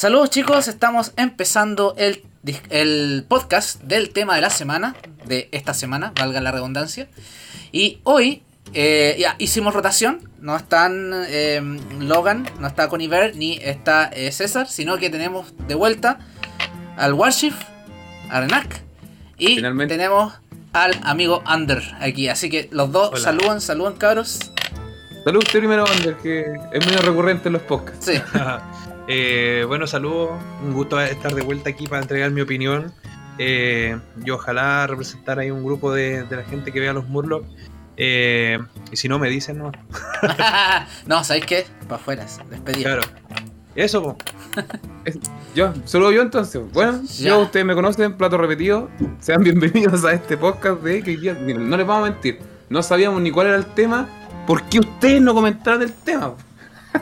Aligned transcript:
Saludos 0.00 0.30
chicos, 0.30 0.66
estamos 0.66 1.12
empezando 1.18 1.94
el, 1.98 2.24
el 2.70 3.22
podcast 3.28 3.82
del 3.82 4.14
tema 4.14 4.34
de 4.34 4.40
la 4.40 4.48
semana, 4.48 4.96
de 5.26 5.50
esta 5.52 5.74
semana, 5.74 6.14
valga 6.18 6.40
la 6.40 6.50
redundancia. 6.50 7.06
Y 7.70 8.00
hoy 8.04 8.42
eh, 8.72 9.14
ya 9.18 9.36
hicimos 9.36 9.74
rotación, 9.74 10.26
no 10.40 10.56
están 10.56 11.12
eh, 11.28 11.60
Logan, 11.98 12.48
no 12.60 12.66
está 12.66 12.88
Coniver, 12.88 13.36
ni 13.36 13.58
está 13.58 14.06
eh, 14.06 14.32
César, 14.32 14.68
sino 14.68 14.96
que 14.96 15.10
tenemos 15.10 15.52
de 15.68 15.74
vuelta 15.74 16.18
al 16.96 17.12
Warship, 17.12 17.52
a 18.30 18.40
Renak, 18.40 18.80
y 19.36 19.56
Finalmente. 19.56 19.96
tenemos 19.98 20.32
al 20.72 20.98
amigo 21.02 21.44
Under 21.46 21.82
aquí. 22.00 22.28
Así 22.28 22.48
que 22.48 22.70
los 22.72 22.90
dos 22.90 23.10
Hola. 23.10 23.20
saludan, 23.20 23.60
saludan 23.60 23.96
cabros. 23.96 24.50
Salud 25.24 25.42
usted 25.42 25.58
primero, 25.58 25.84
Ander, 25.86 26.16
que 26.16 26.46
es 26.72 26.86
medio 26.86 27.02
recurrente 27.02 27.50
en 27.50 27.52
los 27.52 27.62
podcasts. 27.64 28.06
Sí. 28.06 28.18
Eh, 29.12 29.64
bueno, 29.66 29.88
saludos. 29.88 30.30
Un 30.62 30.72
gusto 30.72 31.00
estar 31.00 31.34
de 31.34 31.42
vuelta 31.42 31.68
aquí 31.68 31.88
para 31.88 32.00
entregar 32.00 32.30
mi 32.30 32.42
opinión. 32.42 32.92
Eh, 33.38 33.98
y 34.24 34.30
ojalá 34.30 34.86
representar 34.86 35.40
ahí 35.40 35.50
un 35.50 35.64
grupo 35.64 35.92
de, 35.92 36.22
de 36.22 36.36
la 36.36 36.44
gente 36.44 36.70
que 36.70 36.78
vea 36.78 36.92
los 36.92 37.08
Murlocs. 37.08 37.48
Eh, 37.96 38.58
y 38.92 38.96
si 38.96 39.08
no, 39.08 39.18
me 39.18 39.28
dicen, 39.28 39.58
¿no? 39.58 39.72
no, 41.06 41.24
¿sabéis 41.24 41.46
qué? 41.46 41.66
Para 41.88 41.96
afuera, 41.96 42.26
despedido. 42.48 42.84
Claro. 42.84 43.02
Eso, 43.74 44.00
po. 44.02 44.16
Yo, 45.56 45.74
solo 45.84 46.12
yo 46.12 46.22
entonces. 46.22 46.62
Bueno, 46.72 47.02
Ya. 47.18 47.30
yo, 47.30 47.40
ustedes 47.40 47.66
me 47.66 47.74
conocen, 47.74 48.16
plato 48.16 48.38
repetido. 48.38 48.88
Sean 49.18 49.42
bienvenidos 49.42 50.04
a 50.04 50.12
este 50.12 50.36
podcast 50.36 50.80
de 50.82 51.02
que 51.02 51.16
miren, 51.16 51.68
no 51.68 51.76
les 51.76 51.84
vamos 51.84 52.08
a 52.08 52.12
mentir. 52.12 52.38
No 52.68 52.84
sabíamos 52.84 53.20
ni 53.20 53.32
cuál 53.32 53.48
era 53.48 53.56
el 53.56 53.66
tema. 53.66 54.08
¿Por 54.46 54.62
qué 54.68 54.78
ustedes 54.78 55.20
no 55.20 55.34
comentaron 55.34 55.82
el 55.82 55.92
tema? 55.92 56.34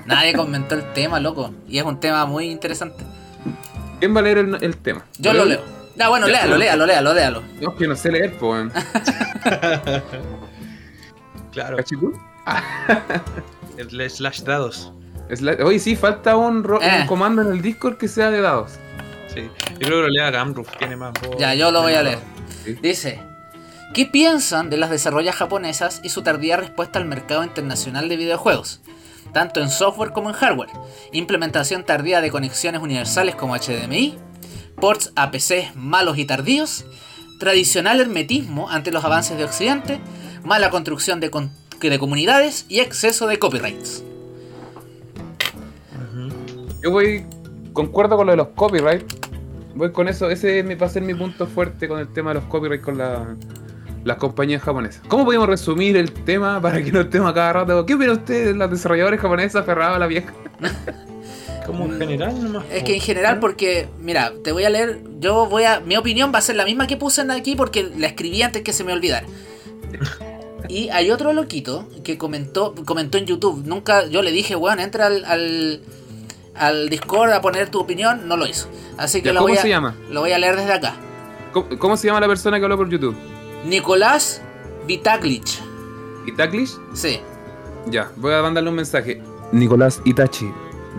Nadie 0.06 0.32
comentó 0.34 0.74
el 0.74 0.92
tema, 0.92 1.20
loco. 1.20 1.52
Y 1.68 1.78
es 1.78 1.84
un 1.84 1.98
tema 2.00 2.26
muy 2.26 2.50
interesante. 2.50 3.04
¿Quién 4.00 4.14
va 4.14 4.20
a 4.20 4.22
leer 4.22 4.38
el, 4.38 4.58
el 4.62 4.76
tema? 4.76 5.04
Yo 5.18 5.32
lo 5.32 5.44
leo. 5.44 5.60
Ya, 5.96 6.08
bueno, 6.08 6.26
Ya, 6.28 6.32
léalo, 6.46 6.56
léalo, 6.56 6.86
léalo, 6.86 7.14
léalo. 7.14 7.42
No, 7.60 7.70
es 7.72 7.76
que 7.76 7.88
no 7.88 7.96
sé 7.96 8.12
leer, 8.12 8.36
pues. 8.38 8.70
Claro. 11.52 11.76
¿Cachitú? 11.76 12.12
El 13.76 14.10
slash 14.10 14.42
dados. 14.42 14.92
Oye, 15.64 15.78
sí, 15.78 15.96
falta 15.96 16.36
un, 16.36 16.64
Eh. 16.80 16.98
un 17.02 17.06
comando 17.06 17.42
en 17.42 17.48
el 17.48 17.62
Discord 17.62 17.96
que 17.96 18.08
sea 18.08 18.30
de 18.30 18.40
dados. 18.40 18.72
Sí. 19.32 19.50
Yo 19.72 19.78
creo 19.78 19.90
que 19.98 20.02
lo 20.02 20.08
lea 20.08 20.30
Gamruf. 20.30 20.68
Tiene 20.78 20.96
más 20.96 21.12
voz. 21.22 21.36
Ya, 21.38 21.54
yo 21.54 21.70
lo 21.70 21.82
voy 21.82 21.94
a 21.94 22.02
leer. 22.02 22.18
Sí. 22.64 22.74
Dice, 22.80 23.20
¿qué 23.94 24.06
piensan 24.06 24.70
de 24.70 24.76
las 24.78 24.90
desarrollas 24.90 25.34
japonesas 25.36 26.00
y 26.02 26.08
su 26.08 26.22
tardía 26.22 26.56
respuesta 26.56 26.98
al 26.98 27.04
mercado 27.04 27.44
internacional 27.44 28.08
de 28.08 28.16
videojuegos? 28.16 28.80
Tanto 29.32 29.60
en 29.60 29.70
software 29.70 30.12
como 30.12 30.30
en 30.30 30.34
hardware. 30.34 30.70
Implementación 31.12 31.84
tardía 31.84 32.20
de 32.20 32.30
conexiones 32.30 32.80
universales 32.82 33.34
como 33.34 33.54
HDMI, 33.56 34.16
ports 34.80 35.12
a 35.16 35.30
PCs 35.30 35.74
malos 35.76 36.18
y 36.18 36.24
tardíos, 36.24 36.84
tradicional 37.38 38.00
hermetismo 38.00 38.68
ante 38.70 38.90
los 38.90 39.04
avances 39.04 39.36
de 39.36 39.44
Occidente, 39.44 40.00
mala 40.44 40.70
construcción 40.70 41.20
de, 41.20 41.30
con- 41.30 41.50
de 41.80 41.98
comunidades 41.98 42.66
y 42.68 42.80
exceso 42.80 43.26
de 43.26 43.38
copyrights. 43.38 44.02
Yo 46.82 46.90
voy, 46.90 47.24
concuerdo 47.72 48.16
con 48.16 48.26
lo 48.26 48.32
de 48.32 48.36
los 48.36 48.48
copyright. 48.48 49.02
Voy 49.74 49.92
con 49.92 50.08
eso, 50.08 50.30
ese 50.30 50.62
va 50.76 50.86
a 50.86 50.90
ser 50.90 51.02
mi 51.02 51.14
punto 51.14 51.46
fuerte 51.46 51.86
con 51.88 52.00
el 52.00 52.08
tema 52.12 52.30
de 52.30 52.34
los 52.40 52.44
copyright 52.44 52.80
con 52.82 52.98
la- 52.98 53.36
las 54.08 54.16
compañías 54.16 54.62
japonesas. 54.62 55.02
¿Cómo 55.06 55.24
podemos 55.24 55.46
resumir 55.46 55.96
el 55.96 56.12
tema 56.12 56.60
para 56.60 56.82
que 56.82 56.90
no 56.90 57.02
estemos 57.02 57.30
a 57.30 57.34
cada 57.34 57.52
rato? 57.52 57.86
¿Qué 57.86 57.94
opinan 57.94 58.16
ustedes, 58.16 58.56
las 58.56 58.70
desarrolladoras 58.70 59.20
japonesas 59.20 59.62
aferradas 59.62 59.96
a 59.96 59.98
la 59.98 60.06
vieja? 60.06 60.32
Como 61.66 61.84
en 61.84 61.98
general, 61.98 62.42
nomás. 62.42 62.64
Es 62.72 62.82
que 62.82 62.94
en 62.94 63.00
general, 63.02 63.38
porque, 63.40 63.88
mira, 64.00 64.32
te 64.42 64.52
voy 64.52 64.64
a 64.64 64.70
leer, 64.70 65.00
yo 65.20 65.46
voy 65.46 65.64
a, 65.64 65.80
mi 65.80 65.98
opinión 65.98 66.32
va 66.34 66.38
a 66.38 66.42
ser 66.42 66.56
la 66.56 66.64
misma 66.64 66.86
que 66.86 66.96
puse 66.96 67.20
en 67.20 67.30
aquí 67.30 67.54
porque 67.54 67.90
la 67.98 68.06
escribí 68.06 68.40
antes 68.40 68.62
que 68.62 68.72
se 68.72 68.82
me 68.82 68.92
olvidara. 68.92 69.26
Y 70.70 70.90
hay 70.90 71.10
otro 71.10 71.32
loquito 71.32 71.88
que 72.04 72.18
comentó, 72.18 72.74
comentó 72.84 73.16
en 73.16 73.24
YouTube, 73.24 73.62
nunca, 73.64 74.06
yo 74.06 74.20
le 74.20 74.32
dije, 74.32 74.54
weón, 74.54 74.80
entra 74.80 75.06
al, 75.06 75.24
al, 75.24 75.80
al 76.54 76.90
Discord 76.90 77.32
a 77.32 77.40
poner 77.40 77.70
tu 77.70 77.78
opinión, 77.80 78.28
no 78.28 78.36
lo 78.36 78.46
hizo. 78.46 78.68
Así 78.98 79.22
que 79.22 79.28
Ya, 79.28 79.32
lo, 79.32 79.40
¿Cómo 79.40 79.48
voy 79.48 79.58
a, 79.58 79.62
se 79.62 79.68
llama? 79.70 79.94
lo 80.10 80.20
voy 80.20 80.32
a 80.32 80.38
leer 80.38 80.56
desde 80.56 80.74
acá. 80.74 80.94
¿Cómo, 81.54 81.68
cómo 81.78 81.96
se 81.96 82.08
llama 82.08 82.20
la 82.20 82.28
persona 82.28 82.58
que 82.58 82.64
habló 82.64 82.76
por 82.76 82.90
YouTube? 82.90 83.16
Nicolás 83.64 84.40
Vitaglich. 84.86 85.60
¿Itaklish? 86.26 86.70
Sí. 86.94 87.20
Ya, 87.90 88.10
voy 88.16 88.34
a 88.34 88.42
mandarle 88.42 88.70
un 88.70 88.76
mensaje. 88.76 89.20
Nicolás 89.52 90.00
Itachi, 90.04 90.50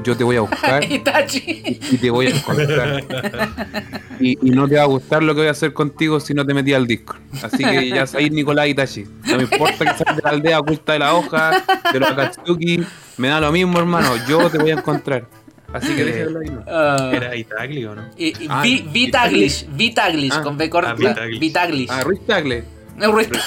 yo 0.03 0.17
te 0.17 0.23
voy 0.23 0.37
a 0.37 0.41
buscar 0.41 0.83
Itachi. 0.91 1.79
y 1.91 1.97
te 1.97 2.09
voy 2.09 2.27
a 2.27 2.29
encontrar. 2.35 3.03
Y, 4.21 4.31
y 4.45 4.49
no 4.51 4.67
te 4.67 4.75
va 4.75 4.81
a 4.81 4.85
gustar 4.85 5.23
lo 5.23 5.33
que 5.33 5.39
voy 5.39 5.47
a 5.47 5.51
hacer 5.51 5.71
contigo 5.71 6.19
si 6.19 6.33
no 6.33 6.45
te 6.45 6.53
metí 6.53 6.73
al 6.73 6.85
Discord. 6.85 7.21
Así 7.41 7.63
que 7.63 7.87
ya 7.87 8.05
sabéis 8.05 8.33
Nicolás 8.33 8.67
Itachi. 8.67 9.05
No 9.25 9.37
me 9.37 9.43
importa 9.43 9.85
que 9.85 10.03
seas 10.03 10.13
de 10.17 10.21
la 10.21 10.29
aldea 10.31 10.59
oculta 10.59 10.91
de 10.91 10.99
la 10.99 11.13
hoja, 11.15 11.63
de 11.93 11.99
los 12.01 12.11
Akatsuki. 12.11 12.83
Me 13.15 13.29
da 13.29 13.39
lo 13.39 13.49
mismo, 13.53 13.79
hermano. 13.79 14.09
Yo 14.27 14.49
te 14.49 14.57
voy 14.57 14.71
a 14.71 14.73
encontrar. 14.73 15.25
Así 15.73 15.95
que 15.95 16.03
déjalo 16.03 16.39
ahí. 16.39 16.49
¿no? 16.49 16.63
Ah, 16.67 17.11
Era 17.13 17.35
Itagli 17.35 17.85
o 17.85 17.95
no? 17.95 18.09
y, 18.17 18.27
y 18.43 18.47
Ah, 18.49 18.61
Vi- 18.63 18.87
Vitaglish, 18.91 19.65
Vitaglish, 19.69 20.33
Ah, 20.33 20.41
con 20.41 20.57
B 20.57 20.69
corta. 20.69 20.91
ah, 20.91 20.95
Vitaglish. 20.95 21.39
Vitaglish. 21.39 21.89
Ah, 21.91 22.03
Ruiz 22.03 22.25
Tagle. 22.25 22.63
No, 22.97 23.11
Ruiz- 23.11 23.29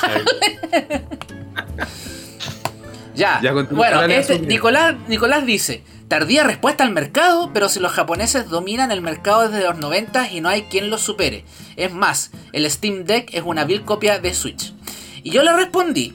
Ya, 3.15 3.41
bueno, 3.71 4.01
este. 4.05 4.39
Nicolás, 4.39 4.95
Nicolás 5.07 5.45
dice, 5.45 5.83
tardía 6.09 6.45
respuesta 6.45 6.83
al 6.83 6.93
mercado, 6.93 7.51
pero 7.53 7.69
si 7.69 7.79
los 7.79 7.93
japoneses 7.93 8.49
dominan 8.49 8.91
el 8.91 9.03
mercado 9.03 9.49
desde 9.49 9.65
los 9.65 9.77
90 9.79 10.31
y 10.33 10.41
no 10.41 10.49
hay 10.49 10.63
quien 10.63 10.89
los 10.89 11.03
supere. 11.03 11.45
Es 11.77 11.93
más, 11.93 12.31
el 12.53 12.69
Steam 12.71 13.05
Deck 13.05 13.29
es 13.35 13.43
una 13.45 13.65
vil 13.65 13.83
copia 13.83 14.19
de 14.19 14.33
Switch. 14.33 14.73
Y 15.23 15.31
yo 15.31 15.43
le 15.43 15.53
respondí 15.55 16.15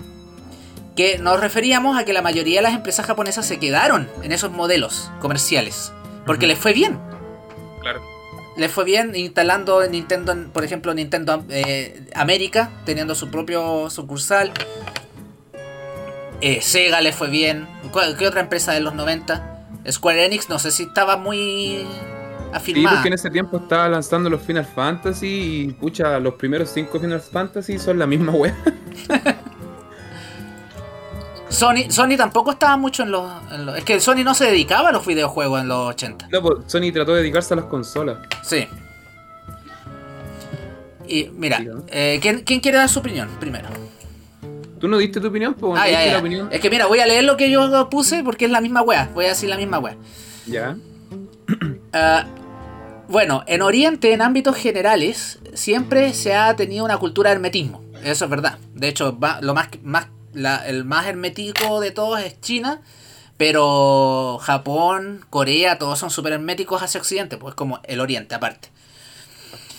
que 0.95 1.19
nos 1.19 1.39
referíamos 1.39 1.99
a 1.99 2.03
que 2.03 2.13
la 2.13 2.23
mayoría 2.23 2.55
de 2.57 2.63
las 2.63 2.73
empresas 2.73 3.05
japonesas 3.05 3.45
se 3.45 3.59
quedaron 3.59 4.09
en 4.23 4.31
esos 4.31 4.51
modelos 4.51 5.11
comerciales, 5.19 5.93
porque 6.27 6.45
Ujú. 6.45 6.49
les 6.53 6.59
fue 6.59 6.73
bien. 6.73 6.99
Claro. 7.81 8.01
Les 8.57 8.71
fue 8.71 8.83
bien 8.85 9.15
instalando 9.15 9.87
Nintendo, 9.87 10.35
por 10.53 10.63
ejemplo, 10.63 10.93
Nintendo 10.93 11.43
eh, 11.49 12.07
América, 12.13 12.69
teniendo 12.85 13.15
su 13.15 13.29
propio 13.31 13.89
sucursal. 13.89 14.51
Eh, 16.41 16.59
Sega 16.61 17.01
le 17.01 17.13
fue 17.13 17.29
bien. 17.29 17.67
¿Cuál- 17.91 18.15
¿Qué 18.17 18.27
otra 18.27 18.41
empresa 18.41 18.71
de 18.73 18.79
los 18.81 18.93
90? 18.93 19.63
Square 19.89 20.25
Enix, 20.25 20.49
no 20.49 20.59
sé 20.59 20.69
si 20.71 20.83
estaba 20.83 21.17
muy 21.17 21.37
Sí, 21.79 21.87
afirmada. 22.53 22.95
porque 22.97 23.07
en 23.09 23.13
ese 23.13 23.29
tiempo 23.29 23.57
estaba 23.57 23.87
lanzando 23.89 24.29
los 24.29 24.41
Final 24.41 24.65
Fantasy 24.65 25.67
y 25.69 25.73
pucha, 25.73 26.19
los 26.19 26.33
primeros 26.35 26.69
cinco 26.69 26.99
Final 26.99 27.21
Fantasy 27.21 27.79
son 27.79 27.97
la 27.99 28.05
misma 28.07 28.33
web. 28.33 28.53
Sony, 31.49 31.89
Sony 31.89 32.17
tampoco 32.17 32.51
estaba 32.51 32.75
mucho 32.77 33.03
en 33.03 33.11
los, 33.11 33.31
en 33.51 33.65
los- 33.65 33.77
Es 33.77 33.83
que 33.83 33.99
Sony 33.99 34.23
no 34.23 34.33
se 34.33 34.45
dedicaba 34.45 34.89
a 34.89 34.91
los 34.91 35.05
videojuegos 35.05 35.61
en 35.61 35.67
los 35.69 35.89
80. 35.89 36.27
No, 36.31 36.41
pues 36.41 36.55
Sony 36.67 36.91
trató 36.93 37.13
de 37.13 37.21
dedicarse 37.21 37.53
a 37.53 37.57
las 37.57 37.65
consolas. 37.65 38.17
Sí. 38.43 38.67
Y 41.07 41.29
mira, 41.33 41.61
eh, 41.87 42.19
¿quién, 42.21 42.41
quién 42.43 42.59
quiere 42.59 42.77
dar 42.79 42.89
su 42.89 42.99
opinión 42.99 43.29
primero? 43.39 43.69
¿Tú 44.79 44.87
no 44.89 44.97
diste 44.97 45.21
tu 45.21 45.27
opinión? 45.27 45.53
Pues, 45.53 45.79
Ah, 45.81 45.85
ya, 45.85 45.91
¿diste 45.99 46.05
ya. 46.07 46.13
la 46.13 46.19
opinión? 46.19 46.49
Es 46.51 46.59
que 46.59 46.69
mira, 46.69 46.85
voy 46.85 46.99
a 46.99 47.05
leer 47.07 47.23
lo 47.23 47.37
que 47.37 47.49
yo 47.49 47.89
puse 47.89 48.23
porque 48.23 48.45
es 48.45 48.51
la 48.51 48.59
misma 48.61 48.81
wea. 48.81 49.09
Voy 49.13 49.25
a 49.25 49.29
decir 49.29 49.49
la 49.49 49.57
misma 49.57 49.79
wea. 49.79 49.95
Ya. 50.45 50.75
Ah, 51.93 52.25
bueno, 53.07 53.43
en 53.47 53.61
Oriente, 53.61 54.11
en 54.11 54.21
ámbitos 54.21 54.55
generales, 54.57 55.39
siempre 55.53 56.13
se 56.13 56.35
ha 56.35 56.53
tenido 56.57 56.83
una 56.83 56.97
cultura 56.97 57.29
de 57.29 57.37
hermetismo. 57.37 57.81
Eso 58.03 58.25
es 58.25 58.29
verdad. 58.29 58.57
De 58.73 58.89
hecho, 58.89 59.17
va- 59.17 59.39
lo 59.41 59.53
más, 59.53 59.69
más 59.83 60.07
la- 60.33 60.67
el 60.67 60.83
más 60.85 61.05
hermético 61.07 61.79
de 61.79 61.91
todos 61.91 62.19
es 62.19 62.39
China. 62.41 62.81
Pero 63.37 64.39
Japón, 64.41 65.23
Corea, 65.29 65.77
todos 65.77 65.99
son 65.99 66.09
súper 66.09 66.33
herméticos 66.33 66.81
hacia 66.81 66.99
Occidente, 66.99 67.37
pues 67.37 67.53
como 67.53 67.79
el 67.83 67.99
Oriente 67.99 68.33
aparte. 68.33 68.69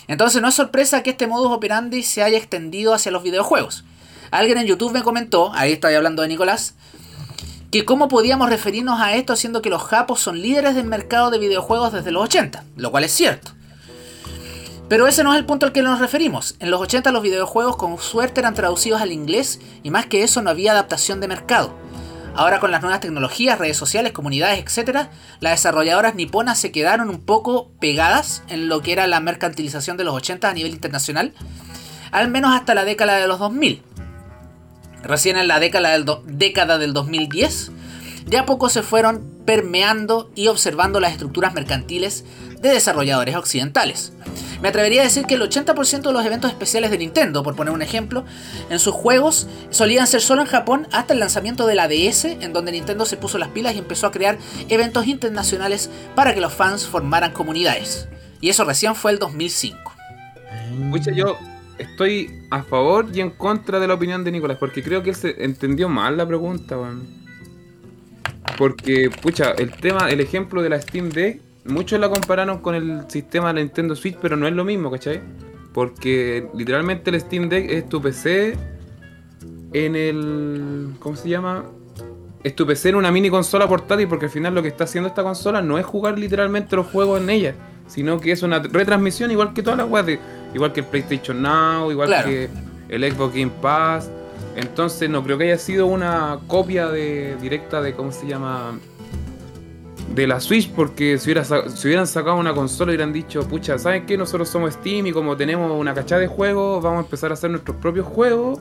Entonces 0.07 0.41
no 0.41 0.49
es 0.49 0.55
sorpresa 0.55 1.03
que 1.03 1.11
este 1.11 1.27
modus 1.27 1.53
operandi 1.53 2.03
se 2.05 2.23
haya 2.23 2.39
extendido 2.39 2.95
hacia 2.95 3.11
los 3.11 3.25
videojuegos. 3.25 3.85
Alguien 4.31 4.59
en 4.59 4.67
YouTube 4.67 4.93
me 4.93 5.03
comentó, 5.03 5.53
ahí 5.55 5.73
estoy 5.73 5.95
hablando 5.95 6.23
de 6.23 6.29
Nicolás, 6.29 6.75
que 7.73 7.85
cómo 7.85 8.09
podíamos 8.09 8.49
referirnos 8.49 9.01
a 9.01 9.15
esto 9.15 9.35
siendo 9.37 9.61
que 9.61 9.71
los 9.71 9.83
japos 9.83 10.21
son 10.21 10.41
líderes 10.41 10.75
del 10.77 10.87
mercado 10.87 11.31
de 11.31 11.39
videojuegos 11.39 11.93
desde 11.93 12.13
los 12.13 12.23
80, 12.25 12.65
lo 12.77 12.91
cual 12.91 13.05
es 13.05 13.13
cierto. 13.13 13.53
Pero 14.89 15.07
ese 15.07 15.23
no 15.23 15.33
es 15.33 15.39
el 15.39 15.45
punto 15.45 15.67
al 15.67 15.73
que 15.73 15.83
nos 15.83 16.01
referimos. 16.01 16.57
En 16.61 16.71
los 16.71 16.81
80 16.81 17.13
los 17.13 17.23
videojuegos 17.23 17.77
con 17.77 17.99
suerte 17.99 18.41
eran 18.41 18.55
traducidos 18.55 19.03
al 19.03 19.13
inglés 19.13 19.61
y 19.83 19.91
más 19.91 20.07
que 20.07 20.23
eso 20.23 20.41
no 20.41 20.51
había 20.51 20.73
adaptación 20.73 21.21
de 21.21 21.29
mercado. 21.29 21.75
Ahora 22.35 22.61
con 22.61 22.71
las 22.71 22.83
nuevas 22.83 23.01
tecnologías, 23.01 23.59
redes 23.59 23.77
sociales, 23.77 24.13
comunidades, 24.13 24.61
etc., 24.61 25.09
las 25.41 25.53
desarrolladoras 25.53 26.15
niponas 26.15 26.59
se 26.59 26.71
quedaron 26.71 27.11
un 27.11 27.21
poco 27.21 27.71
pegadas 27.81 28.43
en 28.49 28.69
lo 28.69 28.81
que 28.81 28.93
era 28.93 29.07
la 29.07 29.21
mercantilización 29.21 29.97
de 29.97 30.05
los 30.05 30.15
80 30.15 30.49
a 30.49 30.55
nivel 30.55 30.73
internacional, 30.73 31.35
al 32.13 32.29
menos 32.29 32.55
hasta 32.55 32.75
la 32.75 32.85
década 32.85 33.17
de 33.17 33.27
los 33.27 33.41
2000. 33.41 33.83
Recién 35.03 35.37
en 35.37 35.49
la 35.49 35.61
década 35.61 35.91
del, 35.91 36.07
década 36.27 36.79
del 36.79 36.93
2010 36.93 37.73
de 38.29 38.37
a 38.37 38.47
poco 38.47 38.69
se 38.69 38.83
fueron 38.83 39.27
permeando 39.47 40.31
y 40.35 40.49
observando 40.49 41.01
las 41.01 41.13
estructuras 41.13 41.55
mercantiles 41.55 42.25
de 42.61 42.71
desarrolladores 42.71 43.37
occidentales. 43.37 44.13
Me 44.61 44.69
atrevería 44.69 45.03
a 45.03 45.05
decir 45.05 45.25
que 45.27 45.35
el 45.35 45.43
80% 45.43 46.03
de 46.03 46.13
los 46.13 46.25
eventos 46.25 46.51
especiales 46.51 46.91
de 46.91 46.99
Nintendo, 46.99 47.43
por 47.43 47.55
poner 47.55 47.73
un 47.73 47.83
ejemplo, 47.83 48.25
en 48.71 48.79
sus 48.79 48.93
juegos 48.93 49.47
solían 49.71 50.07
ser 50.07 50.21
solo 50.21 50.43
en 50.43 50.49
Japón 50.49 50.89
hasta 50.91 51.13
el 51.13 51.21
lanzamiento 51.21 51.67
de 51.67 51.77
la 51.77 51.87
DS, 51.87 52.25
en 52.25 52.53
donde 52.53 52.73
Nintendo 52.73 53.05
se 53.07 53.17
puso 53.17 53.39
las 53.39 53.49
pilas 53.49 53.75
y 53.75 53.79
empezó 53.79 54.09
a 54.09 54.11
crear 54.11 54.39
eventos 54.69 55.07
internacionales 55.07 55.91
para 56.17 56.35
que 56.35 56.41
los 56.41 56.53
fans 56.53 56.87
formaran 56.87 57.33
comunidades. 57.33 58.09
Y 58.41 58.49
eso 58.49 58.65
recién 58.65 58.95
fue 58.95 59.13
el 59.13 59.19
2005. 59.19 59.93
Pucha, 60.91 61.13
yo 61.13 61.37
estoy 61.79 62.43
a 62.51 62.63
favor 62.63 63.07
y 63.13 63.21
en 63.21 63.31
contra 63.31 63.79
de 63.79 63.87
la 63.87 63.95
opinión 63.95 64.25
de 64.25 64.33
Nicolás, 64.33 64.59
porque 64.59 64.83
creo 64.83 65.03
que 65.03 65.11
él 65.11 65.17
se 65.17 65.45
entendió 65.45 65.89
mal 65.89 66.17
la 66.17 66.27
pregunta, 66.27 66.77
weón. 66.77 67.07
Porque, 68.57 69.11
pucha, 69.23 69.53
el 69.53 69.71
tema, 69.73 70.11
el 70.11 70.21
ejemplo 70.21 70.63
de 70.63 70.69
la 70.71 70.81
Steam 70.81 71.11
Deck, 71.11 71.41
muchos 71.69 71.99
la 72.01 72.09
compararon 72.09 72.59
con 72.59 72.75
el 72.75 73.03
sistema 73.09 73.53
de 73.53 73.61
Nintendo 73.63 73.95
Switch, 73.95 74.17
pero 74.21 74.37
no 74.37 74.47
es 74.47 74.53
lo 74.55 74.65
mismo, 74.65 74.91
¿cachai? 74.91 75.21
Porque 75.73 76.49
literalmente 76.55 77.11
el 77.11 77.21
Steam 77.21 77.49
Deck 77.49 77.71
es 77.71 77.89
tu 77.89 78.01
PC 78.03 78.57
en 79.73 79.97
el. 79.97 80.91
¿Cómo 80.99 81.17
se 81.17 81.29
llama? 81.29 81.65
Es 82.43 82.55
tu 82.55 82.67
PC 82.67 82.91
en 82.91 82.95
una 82.97 83.11
mini 83.13 83.31
consola 83.31 83.69
portátil, 83.69 84.09
porque 84.09 84.27
al 84.27 84.31
final 84.31 84.55
lo 84.55 84.63
que 84.63 84.69
está 84.69 84.85
haciendo 84.85 85.09
esta 85.09 85.23
consola 85.23 85.61
no 85.61 85.79
es 85.79 85.85
jugar 85.85 86.19
literalmente 86.19 86.77
los 86.77 86.87
juegos 86.87 87.21
en 87.21 87.31
ella, 87.31 87.55
sino 87.87 88.19
que 88.21 88.33
es 88.33 88.43
una 88.43 88.61
retransmisión 88.61 89.31
igual 89.31 89.53
que 89.53 89.63
todas 89.63 89.79
las 89.79 89.89
weas, 89.89 90.19
igual 90.55 90.73
que 90.73 90.81
el 90.81 90.87
PlayStation 90.87 91.43
Now, 91.43 91.91
igual 91.91 92.09
Claro. 92.09 92.29
que 92.29 92.49
el 92.89 93.13
Xbox 93.13 93.35
Game 93.35 93.53
Pass. 93.61 94.11
Entonces 94.57 95.09
no 95.11 95.23
creo 95.23 95.37
que 95.39 95.45
haya 95.45 95.59
sido 95.59 95.87
una 95.87 96.39
copia 96.47 96.89
de 96.89 97.37
directa 97.41 97.81
de 97.81 97.93
cómo 97.93 98.11
se 98.13 98.27
llama 98.27 98.79
de 100.15 100.27
la 100.27 100.41
Switch, 100.41 100.71
porque 100.73 101.19
si, 101.19 101.27
hubiera 101.31 101.45
si 101.45 101.87
hubieran 101.87 102.07
sacado 102.07 102.37
una 102.37 102.55
consola 102.55 102.91
hubieran 102.91 103.13
dicho, 103.13 103.47
pucha, 103.47 103.79
¿saben 103.79 104.07
qué? 104.07 104.17
Nosotros 104.17 104.49
somos 104.49 104.75
Steam 104.75 105.07
y 105.07 105.13
como 105.13 105.37
tenemos 105.37 105.71
una 105.71 105.95
cachada 105.95 106.21
de 106.21 106.27
juegos, 106.27 106.83
vamos 106.83 106.99
a 107.01 107.05
empezar 107.05 107.31
a 107.31 107.35
hacer 107.35 107.51
nuestros 107.51 107.77
propios 107.77 108.07
juegos 108.07 108.59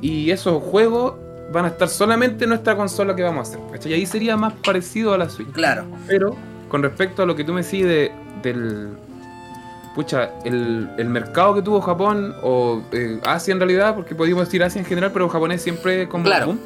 y 0.00 0.30
esos 0.30 0.62
juegos 0.62 1.14
van 1.52 1.66
a 1.66 1.68
estar 1.68 1.88
solamente 1.88 2.44
en 2.44 2.50
nuestra 2.50 2.76
consola 2.76 3.14
que 3.14 3.22
vamos 3.22 3.48
a 3.48 3.52
hacer. 3.52 3.60
¿cachai? 3.72 3.92
Y 3.92 3.94
ahí 3.94 4.06
sería 4.06 4.36
más 4.36 4.52
parecido 4.64 5.14
a 5.14 5.18
la 5.18 5.28
Switch. 5.30 5.50
Claro, 5.52 5.84
Pero 6.06 6.36
con 6.68 6.82
respecto 6.82 7.22
a 7.22 7.26
lo 7.26 7.36
que 7.36 7.44
tú 7.44 7.52
me 7.52 7.62
decís 7.62 7.84
de, 7.84 8.10
del. 8.42 8.88
Pucha, 9.94 10.30
el, 10.44 10.90
el 10.98 11.08
mercado 11.08 11.54
que 11.54 11.62
tuvo 11.62 11.80
Japón, 11.80 12.34
o 12.42 12.82
eh, 12.90 13.20
Asia 13.24 13.52
en 13.52 13.60
realidad, 13.60 13.94
porque 13.94 14.16
podríamos 14.16 14.46
decir 14.46 14.64
Asia 14.64 14.80
en 14.80 14.84
general, 14.84 15.12
pero 15.12 15.28
japonés 15.28 15.62
siempre 15.62 16.08
como 16.08 16.24
Claro. 16.24 16.46
boom. 16.46 16.60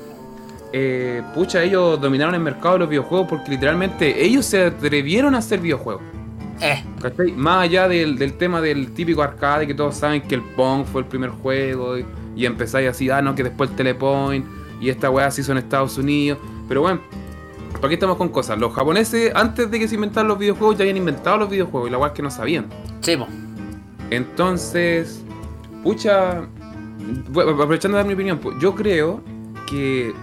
Eh, 0.73 1.23
pucha, 1.35 1.63
ellos 1.63 2.01
dominaron 2.01 2.35
el 2.35 2.41
mercado 2.43 2.75
de 2.75 2.79
los 2.81 2.89
videojuegos 2.91 3.27
porque 3.29 3.51
literalmente 3.53 4.23
ellos 4.25 4.45
se 4.45 4.67
atrevieron 4.67 5.35
a 5.35 5.39
hacer 5.39 5.61
videojuegos. 5.61 6.03
eh, 6.61 6.85
¿Cachai? 7.01 7.33
Más 7.33 7.65
allá 7.65 7.89
del, 7.89 8.19
del 8.19 8.35
tema 8.35 8.61
del 8.61 8.93
típico 8.93 9.23
arcade 9.23 9.67
que 9.67 9.75
todos 9.75 9.97
saben 9.97 10.21
que 10.23 10.35
el 10.35 10.43
Pong 10.43 10.85
fue 10.85 11.01
el 11.03 11.07
primer 11.07 11.31
juego 11.31 11.97
y, 11.99 12.05
y 12.37 12.45
empezáis 12.45 12.89
así, 12.89 13.09
ah, 13.11 13.23
no, 13.23 13.35
que 13.35 13.45
después 13.45 13.71
el 13.71 13.77
Telepoint 13.77 14.45
y 14.81 14.91
esta 14.91 15.09
weá 15.11 15.31
se 15.31 15.41
hizo 15.41 15.53
en 15.53 15.59
Estados 15.59 15.97
Unidos. 15.97 16.39
Pero 16.69 16.83
bueno, 16.83 17.01
¿para 17.75 17.89
qué 17.89 17.95
estamos 17.95 18.17
con 18.17 18.29
cosas? 18.29 18.59
Los 18.59 18.75
japoneses, 18.75 19.33
antes 19.35 19.71
de 19.71 19.79
que 19.79 19.89
se 19.89 19.95
inventaran 19.95 20.29
los 20.29 20.39
videojuegos, 20.39 20.77
ya 20.77 20.83
habían 20.83 20.99
inventado 20.99 21.39
los 21.39 21.49
videojuegos 21.51 21.89
y 21.89 21.93
la 21.93 21.99
weá 21.99 22.09
es 22.09 22.15
que 22.15 22.23
no 22.23 22.31
sabían. 22.31 22.67
sí, 23.01 23.17
po. 23.17 23.27
Entonces, 24.11 25.23
pucha, 25.83 26.43
aprovechando 27.31 27.97
de 27.97 28.03
dar 28.03 28.07
mi 28.07 28.15
opinión, 28.15 28.39
pues, 28.39 28.57
yo 28.61 28.75
creo 28.75 29.23
que 29.69 30.15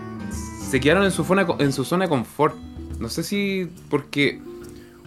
se 0.75 0.81
quedaron 0.81 1.05
en 1.05 1.11
su, 1.11 1.23
zona, 1.23 1.47
en 1.59 1.71
su 1.71 1.85
zona 1.85 2.03
de 2.03 2.09
confort. 2.09 2.53
No 2.99 3.07
sé 3.07 3.23
si, 3.23 3.69
porque, 3.89 4.41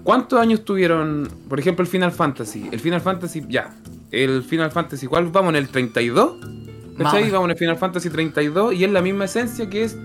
¿cuántos 0.03 0.41
años 0.41 0.65
tuvieron, 0.65 1.29
por 1.47 1.61
ejemplo, 1.61 1.83
el 1.83 1.91
Final 1.91 2.11
Fantasy? 2.11 2.71
El 2.73 2.81
Final 2.81 3.03
Fantasy, 3.03 3.45
ya, 3.51 3.75
el 4.11 4.43
Final 4.45 4.71
Fantasy, 4.71 5.07
¿cuál 5.07 5.27
vamos 5.27 5.51
en 5.51 5.57
el 5.57 5.69
32? 5.69 6.39
Más 6.41 6.49
o 6.49 7.05
¿Cachai? 7.05 7.31
Vamos 7.31 7.49
en 7.49 7.51
el 7.51 7.59
Final 7.59 7.77
Fantasy 7.77 8.09
32 8.09 8.77
y 8.77 8.85
es 8.85 8.91
la 8.91 9.03
misma 9.03 9.27
esencia 9.27 9.69
que 9.69 9.85
es 9.85 9.99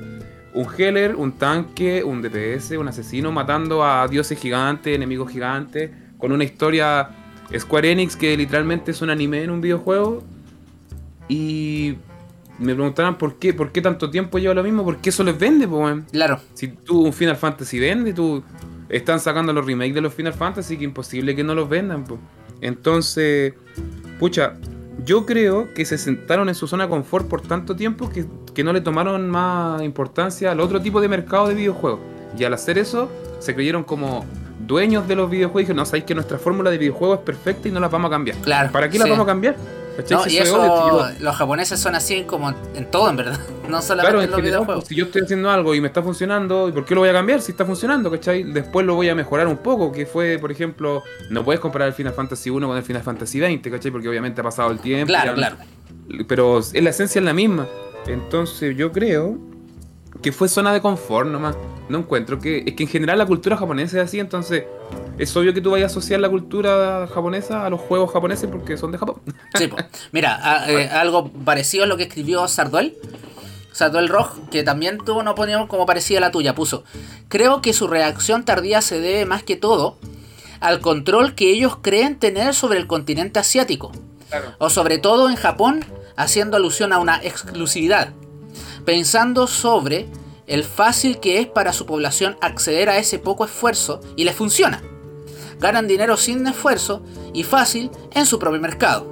un 0.54 0.68
healer, 0.78 1.16
un 1.16 1.32
tanque, 1.32 2.04
un 2.04 2.22
DPS, 2.22 2.72
un 2.72 2.90
asesino 2.90 3.32
matando 3.32 3.86
a 3.86 4.06
dioses 4.10 4.38
gigantes, 4.38 4.94
enemigos 4.94 5.32
gigantes, 5.32 5.92
con 6.18 6.34
una 6.34 6.44
historia 6.44 7.08
Square 7.58 7.90
Enix 7.90 8.18
que 8.18 8.36
literalmente 8.36 8.92
es 8.92 9.02
un 9.02 9.10
anime 9.10 9.44
en 9.44 9.50
un 9.50 9.62
videojuego. 9.62 10.24
Y 11.30 11.96
me 12.64 12.74
preguntaban 12.74 13.18
por 13.18 13.36
qué, 13.36 13.54
por 13.54 13.72
qué 13.72 13.82
tanto 13.82 14.10
tiempo 14.10 14.40
lleva 14.40 14.54
lo 14.54 14.64
mismo, 14.64 14.84
porque 14.84 15.10
eso 15.10 15.24
les 15.24 15.38
vende, 15.38 15.68
pues. 15.68 16.04
Claro, 16.12 16.40
Si 16.54 16.70
tú 16.70 17.02
un 17.02 17.14
Final 17.14 17.36
Fantasy 17.36 17.80
vende, 17.80 18.14
tú 18.14 18.44
están 18.90 19.20
sacando 19.20 19.54
los 19.54 19.66
remakes 19.66 19.96
de 19.96 20.02
los 20.02 20.14
Final 20.14 20.34
Fantasy, 20.34 20.78
que 20.78 20.84
imposible 20.84 21.36
que 21.36 21.44
no 21.44 21.56
los 21.56 21.70
vendan, 21.70 22.04
pues. 22.04 22.20
Entonces, 22.62 23.54
pucha, 24.20 24.54
yo 25.06 25.26
creo 25.26 25.74
que 25.74 25.86
se 25.86 25.98
sentaron 25.98 26.50
en 26.50 26.56
su 26.56 26.68
zona 26.68 26.86
de 26.86 26.90
confort 26.90 27.28
por 27.28 27.42
tanto 27.42 27.76
tiempo 27.76 28.10
que, 28.10 28.26
que 28.54 28.64
no 28.64 28.72
le 28.72 28.82
tomaron 28.82 29.30
más 29.30 29.82
importancia 29.82 30.52
al 30.52 30.60
otro 30.60 30.82
tipo 30.82 31.02
de 31.02 31.08
mercado 31.08 31.48
de 31.48 31.56
videojuegos. 31.56 32.00
Y 32.38 32.44
al 32.46 32.54
hacer 32.54 32.78
eso, 32.78 33.10
se 33.40 33.54
creyeron 33.54 33.84
como 33.84 34.26
dueños 34.66 35.08
de 35.08 35.16
los 35.16 35.30
videojuegos 35.30 35.62
y 35.62 35.64
dijeron, 35.64 35.78
no, 35.78 35.86
sabéis 35.86 36.06
que 36.06 36.16
nuestra 36.16 36.38
fórmula 36.38 36.72
de 36.72 36.78
videojuego 36.78 37.16
es 37.16 37.20
perfecta 37.20 37.68
y 37.68 37.72
no 37.72 37.80
la 37.80 37.90
vamos 37.90 38.10
a 38.10 38.12
cambiar. 38.12 38.38
claro. 38.38 38.72
¿Para 38.72 38.90
qué 38.90 38.98
la 38.98 39.06
sí. 39.06 39.12
vamos 39.12 39.26
a 39.26 39.28
cambiar? 39.28 39.56
¿Cachai? 39.98 40.18
No, 40.18 40.28
y 40.28 40.38
eso 40.38 41.08
los 41.20 41.36
japoneses 41.36 41.80
son 41.80 41.94
así 41.96 42.24
como 42.24 42.54
en 42.74 42.90
todo, 42.90 43.10
en 43.10 43.16
verdad. 43.18 43.40
No 43.64 43.82
solamente 43.82 44.12
Claro, 44.12 44.22
en 44.22 44.32
los 44.32 44.42
videojuegos. 44.42 44.84
pues, 44.84 44.88
si 44.90 44.96
yo 44.96 45.06
estoy 45.06 45.22
haciendo 45.22 45.50
algo 45.50 45.74
y 45.74 45.80
me 45.80 45.88
está 45.88 46.04
funcionando, 46.04 46.68
¿y 46.68 46.74
por 46.74 46.84
qué 46.84 46.96
lo 46.96 47.02
voy 47.02 47.10
a 47.10 47.14
cambiar 47.14 47.42
si 47.42 47.52
está 47.54 47.66
funcionando? 47.66 48.12
¿Cachai? 48.12 48.44
Después 48.44 48.86
lo 48.86 48.96
voy 48.96 49.08
a 49.08 49.16
mejorar 49.16 49.48
un 49.48 49.56
poco, 49.58 49.90
que 49.92 50.06
fue, 50.06 50.38
por 50.38 50.52
ejemplo, 50.52 51.02
no 51.30 51.46
puedes 51.46 51.62
comparar 51.62 51.88
el 51.88 51.94
Final 51.94 52.12
Fantasy 52.14 52.50
1 52.50 52.68
con 52.68 52.76
el 52.76 52.84
Final 52.84 53.04
Fantasy 53.04 53.40
20, 53.40 53.72
¿cachai? 53.72 53.90
Porque 53.90 54.10
obviamente 54.10 54.42
ha 54.42 54.44
pasado 54.44 54.70
el 54.70 54.80
tiempo. 54.80 55.08
Claro, 55.08 55.34
claro. 55.34 55.56
Pero 56.28 56.60
la 56.74 56.90
esencia 56.90 57.20
es 57.20 57.26
la 57.26 57.34
misma. 57.34 57.66
Entonces 58.06 58.76
yo 58.76 58.92
creo 58.92 59.38
que 60.22 60.34
fue 60.34 60.50
zona 60.50 60.74
de 60.74 60.82
confort 60.82 61.30
nomás. 61.30 61.56
No 61.88 62.00
encuentro 62.00 62.40
que... 62.40 62.64
Es 62.68 62.74
que 62.76 62.84
en 62.84 62.90
general 62.90 63.18
la 63.18 63.26
cultura 63.26 63.56
japonesa 63.56 63.98
es 64.02 64.04
así, 64.10 64.20
entonces 64.20 64.66
es 65.18 65.36
obvio 65.38 65.54
que 65.54 65.62
tú 65.62 65.72
vayas 65.72 65.92
a 65.92 65.94
asociar 65.94 66.20
la 66.20 66.30
cultura 66.30 67.08
japonesa 67.14 67.66
a 67.66 67.70
los 67.70 67.80
juegos 67.82 68.12
japoneses 68.12 68.50
porque 68.52 68.78
son 68.78 68.92
de 68.92 68.98
Japón. 68.98 69.22
Sí. 69.58 69.70
Mira, 70.12 70.40
a- 70.42 70.72
eh, 70.72 70.90
algo 70.90 71.30
parecido 71.32 71.84
a 71.84 71.88
lo 71.88 71.96
que 71.98 72.04
escribió 72.04 72.48
Sarduel. 72.48 72.98
Sarduel 73.72 74.08
Roj, 74.10 74.50
que 74.52 74.64
también 74.64 74.98
tuvo 75.00 75.20
una 75.20 75.32
opinión 75.32 75.68
como 75.68 75.86
parecida 75.86 76.18
a 76.20 76.22
la 76.22 76.32
tuya, 76.32 76.54
puso. 76.56 76.84
Creo 77.28 77.62
que 77.62 77.74
su 77.74 77.88
reacción 77.88 78.46
tardía 78.46 78.82
se 78.82 79.00
debe 79.00 79.26
más 79.26 79.44
que 79.44 79.56
todo 79.56 79.98
al 80.60 80.80
control 80.80 81.36
que 81.36 81.52
ellos 81.52 81.78
creen 81.82 82.18
tener 82.20 82.54
sobre 82.56 82.80
el 82.80 82.88
continente 82.88 83.40
asiático. 83.40 83.92
Claro. 84.30 84.54
O 84.60 84.70
sobre 84.70 84.98
todo 84.98 85.30
en 85.30 85.36
Japón, 85.36 85.84
haciendo 86.16 86.56
alusión 86.58 86.94
a 86.94 87.00
una 87.00 87.18
exclusividad. 87.24 88.10
Pensando 88.86 89.48
sobre 89.48 90.08
el 90.48 90.64
fácil 90.64 91.20
que 91.20 91.40
es 91.40 91.48
para 91.48 91.74
su 91.74 91.86
población 91.86 92.38
acceder 92.42 92.90
a 92.90 92.98
ese 92.98 93.20
poco 93.20 93.46
esfuerzo 93.46 94.02
y 94.16 94.24
les 94.24 94.36
funciona. 94.36 94.82
Ganan 95.64 95.88
dinero 95.88 96.18
sin 96.18 96.46
esfuerzo 96.46 97.02
y 97.34 97.44
fácil 97.44 97.90
en 98.12 98.26
su 98.26 98.38
propio 98.38 98.60
mercado. 98.60 99.08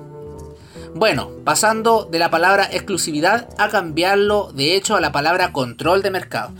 Bueno, 0.93 1.31
pasando 1.45 2.03
de 2.03 2.19
la 2.19 2.29
palabra 2.29 2.67
exclusividad 2.69 3.47
a 3.57 3.69
cambiarlo 3.69 4.51
de 4.53 4.75
hecho 4.75 4.97
a 4.97 4.99
la 4.99 5.13
palabra 5.13 5.53
control 5.53 6.01
de 6.01 6.11
mercado. 6.11 6.51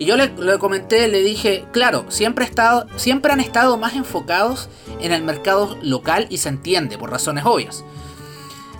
Y 0.00 0.06
yo 0.06 0.16
le, 0.16 0.58
comenté, 0.58 1.06
le 1.06 1.22
dije, 1.22 1.64
claro, 1.70 2.06
siempre, 2.08 2.50
siempre 2.96 3.32
han 3.32 3.38
estado 3.38 3.78
más 3.78 3.94
enfocados 3.94 4.68
en 4.98 5.12
el 5.12 5.22
mercado 5.22 5.78
local 5.80 6.26
y 6.28 6.38
se 6.38 6.48
entiende 6.48 6.98
por 6.98 7.12
razones 7.12 7.44
obvias. 7.46 7.84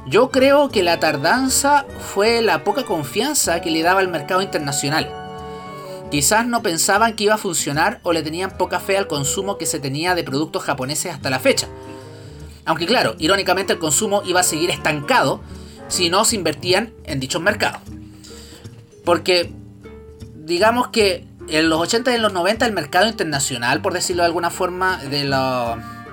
Yo 0.09 0.33
creo 0.33 0.69
que 0.69 0.83
la 0.83 0.99
tardanza 0.99 1.87
fue 2.12 2.42
la 2.42 2.64
poca 2.64 2.83
confianza 2.83 3.61
que 3.61 3.71
le 3.71 3.83
daba 3.83 4.00
al 4.00 4.09
mercado 4.09 4.42
internacional. 4.42 5.20
Quizás 6.11 6.47
no 6.47 6.62
pensaban 6.62 7.14
que 7.14 7.25
iba 7.25 7.35
a 7.35 7.38
funcionar 7.38 8.00
o 8.02 8.12
le 8.12 8.23
tenían 8.23 8.57
poca 8.59 8.81
fe 8.81 8.99
al 8.99 9.07
consumo 9.07 9.59
que 9.59 9.67
se 9.67 9.79
tenía 9.79 10.14
de 10.14 10.25
productos 10.25 10.62
japoneses 10.64 11.12
hasta 11.14 11.31
la 11.31 11.38
fecha. 11.38 11.69
Aunque 12.64 12.87
claro, 12.87 13.14
irónicamente 13.19 13.73
el 13.73 13.79
consumo 13.79 14.23
iba 14.25 14.40
a 14.40 14.45
seguir 14.45 14.71
estancado 14.71 15.40
si 15.88 16.11
no 16.11 16.25
se 16.25 16.37
invertían 16.37 16.93
en 17.05 17.21
dichos 17.21 17.40
mercados. 17.40 17.81
Porque 19.05 19.52
digamos 20.35 20.88
que 20.88 21.25
en 21.49 21.69
los 21.69 21.81
80 21.81 22.11
y 22.12 22.14
en 22.17 22.23
los 22.23 22.33
90 22.33 22.67
el 22.67 22.73
mercado 22.73 23.09
internacional, 23.09 23.81
por 23.81 23.93
decirlo 23.95 24.23
de 24.23 24.26
alguna 24.26 24.50
forma, 24.50 24.99
de, 24.99 25.25
la- 25.25 26.07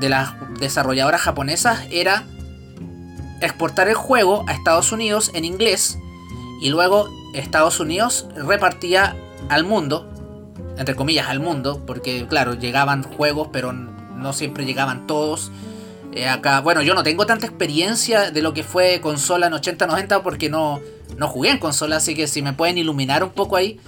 de 0.00 0.08
las 0.08 0.34
desarrolladoras 0.58 1.20
japonesas 1.20 1.80
era 1.90 2.24
exportar 3.40 3.88
el 3.88 3.94
juego 3.94 4.44
a 4.48 4.52
Estados 4.52 4.92
Unidos 4.92 5.30
en 5.34 5.44
inglés 5.44 5.98
y 6.60 6.70
luego 6.70 7.08
Estados 7.34 7.80
Unidos 7.80 8.28
repartía 8.34 9.16
al 9.48 9.64
mundo, 9.64 10.08
entre 10.78 10.94
comillas 10.94 11.28
al 11.28 11.40
mundo, 11.40 11.82
porque 11.86 12.26
claro, 12.28 12.54
llegaban 12.54 13.02
juegos, 13.02 13.48
pero 13.52 13.72
no 13.72 14.32
siempre 14.32 14.64
llegaban 14.64 15.06
todos. 15.06 15.50
Eh, 16.12 16.28
acá, 16.28 16.60
bueno, 16.60 16.82
yo 16.82 16.94
no 16.94 17.02
tengo 17.02 17.26
tanta 17.26 17.46
experiencia 17.46 18.30
de 18.30 18.40
lo 18.40 18.54
que 18.54 18.62
fue 18.62 19.00
consola 19.00 19.48
en 19.48 19.52
80-90 19.52 20.22
porque 20.22 20.48
no, 20.48 20.80
no 21.18 21.28
jugué 21.28 21.50
en 21.50 21.58
consola, 21.58 21.96
así 21.96 22.14
que 22.14 22.26
si 22.28 22.40
me 22.40 22.52
pueden 22.52 22.78
iluminar 22.78 23.24
un 23.24 23.30
poco 23.30 23.56
ahí. 23.56 23.80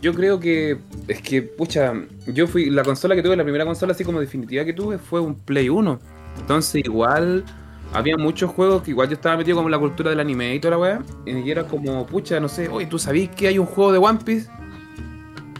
yo 0.00 0.12
creo 0.14 0.40
que. 0.40 0.78
Es 1.06 1.22
que, 1.22 1.42
pucha, 1.42 1.92
yo 2.26 2.46
fui. 2.46 2.70
La 2.70 2.82
consola 2.82 3.14
que 3.14 3.22
tuve, 3.22 3.36
la 3.36 3.44
primera 3.44 3.64
consola 3.64 3.92
así 3.92 4.04
como 4.04 4.20
definitiva 4.20 4.64
que 4.64 4.72
tuve 4.72 4.98
fue 4.98 5.20
un 5.20 5.34
Play 5.36 5.68
1. 5.68 6.00
Entonces, 6.40 6.84
igual. 6.84 7.44
Había 7.92 8.16
muchos 8.16 8.50
juegos 8.50 8.82
que 8.82 8.92
igual 8.92 9.08
yo 9.08 9.14
estaba 9.14 9.36
metido 9.36 9.56
como 9.56 9.68
en 9.68 9.72
la 9.72 9.78
cultura 9.78 10.10
del 10.10 10.20
anime 10.20 10.54
y 10.54 10.60
toda 10.60 10.72
la 10.72 10.78
weá. 10.78 11.02
Y 11.26 11.50
era 11.50 11.64
como, 11.64 12.06
pucha, 12.06 12.38
no 12.38 12.48
sé, 12.48 12.68
oye, 12.68 12.86
¿tú 12.86 12.98
sabís 12.98 13.30
que 13.30 13.48
hay 13.48 13.58
un 13.58 13.66
juego 13.66 13.92
de 13.92 13.98
One 13.98 14.20
Piece? 14.24 14.48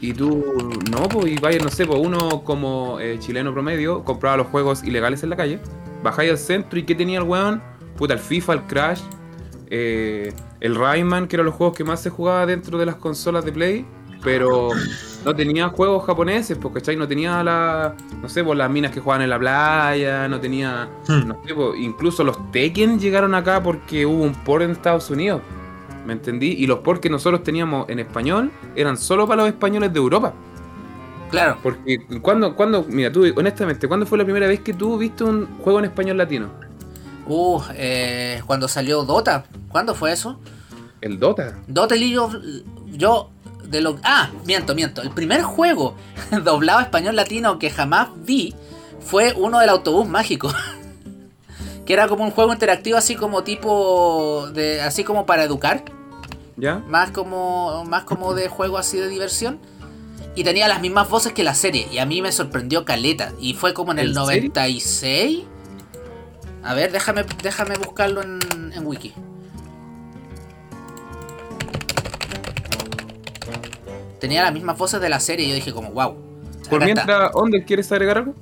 Y 0.00 0.14
tú, 0.14 0.44
no, 0.90 1.08
pues, 1.08 1.32
y 1.32 1.36
vaya, 1.36 1.58
no 1.62 1.68
sé, 1.68 1.86
pues 1.86 1.98
uno 2.00 2.42
como 2.42 2.98
eh, 3.00 3.18
chileno 3.18 3.52
promedio 3.52 4.02
compraba 4.02 4.38
los 4.38 4.46
juegos 4.46 4.82
ilegales 4.82 5.22
en 5.22 5.30
la 5.30 5.36
calle, 5.36 5.60
bajáis 6.02 6.30
al 6.30 6.38
centro 6.38 6.78
y 6.78 6.84
¿qué 6.84 6.94
tenía 6.94 7.18
el 7.18 7.24
weón? 7.24 7.62
Puta, 7.96 8.14
el 8.14 8.20
FIFA, 8.20 8.52
el 8.54 8.62
Crash, 8.62 9.00
eh, 9.68 10.32
el 10.60 10.74
Rayman, 10.74 11.28
que 11.28 11.36
eran 11.36 11.46
los 11.46 11.54
juegos 11.54 11.76
que 11.76 11.84
más 11.84 12.00
se 12.00 12.08
jugaba 12.08 12.46
dentro 12.46 12.78
de 12.78 12.86
las 12.86 12.96
consolas 12.96 13.44
de 13.44 13.52
Play, 13.52 13.86
pero 14.22 14.70
no 15.24 15.34
tenía 15.34 15.68
juegos 15.68 16.04
japoneses, 16.04 16.56
porque 16.58 16.80
¿cachai? 16.80 16.96
No 16.96 17.06
tenía 17.06 17.42
la, 17.42 17.94
no 18.20 18.28
sé, 18.28 18.42
pues 18.42 18.56
las 18.56 18.70
minas 18.70 18.90
que 18.90 19.00
jugaban 19.00 19.22
en 19.22 19.30
la 19.30 19.38
playa, 19.38 20.28
no 20.28 20.40
tenía, 20.40 20.88
Hmm. 21.08 21.28
no 21.28 21.38
sé, 21.44 21.54
pues, 21.54 21.78
incluso 21.78 22.24
los 22.24 22.50
Tekken 22.52 22.98
llegaron 22.98 23.34
acá 23.34 23.62
porque 23.62 24.06
hubo 24.06 24.22
un 24.22 24.34
port 24.34 24.64
en 24.64 24.70
Estados 24.70 25.10
Unidos. 25.10 25.42
¿Me 26.06 26.14
entendí? 26.14 26.54
Y 26.58 26.66
los 26.66 26.78
ports 26.78 27.00
que 27.00 27.10
nosotros 27.10 27.42
teníamos 27.42 27.88
en 27.88 27.98
español 27.98 28.50
eran 28.74 28.96
solo 28.96 29.26
para 29.28 29.42
los 29.42 29.52
españoles 29.52 29.92
de 29.92 29.98
Europa. 29.98 30.32
Claro. 31.30 31.58
Porque 31.62 32.00
cuando, 32.22 32.56
cuando, 32.56 32.84
mira, 32.88 33.12
tú, 33.12 33.24
honestamente, 33.36 33.86
¿cuándo 33.86 34.06
fue 34.06 34.18
la 34.18 34.24
primera 34.24 34.46
vez 34.48 34.60
que 34.60 34.72
tú 34.72 34.96
viste 34.98 35.24
un 35.24 35.46
juego 35.58 35.78
en 35.78 35.84
español 35.84 36.16
latino? 36.16 36.48
Uh, 37.26 37.60
eh, 37.74 38.42
cuando 38.46 38.66
salió 38.66 39.04
Dota. 39.04 39.44
¿Cuándo 39.68 39.94
fue 39.94 40.10
eso? 40.12 40.40
El 41.00 41.20
Dota. 41.20 41.58
Dota 41.68 41.94
League 41.94 42.18
of... 42.18 42.34
Yo... 42.92 43.30
De 43.70 43.80
lo... 43.80 43.98
Ah, 44.02 44.30
miento, 44.44 44.74
miento. 44.74 45.00
El 45.00 45.10
primer 45.10 45.42
juego 45.42 45.94
doblado 46.44 46.80
a 46.80 46.82
español 46.82 47.16
latino 47.16 47.58
que 47.58 47.70
jamás 47.70 48.08
vi 48.16 48.54
fue 49.00 49.32
uno 49.36 49.60
del 49.60 49.68
autobús 49.70 50.08
mágico. 50.08 50.52
que 51.86 51.92
era 51.92 52.08
como 52.08 52.24
un 52.24 52.32
juego 52.32 52.52
interactivo 52.52 52.98
así 52.98 53.14
como 53.14 53.44
tipo... 53.44 54.48
de 54.52 54.82
Así 54.82 55.04
como 55.04 55.24
para 55.24 55.44
educar. 55.44 55.84
¿Ya? 56.56 56.78
Más 56.88 57.10
como, 57.12 57.84
más 57.84 58.04
como 58.04 58.34
de 58.34 58.48
juego 58.48 58.76
así 58.76 58.98
de 58.98 59.08
diversión. 59.08 59.60
Y 60.34 60.44
tenía 60.44 60.68
las 60.68 60.80
mismas 60.80 61.08
voces 61.08 61.32
que 61.32 61.44
la 61.44 61.54
serie. 61.54 61.88
Y 61.90 61.98
a 61.98 62.06
mí 62.06 62.22
me 62.22 62.32
sorprendió 62.32 62.84
Caleta. 62.84 63.32
Y 63.40 63.54
fue 63.54 63.72
como 63.72 63.92
en 63.92 64.00
el 64.00 64.08
¿En 64.08 64.26
serio? 64.26 64.50
96. 64.52 65.44
A 66.62 66.74
ver, 66.74 66.92
déjame, 66.92 67.24
déjame 67.42 67.76
buscarlo 67.78 68.22
en, 68.22 68.40
en 68.74 68.86
wiki. 68.86 69.14
Tenía 74.20 74.42
las 74.42 74.52
mismas 74.52 74.76
voces 74.78 75.00
de 75.00 75.08
la 75.08 75.18
serie. 75.20 75.46
Y 75.46 75.48
yo 75.50 75.54
dije 75.56 75.72
como, 75.72 75.90
wow. 75.92 76.14
Por 76.68 76.82
Acá 76.82 76.90
está. 76.92 77.04
mientras, 77.06 77.30
¿Onder 77.34 77.64
quieres 77.64 77.90
agregar 77.90 78.18
algo? 78.18 78.34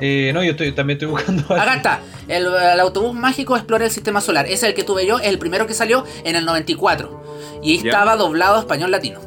Eh, 0.00 0.32
no, 0.34 0.42
yo 0.42 0.50
estoy, 0.50 0.72
también 0.72 0.96
estoy 0.96 1.08
buscando. 1.10 1.42
algo. 1.48 1.54
Acá 1.62 1.74
está. 1.76 2.00
El, 2.28 2.46
el 2.46 2.80
autobús 2.80 3.14
mágico 3.14 3.56
explora 3.56 3.84
el 3.84 3.90
sistema 3.90 4.20
solar. 4.20 4.46
Ese 4.46 4.54
es 4.54 4.62
el 4.64 4.74
que 4.74 4.82
tuve 4.84 5.06
yo. 5.06 5.18
Es 5.18 5.26
el 5.28 5.38
primero 5.38 5.66
que 5.66 5.74
salió 5.74 6.04
en 6.24 6.34
el 6.36 6.44
94. 6.44 7.22
Y 7.62 7.78
Ya. 7.82 7.90
estaba 7.92 8.16
doblado 8.16 8.56
a 8.56 8.60
español 8.60 8.90
latino. 8.90 9.20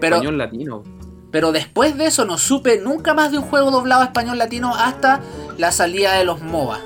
Pero- 0.00 0.16
Español 0.16 0.38
latino. 0.38 0.82
Pero 1.32 1.52
después 1.52 1.96
de 1.96 2.06
eso 2.06 2.24
no 2.24 2.38
supe 2.38 2.78
nunca 2.78 3.14
más 3.14 3.30
de 3.30 3.38
un 3.38 3.44
juego 3.44 3.70
doblado 3.70 4.02
a 4.02 4.06
español 4.06 4.36
latino 4.38 4.74
hasta 4.74 5.20
la 5.58 5.70
salida 5.70 6.14
de 6.14 6.24
los 6.24 6.40
MOBA. 6.42 6.80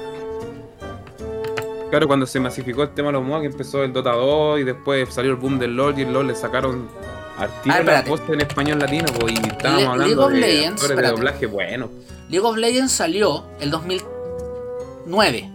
Claro, 1.94 2.08
cuando 2.08 2.26
se 2.26 2.40
masificó 2.40 2.82
el 2.82 2.88
tema 2.88 3.10
de 3.10 3.12
los 3.12 3.22
MOA, 3.22 3.40
que 3.42 3.46
empezó 3.46 3.84
el 3.84 3.92
Dota 3.92 4.10
2 4.14 4.58
y 4.58 4.64
después 4.64 5.14
salió 5.14 5.30
el 5.30 5.36
boom 5.36 5.60
del 5.60 5.76
LoL 5.76 5.96
y 5.96 6.02
el 6.02 6.12
LoL 6.12 6.26
le 6.26 6.34
sacaron 6.34 6.88
Ah, 7.38 7.46
las 7.84 8.08
voces 8.08 8.30
en 8.30 8.40
español 8.40 8.80
latino, 8.80 9.04
pues, 9.20 9.34
y 9.34 9.36
estábamos 9.46 9.80
Le- 9.80 9.86
hablando 9.86 10.04
League 10.06 10.20
of 10.24 10.32
de 10.32 10.40
Legends, 10.40 10.64
actores 10.72 10.88
de 10.88 10.94
espérate. 10.94 11.14
doblaje 11.16 11.46
bueno, 11.46 11.90
League 12.28 12.44
of 12.44 12.56
Legends 12.56 12.90
salió 12.90 13.44
el 13.60 13.70
2009. 13.70 15.50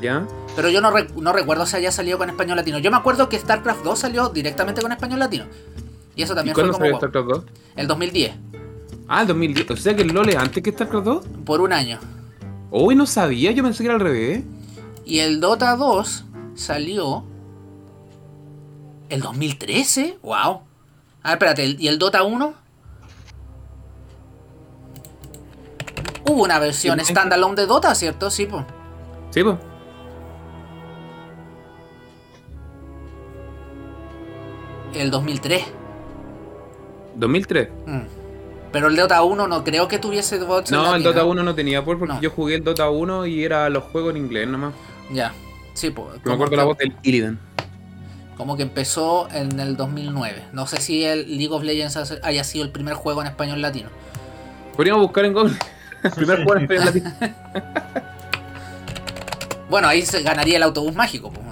¿ya? 0.00 0.24
Pero 0.54 0.68
yo 0.68 0.80
no, 0.80 0.92
rec- 0.92 1.12
no 1.16 1.32
recuerdo 1.32 1.66
si 1.66 1.74
haya 1.78 1.90
salido 1.90 2.16
con 2.16 2.30
español 2.30 2.56
latino. 2.56 2.78
Yo 2.78 2.92
me 2.92 2.96
acuerdo 2.98 3.28
que 3.28 3.36
StarCraft 3.36 3.82
2 3.82 3.98
salió 3.98 4.28
directamente 4.28 4.80
con 4.82 4.92
español 4.92 5.18
latino. 5.18 5.46
Y 6.14 6.22
eso 6.22 6.34
¿Y 6.34 6.36
también 6.36 6.54
fue 6.54 6.62
cuándo 6.62 6.74
como 6.78 6.84
salió 6.84 6.92
wow. 6.92 7.00
StarCraft 7.00 7.28
2? 7.28 7.44
el 7.74 7.86
2010, 7.88 8.32
Ah, 9.08 9.22
el 9.22 9.26
2010. 9.26 9.68
O 9.72 9.76
sea 9.76 9.96
que 9.96 10.02
el 10.02 10.12
LoL 10.14 10.28
es 10.28 10.36
antes 10.36 10.62
que 10.62 10.70
StarCraft 10.70 11.04
2. 11.06 11.24
por 11.44 11.60
un 11.60 11.72
año. 11.72 11.98
Uy, 12.70 12.94
no 12.94 13.04
sabía, 13.04 13.50
yo 13.50 13.64
pensé 13.64 13.82
que 13.82 13.86
era 13.86 13.94
al 13.94 14.00
revés. 14.00 14.42
Y 15.04 15.20
el 15.20 15.40
Dota 15.40 15.76
2 15.76 16.24
salió 16.54 17.24
el 19.08 19.20
2013. 19.20 20.18
Wow. 20.22 20.62
A 21.22 21.28
ver, 21.28 21.32
espérate, 21.34 21.76
¿y 21.78 21.88
el 21.88 21.98
Dota 21.98 22.22
1? 22.22 22.54
Hubo 26.30 26.42
una 26.44 26.58
versión 26.58 26.98
Sí, 27.00 27.06
standalone 27.06 27.56
de 27.56 27.66
Dota, 27.66 27.94
¿cierto? 27.94 28.30
Sí, 28.30 28.46
pues. 28.46 28.64
Sí, 29.30 29.42
pues. 29.42 29.56
El 34.94 35.10
2003. 35.10 35.64
2003. 37.16 37.68
Mm. 37.86 38.19
Pero 38.72 38.86
el 38.88 38.96
Dota 38.96 39.22
1 39.22 39.48
no 39.48 39.64
creo 39.64 39.88
que 39.88 39.98
tuviese 39.98 40.38
bots 40.38 40.70
en 40.70 40.78
No, 40.78 40.94
el. 40.94 41.02
Dota 41.02 41.24
1 41.24 41.42
no 41.42 41.54
tenía 41.54 41.84
por 41.84 41.98
porque 41.98 42.14
No. 42.14 42.20
yo 42.20 42.30
jugué 42.30 42.54
el 42.56 42.64
Dota 42.64 42.88
1 42.88 43.26
y 43.26 43.42
era 43.44 43.68
los 43.68 43.84
juegos 43.84 44.10
en 44.14 44.18
inglés 44.18 44.46
nomás. 44.48 44.74
Ya. 45.12 45.32
Sí, 45.74 45.90
pues. 45.90 46.24
Me 46.24 46.32
acuerdo 46.34 46.56
la 46.56 46.64
voz 46.64 46.78
del 46.78 46.94
Illidan. 47.02 47.38
Como 48.36 48.56
que 48.56 48.62
empezó 48.62 49.28
en 49.32 49.58
el 49.60 49.76
2009. 49.76 50.44
No 50.52 50.66
sé 50.66 50.80
si 50.80 51.04
el 51.04 51.36
League 51.36 51.52
of 51.52 51.62
Legends 51.62 51.96
haya 52.22 52.44
sido 52.44 52.64
el 52.64 52.70
primer 52.70 52.94
juego 52.94 53.20
en 53.20 53.26
español 53.26 53.60
latino. 53.60 53.88
Podríamos 54.76 55.02
buscar 55.02 55.24
en 55.26 55.32
Google. 55.34 55.54
Primer 56.14 56.44
juego 56.44 56.56
en 56.56 56.62
español 56.62 56.84
latino. 56.86 57.12
Bueno, 59.68 59.86
ahí 59.86 60.02
se 60.02 60.22
ganaría 60.22 60.56
el 60.56 60.64
autobús 60.64 60.94
mágico. 60.96 61.30
pues. 61.30 61.46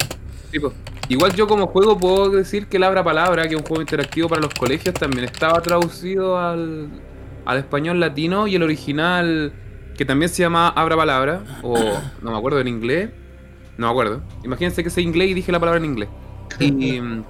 Sí, 0.50 0.58
pues. 0.58 0.72
Igual 1.08 1.34
yo 1.34 1.46
como 1.46 1.68
juego 1.68 1.96
puedo 1.96 2.30
decir 2.30 2.66
que 2.66 2.76
el 2.76 2.82
Abra 2.82 3.02
Palabra, 3.04 3.44
que 3.48 3.54
es 3.54 3.60
un 3.60 3.66
juego 3.66 3.80
interactivo 3.80 4.28
para 4.28 4.42
los 4.42 4.52
colegios, 4.54 4.94
también 4.94 5.24
estaba 5.24 5.60
traducido 5.62 6.36
al, 6.38 6.88
al 7.48 7.56
español 7.56 7.98
latino 7.98 8.46
y 8.46 8.56
el 8.56 8.62
original, 8.62 9.54
que 9.96 10.04
también 10.04 10.28
se 10.28 10.42
llama 10.42 10.68
Abra 10.68 10.96
Palabra, 10.96 11.42
o 11.62 11.74
no 12.22 12.30
me 12.30 12.36
acuerdo 12.36 12.60
en 12.60 12.68
inglés, 12.68 13.08
no 13.78 13.86
me 13.86 13.90
acuerdo. 13.90 14.22
Imagínense 14.44 14.84
que 14.84 14.90
sé 14.90 15.00
inglés 15.00 15.30
y 15.30 15.34
dije 15.34 15.50
la 15.50 15.58
palabra 15.58 15.78
en 15.78 15.86
inglés. 15.86 16.10
Y 16.60 17.00
mm, 17.00 17.24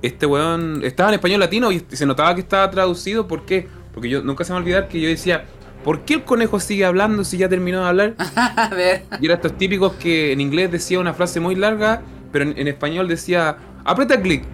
este 0.00 0.24
weón 0.24 0.80
estaba 0.82 1.10
en 1.10 1.16
español 1.16 1.40
latino 1.40 1.70
y 1.70 1.84
se 1.86 2.06
notaba 2.06 2.34
que 2.34 2.40
estaba 2.40 2.70
traducido, 2.70 3.28
¿por 3.28 3.44
qué? 3.44 3.68
Porque 3.92 4.08
yo 4.08 4.22
nunca 4.22 4.42
se 4.42 4.54
me 4.54 4.58
olvidar 4.58 4.88
que 4.88 4.98
yo 4.98 5.08
decía, 5.08 5.44
¿por 5.84 6.00
qué 6.06 6.14
el 6.14 6.24
conejo 6.24 6.58
sigue 6.58 6.86
hablando 6.86 7.22
si 7.22 7.36
ya 7.36 7.50
terminó 7.50 7.82
de 7.82 7.88
hablar? 7.88 8.14
A 8.36 8.68
ver. 8.68 9.02
Y 9.20 9.26
era 9.26 9.34
estos 9.34 9.58
típicos 9.58 9.92
que 9.96 10.32
en 10.32 10.40
inglés 10.40 10.72
decía 10.72 10.98
una 10.98 11.12
frase 11.12 11.40
muy 11.40 11.56
larga, 11.56 12.00
pero 12.32 12.46
en, 12.46 12.58
en 12.58 12.68
español 12.68 13.06
decía, 13.06 13.58
aprieta 13.84 14.18
clic. 14.18 14.44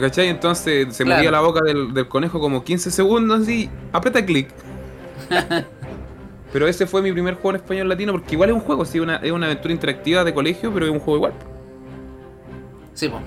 ¿Cachai? 0.00 0.28
Entonces 0.28 0.94
se 0.94 1.04
Claro. 1.04 1.18
movía 1.18 1.30
la 1.30 1.40
boca 1.40 1.60
del, 1.64 1.92
del 1.94 2.08
conejo 2.08 2.40
como 2.40 2.62
15 2.64 2.90
segundos 2.90 3.48
y 3.48 3.68
aprieta 3.92 4.24
clic. 4.24 4.48
pero 6.52 6.66
ese 6.66 6.86
fue 6.86 7.02
mi 7.02 7.12
primer 7.12 7.34
juego 7.34 7.50
en 7.50 7.56
español 7.56 7.88
latino, 7.88 8.12
porque 8.12 8.34
igual 8.34 8.50
es 8.50 8.54
un 8.54 8.60
juego, 8.60 8.84
sí, 8.84 9.00
una, 9.00 9.16
es 9.16 9.32
una 9.32 9.46
aventura 9.46 9.72
interactiva 9.74 10.24
de 10.24 10.32
colegio, 10.34 10.72
pero 10.72 10.86
es 10.86 10.92
un 10.92 10.98
juego 11.00 11.16
igual. 11.16 11.32
Sí, 12.94 13.08
pues. 13.08 13.22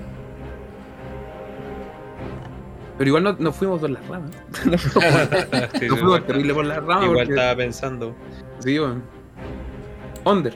Pero 2.98 3.08
igual 3.08 3.22
no- 3.24 3.36
nos 3.38 3.56
fuimos 3.56 3.80
por 3.80 3.90
las 3.90 4.06
ramas. 4.06 4.30
nos 4.66 4.82
fuimos, 4.82 5.12
Sí, 5.12 5.78
sí, 5.80 5.86
nos 5.86 5.98
fuimos 5.98 6.00
igual, 6.02 6.24
terrible 6.26 6.54
por 6.54 6.64
las 6.66 6.76
ramas. 6.78 7.04
igual 7.04 7.18
porque- 7.26 7.32
estaba 7.32 7.56
pensando. 7.56 8.14
Sí, 8.60 8.78
weón. 8.78 9.02
Under. 10.24 10.54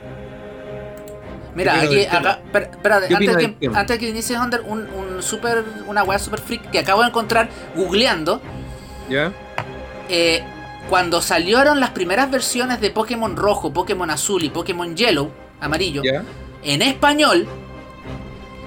Mira, 1.57 1.73
¿Qué 1.81 1.85
aquí, 1.87 2.05
acá, 2.05 2.39
espérate, 2.53 3.07
¿Qué 3.07 3.15
antes, 3.15 3.35
que, 3.59 3.69
antes 3.73 3.97
que 3.97 4.09
inicies 4.09 4.39
Under, 4.39 4.61
un, 4.61 4.87
un 4.89 5.23
super, 5.23 5.63
una 5.87 6.03
weá 6.03 6.19
super 6.19 6.39
freak 6.39 6.69
que 6.69 6.77
acabo 6.77 7.01
de 7.01 7.07
encontrar 7.07 7.49
googleando. 7.75 8.39
¿Ya? 9.09 9.33
eh, 10.07 10.43
cuando 10.87 11.19
salieron 11.21 11.79
las 11.79 11.89
primeras 11.89 12.29
versiones 12.29 12.79
de 12.79 12.91
Pokémon 12.91 13.35
Rojo, 13.35 13.73
Pokémon 13.73 14.09
Azul 14.11 14.43
y 14.43 14.49
Pokémon 14.49 14.95
Yellow, 14.95 15.31
amarillo, 15.59 16.03
¿Ya? 16.03 16.23
en 16.63 16.81
español, 16.83 17.47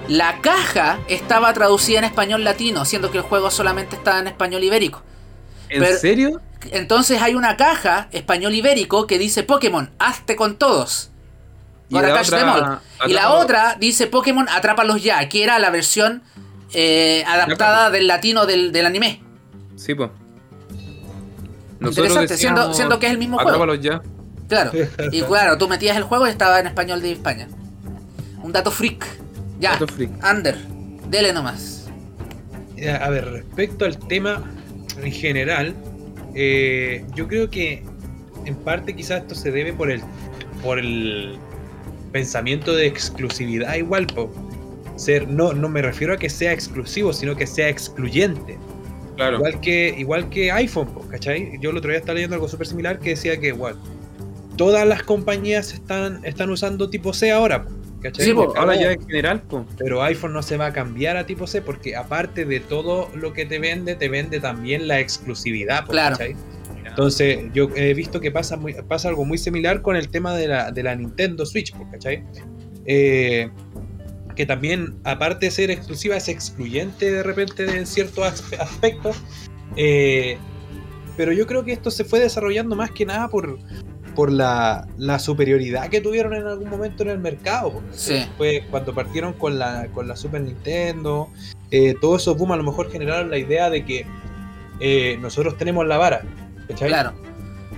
la 0.09 0.41
caja 0.41 0.99
estaba 1.07 1.53
traducida 1.53 1.99
en 1.99 2.03
español 2.05 2.43
latino, 2.43 2.83
siendo 2.83 3.09
que 3.09 3.19
el 3.19 3.23
juego 3.23 3.49
solamente 3.51 3.95
estaba 3.95 4.19
en 4.19 4.27
español 4.27 4.63
ibérico. 4.63 5.01
¿En 5.69 5.81
Pero- 5.81 5.97
serio? 5.97 6.41
Entonces 6.71 7.21
hay 7.21 7.33
una 7.35 7.55
caja 7.57 8.07
español 8.11 8.53
ibérico 8.53 9.07
que 9.07 9.17
dice 9.17 9.43
Pokémon, 9.43 9.89
hazte 9.97 10.35
con 10.35 10.57
todos. 10.57 11.10
Y 11.91 12.01
la 12.01 12.13
catch 12.13 12.27
otra- 12.27 12.39
them 12.39 12.49
all. 12.49 13.09
Y 13.09 13.13
la 13.13 13.21
atrápalo- 13.23 13.43
otra 13.43 13.77
dice 13.79 14.07
Pokémon, 14.07 14.47
atrápalos 14.49 15.03
ya, 15.03 15.27
que 15.29 15.43
era 15.43 15.59
la 15.59 15.69
versión 15.69 16.23
eh, 16.73 17.23
adaptada 17.27 17.89
del 17.89 18.07
latino 18.07 18.45
del, 18.45 18.71
del 18.71 18.85
anime. 18.85 19.21
Sí, 19.75 19.93
pues. 19.93 20.09
Interesante, 21.81 22.37
siendo- 22.37 22.73
siendo 22.73 22.99
que 22.99 23.07
es 23.07 23.11
el 23.11 23.17
mismo 23.17 23.37
juego. 23.37 23.49
Atrápalos 23.49 23.81
ya. 23.81 24.01
Claro. 24.47 24.71
Y 25.11 25.21
claro, 25.23 25.57
tú 25.57 25.67
metías 25.67 25.97
el 25.97 26.03
juego 26.03 26.27
y 26.27 26.29
estaba 26.29 26.59
en 26.59 26.67
español 26.67 27.01
de 27.01 27.11
España. 27.13 27.47
Un 28.43 28.51
dato 28.51 28.71
freak. 28.71 29.05
Ya. 29.59 29.71
Dato 29.73 29.87
freak. 29.87 30.11
Under. 30.23 30.57
Dele 31.09 31.33
nomás. 31.33 31.89
a 33.01 33.09
ver, 33.09 33.25
respecto 33.31 33.85
al 33.85 33.97
tema 33.97 34.43
en 35.01 35.11
general, 35.11 35.75
eh, 36.35 37.05
yo 37.15 37.27
creo 37.27 37.49
que 37.49 37.83
en 38.45 38.55
parte 38.55 38.95
quizás 38.95 39.21
esto 39.21 39.35
se 39.35 39.51
debe 39.51 39.73
por 39.73 39.91
el, 39.91 40.01
por 40.63 40.79
el 40.79 41.37
pensamiento 42.11 42.75
de 42.75 42.87
exclusividad 42.87 43.75
igual, 43.75 44.07
po. 44.07 44.31
Ser, 44.95 45.27
no, 45.27 45.53
no 45.53 45.67
me 45.69 45.81
refiero 45.81 46.13
a 46.13 46.17
que 46.17 46.29
sea 46.29 46.51
exclusivo, 46.53 47.11
sino 47.13 47.35
que 47.35 47.47
sea 47.47 47.69
excluyente. 47.69 48.57
Claro. 49.15 49.37
Igual 49.37 49.59
que, 49.61 49.95
igual 49.97 50.29
que 50.29 50.51
iPhone, 50.51 50.87
po, 50.87 51.01
¿cachai? 51.07 51.57
Yo 51.59 51.71
el 51.71 51.77
otro 51.77 51.89
día 51.89 51.99
estaba 51.99 52.15
leyendo 52.15 52.35
algo 52.35 52.47
súper 52.47 52.67
similar 52.67 52.99
que 52.99 53.11
decía 53.11 53.39
que 53.39 53.47
igual 53.47 53.75
todas 54.57 54.87
las 54.87 55.01
compañías 55.03 55.73
están, 55.73 56.23
están 56.23 56.49
usando 56.51 56.89
tipo 56.89 57.13
C 57.13 57.31
ahora, 57.31 57.63
po, 57.63 57.71
¿cachai? 58.01 58.25
Sí, 58.25 58.33
po, 58.33 58.53
Ahora 58.55 58.75
ya 58.75 58.91
en 58.91 59.01
general, 59.07 59.41
po. 59.41 59.65
Pero 59.77 60.03
iPhone 60.03 60.33
no 60.33 60.43
se 60.43 60.57
va 60.57 60.67
a 60.67 60.73
cambiar 60.73 61.17
a 61.17 61.25
tipo 61.25 61.47
C 61.47 61.61
porque 61.61 61.95
aparte 61.95 62.45
de 62.45 62.59
todo 62.59 63.09
lo 63.15 63.33
que 63.33 63.45
te 63.45 63.57
vende, 63.59 63.95
te 63.95 64.07
vende 64.09 64.39
también 64.39 64.87
la 64.87 64.99
exclusividad, 64.99 65.85
po, 65.85 65.93
Claro. 65.93 66.17
¿cachai? 66.17 66.35
Entonces, 66.91 67.39
yo 67.53 67.69
he 67.75 67.93
visto 67.93 68.19
que 68.21 68.31
pasa, 68.31 68.57
muy, 68.57 68.73
pasa 68.87 69.09
algo 69.09 69.25
muy 69.25 69.37
similar 69.37 69.81
con 69.81 69.95
el 69.95 70.09
tema 70.09 70.35
de 70.35 70.47
la, 70.47 70.71
de 70.71 70.83
la 70.83 70.95
Nintendo 70.95 71.45
Switch, 71.45 71.73
po, 71.73 71.87
¿cachai? 71.91 72.23
Eh, 72.85 73.49
que 74.35 74.45
también, 74.45 74.95
aparte 75.03 75.47
de 75.47 75.51
ser 75.51 75.71
exclusiva, 75.71 76.15
es 76.17 76.27
excluyente 76.27 77.11
de 77.11 77.23
repente 77.23 77.63
en 77.77 77.85
ciertos 77.85 78.25
aspe- 78.25 78.59
aspectos. 78.59 79.17
Eh, 79.75 80.37
pero 81.17 81.31
yo 81.33 81.47
creo 81.47 81.63
que 81.63 81.71
esto 81.71 81.91
se 81.91 82.03
fue 82.03 82.19
desarrollando 82.19 82.75
más 82.75 82.91
que 82.91 83.05
nada 83.05 83.27
por, 83.29 83.57
por 84.15 84.31
la, 84.31 84.87
la 84.97 85.19
superioridad 85.19 85.89
que 85.89 86.01
tuvieron 86.01 86.33
en 86.33 86.45
algún 86.45 86.69
momento 86.69 87.03
en 87.03 87.09
el 87.09 87.19
mercado. 87.19 87.81
¿cachai? 87.91 88.23
Sí. 88.23 88.61
Cuando 88.69 88.93
partieron 88.93 89.33
con 89.33 89.59
la, 89.59 89.87
con 89.93 90.07
la 90.07 90.15
Super 90.15 90.41
Nintendo, 90.41 91.29
eh, 91.69 91.95
todos 92.01 92.21
esos 92.23 92.37
boom 92.37 92.51
a 92.51 92.57
lo 92.57 92.63
mejor 92.63 92.91
generaron 92.91 93.29
la 93.29 93.37
idea 93.37 93.69
de 93.69 93.85
que 93.85 94.05
eh, 94.79 95.17
nosotros 95.21 95.57
tenemos 95.57 95.85
la 95.87 95.97
vara. 95.97 96.23
¿Cachai? 96.71 96.89
Claro, 96.89 97.13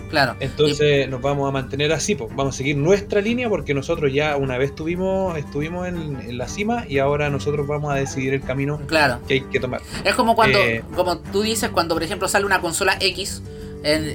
claro. 0.09 0.35
Entonces 0.39 1.09
nos 1.09 1.21
vamos 1.21 1.47
a 1.47 1.51
mantener 1.51 1.91
así, 1.91 2.15
pues 2.15 2.33
vamos 2.35 2.55
a 2.55 2.57
seguir 2.57 2.77
nuestra 2.77 3.21
línea 3.21 3.50
porque 3.50 3.73
nosotros 3.73 4.12
ya 4.13 4.38
una 4.38 4.57
vez 4.57 4.73
tuvimos, 4.75 5.38
estuvimos 5.38 5.88
en, 5.88 6.19
en 6.21 6.38
la 6.38 6.47
cima 6.47 6.85
y 6.88 7.00
ahora 7.00 7.29
nosotros 7.29 7.67
vamos 7.67 7.91
a 7.93 7.95
decidir 7.95 8.33
el 8.33 8.41
camino 8.41 8.79
claro. 8.88 9.19
que 9.27 9.35
hay 9.35 9.41
que 9.41 9.59
tomar. 9.59 9.81
Es 10.03 10.15
como 10.15 10.35
cuando, 10.35 10.59
Eh. 10.59 10.83
como 10.95 11.17
tú 11.19 11.41
dices, 11.41 11.69
cuando 11.69 11.95
por 11.95 12.03
ejemplo 12.03 12.27
sale 12.27 12.45
una 12.45 12.62
consola 12.62 12.95
X 13.00 13.41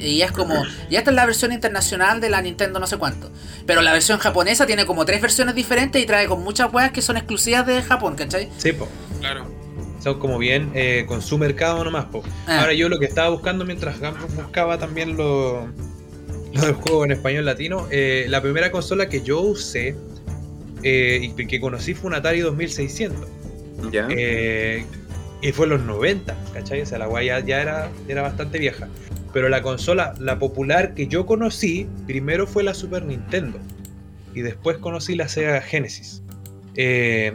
y 0.01 0.23
es 0.23 0.33
como, 0.33 0.55
ya 0.91 1.01
esta 1.01 1.11
es 1.11 1.15
la 1.15 1.27
versión 1.27 1.53
internacional 1.53 2.23
de 2.23 2.31
la 2.31 2.41
Nintendo 2.41 2.81
no 2.81 2.87
sé 2.87 2.97
cuánto. 2.97 3.31
Pero 3.67 3.83
la 3.83 3.93
versión 3.93 4.19
japonesa 4.19 4.65
tiene 4.67 4.87
como 4.87 5.05
tres 5.05 5.21
versiones 5.21 5.55
diferentes 5.55 6.03
y 6.03 6.07
trae 6.07 6.27
con 6.27 6.43
muchas 6.43 6.73
weas 6.73 6.91
que 6.91 7.03
son 7.03 7.19
exclusivas 7.19 7.67
de 7.67 7.83
Japón, 7.83 8.15
¿cachai? 8.15 8.49
Sí, 8.57 8.73
pues. 8.73 8.89
Claro. 9.21 9.45
Como 10.19 10.39
bien 10.39 10.71
eh, 10.75 11.05
con 11.07 11.21
su 11.23 11.39
mercado 11.39 11.85
nomás, 11.85 12.07
po. 12.07 12.23
Ah. 12.47 12.61
Ahora 12.61 12.73
yo 12.73 12.89
lo 12.89 12.99
que 12.99 13.07
estaba 13.07 13.29
buscando 13.29 13.65
mientras 13.65 13.99
buscaba 14.37 14.79
también 14.79 15.17
lo, 15.17 15.67
lo 16.53 16.61
del 16.63 16.75
juego 16.75 17.05
en 17.05 17.13
español 17.13 17.45
latino, 17.45 17.87
eh, 17.91 18.27
la 18.29 18.41
primera 18.41 18.71
consola 18.71 19.09
que 19.09 19.23
yo 19.23 19.41
usé 19.41 19.95
eh, 20.83 21.33
y 21.37 21.47
que 21.47 21.61
conocí 21.61 21.95
fue 21.95 22.09
un 22.09 22.15
Atari 22.15 22.41
2600. 22.41 23.29
Ya. 23.93 24.09
Eh, 24.11 24.85
y 25.41 25.53
fue 25.53 25.67
en 25.67 25.71
los 25.71 25.83
90, 25.83 26.37
¿cachai? 26.53 26.83
O 26.83 26.87
sea, 26.87 26.99
la 26.99 27.07
guay 27.07 27.27
ya, 27.27 27.41
ya 27.41 27.63
era, 27.63 27.91
era 28.09 28.23
bastante 28.23 28.59
vieja. 28.59 28.89
Pero 29.33 29.49
la 29.49 29.63
consola, 29.63 30.15
la 30.19 30.39
popular 30.39 30.95
que 30.95 31.07
yo 31.07 31.27
conocí, 31.27 31.87
primero 32.07 32.47
fue 32.47 32.63
la 32.63 32.75
Super 32.75 33.05
Nintendo. 33.05 33.59
Y 34.35 34.41
después 34.41 34.79
conocí 34.79 35.15
la 35.15 35.29
Sega 35.29 35.61
Genesis. 35.61 36.23
Eh, 36.75 37.35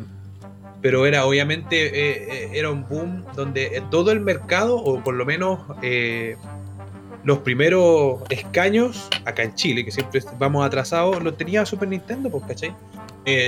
pero 0.84 1.08
era 1.08 1.26
obviamente 1.26 1.88
eh, 1.88 2.28
eh, 2.30 2.50
era 2.54 2.70
un 2.70 2.88
boom 2.88 3.24
donde 3.36 3.82
todo 3.90 4.12
el 4.12 4.20
mercado, 4.20 4.76
o 4.76 5.02
por 5.04 5.16
lo 5.16 5.26
menos 5.26 5.60
eh, 5.82 6.36
los 7.24 7.40
primeros 7.40 8.22
escaños 8.30 9.08
acá 9.26 9.42
en 9.44 9.56
Chile, 9.56 9.84
que 9.86 9.92
siempre 9.92 10.22
vamos 10.38 10.64
atrasados, 10.64 11.24
lo 11.24 11.34
tenía 11.34 11.66
Super 11.66 11.88
Nintendo, 11.88 12.30
pues, 12.30 12.44
¿cachai? 12.46 12.76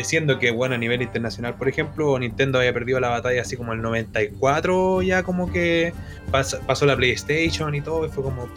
Siendo 0.03 0.39
que, 0.39 0.51
bueno, 0.51 0.75
a 0.75 0.77
nivel 0.77 1.01
internacional, 1.01 1.55
por 1.55 1.67
ejemplo, 1.67 2.17
Nintendo 2.17 2.57
había 2.59 2.71
perdido 2.73 2.97
la 3.01 3.09
batalla 3.09 3.41
así 3.41 3.57
como 3.57 3.73
el 3.73 3.81
94, 3.81 5.01
ya 5.01 5.21
como 5.23 5.51
que 5.51 5.93
pas- 6.31 6.57
pasó 6.65 6.85
la 6.85 6.95
PlayStation 6.95 7.75
y 7.75 7.81
todo, 7.81 8.05
y 8.05 8.09
fue 8.09 8.23
como 8.23 8.47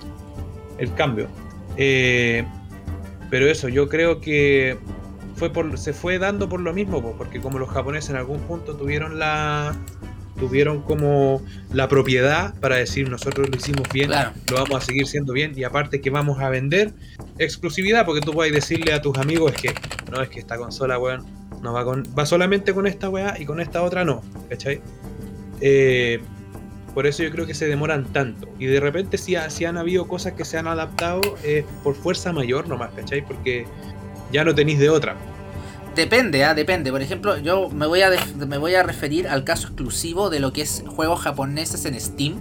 el 0.79 0.95
cambio. 0.95 1.27
Pero 3.31 3.47
eso, 3.51 3.69
yo 3.69 3.89
creo 3.89 4.21
que 4.21 4.79
fue 5.39 5.51
por, 5.53 5.79
se 5.79 5.93
fue 5.93 6.19
dando 6.19 6.49
por 6.49 6.61
lo 6.61 6.73
mismo, 6.73 7.01
po, 7.01 7.15
porque 7.17 7.41
como 7.41 7.59
los 7.59 7.69
japoneses 7.71 8.11
en 8.11 8.17
algún 8.17 8.41
punto 8.41 8.75
tuvieron 8.77 9.19
la 9.19 9.75
tuvieron 10.39 10.83
como 10.83 11.43
la 11.73 11.89
propiedad 11.89 12.55
para 12.61 12.77
decir 12.77 13.11
nosotros 13.11 13.49
lo 13.51 13.57
hicimos 13.57 13.83
bien, 13.93 14.07
Claro. 14.09 14.31
lo 14.51 14.57
vamos 14.59 14.77
a 14.83 14.87
seguir 14.87 15.05
siendo 15.09 15.33
bien 15.33 15.53
y 15.57 15.65
aparte 15.65 16.01
que 16.01 16.11
vamos 16.11 16.39
a 16.41 16.49
vender 16.49 16.93
exclusividad 17.39 18.07
porque 18.07 18.21
tú 18.21 18.33
puedes 18.33 18.53
decirle 18.53 18.93
a 18.93 19.03
tus 19.03 19.19
amigos 19.19 19.53
es 19.55 19.63
que 19.63 19.75
no 20.13 20.23
es 20.23 20.29
que 20.29 20.39
esta 20.39 20.57
consola 20.57 20.97
weón 20.99 21.25
no 21.61 21.73
va 21.73 21.85
con 21.85 22.05
va 22.17 22.25
solamente 22.25 22.73
con 22.73 22.87
esta 22.87 23.09
weá 23.09 23.35
y 23.37 23.47
con 23.47 23.59
esta 23.61 23.83
otra 23.83 24.05
no 24.05 24.23
¿cachai? 24.49 24.81
Eh, 25.61 26.21
por 26.95 27.07
eso 27.09 27.23
yo 27.25 27.31
creo 27.33 27.45
que 27.47 27.55
se 27.55 27.67
demoran 27.67 28.05
tanto 28.13 28.49
y 28.61 28.67
de 28.67 28.79
repente 28.79 29.19
si, 29.19 29.35
ha- 29.35 29.51
si 29.51 29.65
han 29.65 29.77
habido 29.77 30.07
cosas 30.07 30.35
que 30.35 30.45
se 30.45 30.57
han 30.57 30.69
adaptado 30.69 31.21
es 31.45 31.65
por 31.83 31.97
fuerza 31.97 32.33
mayor 32.33 32.69
nomás 32.69 32.91
¿cachai? 32.95 33.25
porque 33.27 33.67
ya 34.33 34.45
no 34.45 34.55
tenéis 34.55 34.79
de 34.79 34.91
otra 34.91 35.17
Depende, 35.99 36.45
ah, 36.45 36.55
depende. 36.55 36.93
Por 36.93 37.03
ejemplo, 37.03 37.39
yo 37.39 37.71
me 37.71 37.85
voy, 37.89 38.03
a 38.03 38.13
me 38.37 38.57
voy 38.57 38.77
a 38.77 38.85
referir 38.85 39.27
al 39.27 39.43
caso 39.43 39.67
exclusivo 39.67 40.31
de 40.31 40.39
lo 40.39 40.53
que 40.53 40.63
es 40.63 40.85
juegos 40.87 41.19
japoneses 41.19 41.85
en 41.87 42.01
Steam. 42.01 42.37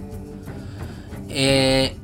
Eh, 1.28 1.96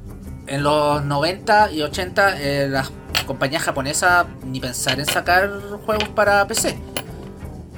en 0.49 0.63
los 0.65 1.05
90 1.05 1.71
y 1.71 1.83
80 1.83 2.41
eh, 2.41 2.69
las 2.69 2.91
compañías 3.25 3.63
japonesas 3.63 4.27
ni 4.45 4.59
pensar 4.59 4.99
en 4.99 5.07
sacar 5.07 5.49
juegos 5.87 6.09
para 6.09 6.45
PC. 6.49 6.77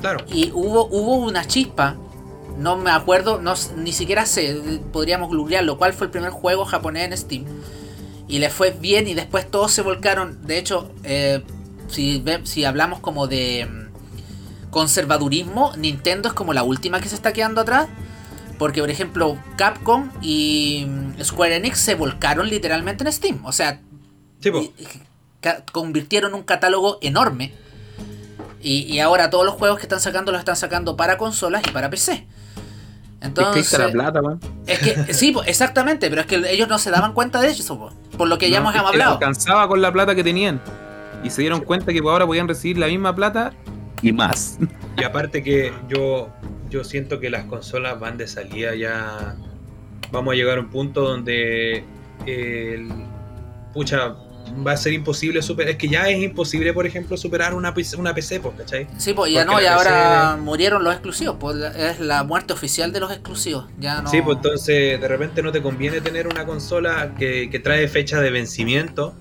claro 0.01 0.25
Y 0.27 0.53
hubo, 0.55 0.87
hubo 0.87 1.17
una 1.17 1.47
chispa, 1.47 1.97
no 2.57 2.79
me 2.79 2.91
acuerdo, 2.91 3.43
no, 3.43 3.53
ni 3.77 3.93
siquiera 3.93 4.25
sé, 4.25 4.81
podríamos 4.91 5.29
googlearlo, 5.29 5.77
cuál 5.77 5.93
fue 5.93 6.07
el 6.07 6.11
primer 6.11 6.31
juego 6.31 6.65
japonés 6.65 7.05
en 7.05 7.19
Steam. 7.19 7.45
Y 8.27 8.39
le 8.39 8.49
fue 8.49 8.71
bien 8.71 9.07
y 9.07 9.13
después 9.13 9.51
todos 9.51 9.71
se 9.71 9.83
volcaron. 9.83 10.47
De 10.47 10.57
hecho, 10.57 10.91
eh, 11.05 11.43
si, 11.89 12.23
si 12.45 12.65
hablamos 12.65 13.01
como 13.01 13.27
de 13.27 13.67
mm, 13.71 14.71
conservadurismo, 14.71 15.73
Nintendo 15.77 16.29
es 16.29 16.35
como 16.35 16.53
la 16.53 16.63
última 16.63 17.01
que 17.01 17.09
se 17.09 17.15
está 17.15 17.33
quedando 17.33 17.61
atrás. 17.61 17.89
Porque, 18.59 18.81
por 18.81 18.89
ejemplo, 18.91 19.37
Capcom 19.57 20.11
y 20.23 20.87
mm, 20.89 21.23
Square 21.23 21.57
Enix 21.57 21.79
se 21.79 21.95
volcaron 21.95 22.49
literalmente 22.49 23.05
en 23.05 23.13
Steam. 23.13 23.45
O 23.45 23.53
sea, 23.53 23.81
Sí, 24.41 24.51
convirtieron 25.73 26.35
un 26.35 26.43
catálogo 26.43 26.99
enorme. 27.01 27.53
Y, 28.61 28.81
y 28.93 29.01
ahora 29.01 29.31
todos 29.31 29.45
los 29.45 29.55
juegos 29.55 29.79
que 29.79 29.85
están 29.85 30.01
sacando 30.01 30.33
los 30.33 30.41
están 30.41 30.57
sacando 30.57 30.97
para 30.97 31.19
consolas 31.19 31.63
y 31.67 31.71
para 31.71 31.89
PC. 31.91 32.13
es 32.13 32.19
que 33.21 33.27
Entonces, 33.27 33.79
la 33.79 33.89
plata, 33.91 34.23
man. 34.23 34.41
es 34.67 34.79
que 34.81 35.15
sí, 35.15 35.35
exactamente, 35.47 36.09
pero 36.11 36.23
es 36.23 36.27
que 36.27 36.37
ellos 36.51 36.69
no 36.69 36.79
se 36.79 36.91
daban 36.91 37.13
cuenta 37.13 37.41
de 37.41 37.49
eso, 37.49 37.79
po, 37.79 37.93
por 38.17 38.29
lo 38.29 38.39
que 38.39 38.51
ya 38.51 38.61
No, 38.61 38.71
hemos 38.71 38.75
hablado. 38.85 39.13
alcanzaba 39.13 39.69
con 39.69 39.81
la 39.81 39.93
plata 39.93 40.15
que 40.15 40.25
tenían. 40.25 40.61
Y 41.25 41.31
se 41.31 41.43
dieron 41.43 41.61
cuenta 41.61 41.93
que 41.93 41.99
ahora 41.99 42.27
podían 42.27 42.49
recibir 42.49 42.79
la 42.79 42.87
misma 42.87 43.15
plata 43.15 43.53
y 44.03 44.13
más. 44.13 44.59
Y 44.97 45.05
aparte 45.05 45.43
que 45.43 45.73
yo, 45.89 46.31
yo 46.71 46.85
siento 46.85 47.21
que 47.21 47.31
las 47.31 47.45
consolas 47.45 47.99
van 47.99 48.17
de 48.17 48.27
salida 48.27 48.75
ya. 48.75 49.37
Vamos 50.13 50.33
a 50.33 50.37
llegar 50.37 50.59
a 50.59 50.61
un 50.61 50.71
punto 50.71 51.03
donde 51.03 51.85
el 52.27 52.89
pucha 53.73 54.15
va 54.67 54.73
a 54.73 54.77
ser 54.77 54.93
imposible 54.93 55.43
superar. 55.43 55.73
Es 55.73 55.77
que 55.77 55.89
ya 55.89 56.09
es 56.09 56.23
imposible, 56.23 56.73
por 56.73 56.87
ejemplo, 56.87 57.17
superar 57.17 57.55
una 57.55 57.75
PC, 57.75 57.97
una 57.97 58.15
PC 58.15 58.41
pues, 58.41 58.55
¿cachai? 58.57 58.87
Sí, 58.97 59.13
pues 59.13 59.33
ya 59.33 59.45
porque 59.45 59.57
no, 59.57 59.63
y 59.63 59.67
ahora 59.67 60.33
PC 60.33 60.43
murieron 60.43 60.85
los 60.85 60.93
exclusivos, 60.93 61.37
pues 61.39 61.57
es 61.77 62.01
la 62.01 62.25
muerte 62.25 62.53
oficial 62.53 62.93
de 62.93 63.01
los 63.01 63.11
exclusivos. 63.11 63.67
Ya 63.79 64.03
no. 64.03 64.09
Sí, 64.11 64.23
pues 64.23 64.37
entonces 64.37 65.01
de 65.01 65.09
repente 65.09 65.43
no 65.43 65.53
te 65.53 65.63
conviene 65.63 66.01
tener 66.01 66.27
una 66.27 66.47
consola 66.47 67.15
que, 67.19 67.51
que 67.51 67.59
trae 67.59 67.89
fecha 67.89 68.21
de 68.21 68.31
vencimiento. 68.31 69.15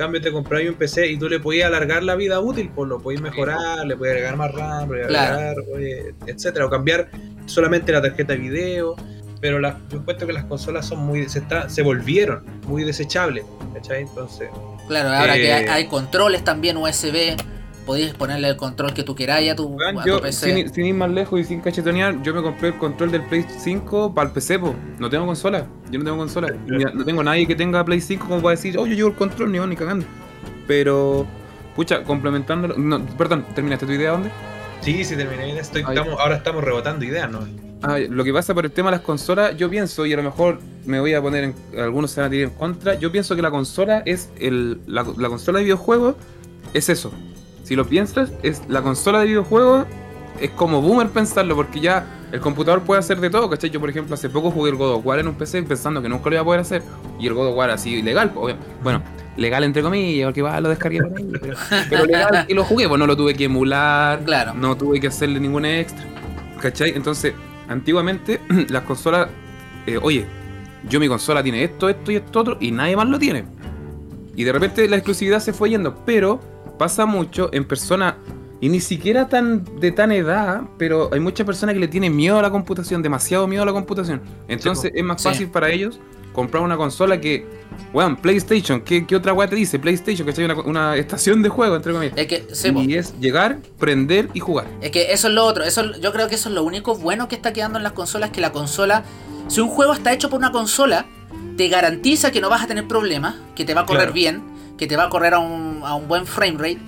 Cambio, 0.00 0.18
te 0.22 0.32
compras 0.32 0.62
un 0.66 0.74
PC 0.76 1.08
y 1.08 1.18
tú 1.18 1.28
le 1.28 1.40
podías 1.40 1.66
alargar 1.66 2.02
la 2.02 2.14
vida 2.14 2.40
útil, 2.40 2.70
pues 2.74 2.88
lo 2.88 3.00
podías 3.00 3.20
mejorar, 3.20 3.86
le 3.86 3.94
podías 3.98 4.14
agregar 4.14 4.36
más 4.38 4.50
RAM, 4.50 4.80
le 4.84 4.86
podías 4.86 5.08
Claro. 5.08 5.34
agregar, 5.34 6.14
etcétera, 6.26 6.64
o 6.64 6.70
cambiar 6.70 7.10
solamente 7.44 7.92
la 7.92 8.00
tarjeta 8.00 8.32
de 8.32 8.38
video. 8.38 8.96
Pero 9.42 9.58
las- 9.58 9.74
yo 9.90 9.98
encuentro 9.98 10.26
que 10.26 10.32
las 10.32 10.44
consolas 10.44 10.86
son 10.86 11.00
muy 11.00 11.28
se, 11.28 11.40
está- 11.40 11.68
se 11.68 11.82
volvieron 11.82 12.42
muy 12.66 12.82
desechables, 12.84 13.44
¿cachai? 13.74 14.00
Entonces, 14.04 14.48
Claro, 14.88 15.10
ahora 15.10 15.34
que 15.34 15.52
hay, 15.52 15.64
Eh, 15.64 15.68
hay 15.68 15.86
controles 15.86 16.44
también 16.44 16.78
USB, 16.78 17.36
podéis 17.84 18.14
ponerle 18.14 18.48
el 18.48 18.56
control 18.56 18.94
que 18.94 19.02
tú 19.02 19.14
queráis 19.14 19.52
a 19.52 19.54
tu, 19.56 19.76
a 19.82 20.02
tu 20.02 20.08
yo, 20.08 20.20
PC. 20.22 20.54
sin, 20.64 20.72
sin 20.74 20.86
ir 20.86 20.94
más 20.94 21.10
lejos 21.10 21.38
y 21.40 21.44
sin 21.44 21.60
cachetonear, 21.60 22.22
yo 22.22 22.32
me 22.34 22.40
compré 22.42 22.68
el 22.68 22.78
control 22.78 23.10
del 23.12 23.22
Play 23.24 23.44
5 23.58 24.14
para 24.14 24.28
el 24.28 24.32
PC, 24.34 24.58
po. 24.58 24.74
No 24.98 25.10
tengo 25.10 25.26
consola. 25.26 25.66
Yo 25.90 25.98
no 25.98 26.04
tengo 26.04 26.16
consola. 26.18 26.54
No 26.66 27.04
tengo 27.04 27.22
nadie 27.22 27.46
que 27.46 27.54
tenga 27.54 27.84
Play 27.84 28.00
5 28.00 28.26
como 28.26 28.42
para 28.42 28.56
decir, 28.56 28.78
oh, 28.78 28.86
yo 28.86 28.94
llevo 28.94 29.08
el 29.08 29.14
control, 29.14 29.52
ni 29.52 29.58
va 29.58 29.66
ni 29.66 29.76
cagando. 29.76 30.06
Pero, 30.66 31.26
pucha, 31.74 32.04
complementándolo. 32.04 32.76
No, 32.78 33.04
perdón, 33.16 33.44
¿terminaste 33.54 33.86
tu 33.86 33.92
idea 33.92 34.12
dónde? 34.12 34.30
sí, 34.80 35.04
sí 35.04 35.16
terminé. 35.16 35.58
Estoy, 35.58 35.82
estamos, 35.82 36.18
ahora 36.18 36.36
estamos 36.36 36.64
rebotando 36.64 37.04
ideas, 37.04 37.30
¿no? 37.30 37.40
Ah, 37.82 37.98
lo 37.98 38.24
que 38.24 38.32
pasa 38.32 38.54
por 38.54 38.64
el 38.64 38.72
tema 38.72 38.90
de 38.90 38.98
las 38.98 39.04
consolas, 39.04 39.56
yo 39.56 39.70
pienso, 39.70 40.04
y 40.06 40.12
a 40.12 40.16
lo 40.16 40.22
mejor 40.22 40.58
me 40.84 41.00
voy 41.00 41.14
a 41.14 41.22
poner 41.22 41.44
en. 41.44 41.54
Algunos 41.78 42.10
se 42.10 42.20
van 42.20 42.28
a 42.28 42.30
tirar 42.30 42.50
en 42.50 42.56
contra. 42.56 42.94
Yo 42.94 43.10
pienso 43.10 43.34
que 43.36 43.42
la 43.42 43.50
consola 43.50 44.02
es. 44.06 44.30
El, 44.38 44.80
la, 44.86 45.04
la 45.16 45.28
consola 45.28 45.58
de 45.58 45.64
videojuegos 45.64 46.14
es 46.72 46.88
eso. 46.88 47.12
Si 47.64 47.76
lo 47.76 47.86
piensas, 47.86 48.32
es 48.42 48.62
la 48.68 48.82
consola 48.82 49.20
de 49.20 49.26
videojuegos 49.26 49.86
es 50.40 50.50
como 50.50 50.80
boomer 50.80 51.08
pensarlo, 51.08 51.54
porque 51.54 51.80
ya 51.80 52.06
el 52.32 52.40
computador 52.40 52.82
puede 52.82 53.00
hacer 53.00 53.20
de 53.20 53.30
todo, 53.30 53.48
¿cachai? 53.50 53.70
Yo, 53.70 53.80
por 53.80 53.90
ejemplo, 53.90 54.14
hace 54.14 54.28
poco 54.30 54.50
jugué 54.50 54.70
el 54.70 54.76
God 54.76 54.94
of 54.94 55.06
War 55.06 55.18
en 55.18 55.28
un 55.28 55.34
PC 55.34 55.62
pensando 55.64 56.00
que 56.00 56.08
nunca 56.08 56.28
lo 56.30 56.34
iba 56.36 56.42
a 56.42 56.44
poder 56.44 56.60
hacer. 56.60 56.82
Y 57.18 57.26
el 57.26 57.34
God 57.34 57.48
of 57.48 57.56
War 57.56 57.70
así, 57.70 58.02
legal, 58.02 58.32
obvio. 58.34 58.56
bueno, 58.82 59.02
legal 59.36 59.64
entre 59.64 59.82
comillas, 59.82 60.26
porque 60.26 60.42
va, 60.42 60.60
lo 60.60 60.68
descargué 60.68 61.00
por 61.02 61.16
ahí, 61.18 61.28
pero, 61.40 61.56
pero 61.88 62.04
legal 62.04 62.44
y 62.48 62.54
lo 62.54 62.64
jugué, 62.64 62.88
pues 62.88 62.98
no 62.98 63.06
lo 63.06 63.16
tuve 63.16 63.34
que 63.34 63.44
emular, 63.44 64.22
Claro. 64.24 64.54
no 64.54 64.76
tuve 64.76 65.00
que 65.00 65.06
hacerle 65.08 65.40
ningún 65.40 65.64
extra, 65.64 66.04
¿cachai? 66.60 66.90
Entonces, 66.94 67.34
antiguamente, 67.68 68.40
las 68.68 68.82
consolas, 68.84 69.28
eh, 69.86 69.98
oye, 70.00 70.26
yo 70.88 70.98
mi 71.00 71.08
consola 71.08 71.42
tiene 71.42 71.64
esto, 71.64 71.88
esto 71.88 72.12
y 72.12 72.16
esto 72.16 72.40
otro, 72.40 72.56
y 72.60 72.70
nadie 72.70 72.96
más 72.96 73.08
lo 73.08 73.18
tiene. 73.18 73.44
Y 74.36 74.44
de 74.44 74.52
repente 74.52 74.88
la 74.88 74.96
exclusividad 74.96 75.40
se 75.40 75.52
fue 75.52 75.70
yendo, 75.70 76.02
pero 76.06 76.40
pasa 76.78 77.04
mucho 77.06 77.50
en 77.52 77.64
personas, 77.66 78.14
y 78.60 78.68
ni 78.68 78.80
siquiera 78.80 79.28
tan 79.28 79.64
de 79.80 79.90
tan 79.92 80.12
edad, 80.12 80.62
pero 80.78 81.10
hay 81.12 81.20
muchas 81.20 81.46
personas 81.46 81.74
que 81.74 81.80
le 81.80 81.88
tienen 81.88 82.14
miedo 82.14 82.38
a 82.38 82.42
la 82.42 82.50
computación, 82.50 83.02
demasiado 83.02 83.46
miedo 83.46 83.62
a 83.62 83.66
la 83.66 83.72
computación. 83.72 84.20
Entonces 84.48 84.92
es 84.94 85.04
más 85.04 85.22
Sí. 85.22 85.28
fácil 85.28 85.48
para 85.48 85.70
ellos 85.70 85.98
comprar 86.32 86.62
una 86.62 86.76
consola 86.76 87.20
que, 87.20 87.44
weón, 87.92 88.16
PlayStation, 88.16 88.82
¿qué, 88.82 89.04
qué 89.06 89.16
otra 89.16 89.32
weá 89.32 89.48
te 89.48 89.56
dice? 89.56 89.78
PlayStation, 89.78 90.26
que 90.30 90.44
una, 90.44 90.54
una 90.60 90.96
estación 90.96 91.42
de 91.42 91.48
juego, 91.48 91.74
entre 91.74 91.92
comillas. 91.92 92.14
Es 92.16 92.26
que, 92.28 92.46
sí, 92.52 92.68
y 92.86 92.94
es 92.94 93.18
llegar, 93.18 93.58
prender 93.78 94.28
y 94.34 94.40
jugar. 94.40 94.66
Es 94.80 94.90
que 94.92 95.12
eso 95.12 95.26
es 95.28 95.34
lo 95.34 95.44
otro. 95.44 95.64
Eso, 95.64 95.96
yo 96.00 96.12
creo 96.12 96.28
que 96.28 96.36
eso 96.36 96.48
es 96.50 96.54
lo 96.54 96.62
único 96.62 96.94
bueno 96.96 97.26
que 97.28 97.34
está 97.34 97.52
quedando 97.52 97.78
en 97.78 97.82
las 97.82 97.92
consolas. 97.92 98.30
Que 98.30 98.40
la 98.40 98.52
consola, 98.52 99.02
si 99.48 99.60
un 99.60 99.68
juego 99.68 99.92
está 99.92 100.12
hecho 100.12 100.30
por 100.30 100.38
una 100.38 100.52
consola, 100.52 101.06
te 101.56 101.66
garantiza 101.68 102.30
que 102.30 102.40
no 102.40 102.48
vas 102.48 102.62
a 102.62 102.66
tener 102.68 102.86
problemas, 102.86 103.34
que 103.56 103.64
te 103.64 103.74
va 103.74 103.80
a 103.82 103.86
correr 103.86 104.02
Claro. 104.02 104.12
bien, 104.12 104.42
que 104.78 104.86
te 104.86 104.96
va 104.96 105.04
a 105.04 105.08
correr 105.08 105.34
a 105.34 105.40
un, 105.40 105.80
a 105.84 105.94
un 105.96 106.06
buen 106.06 106.26
frame 106.26 106.52
rate, 106.58 106.78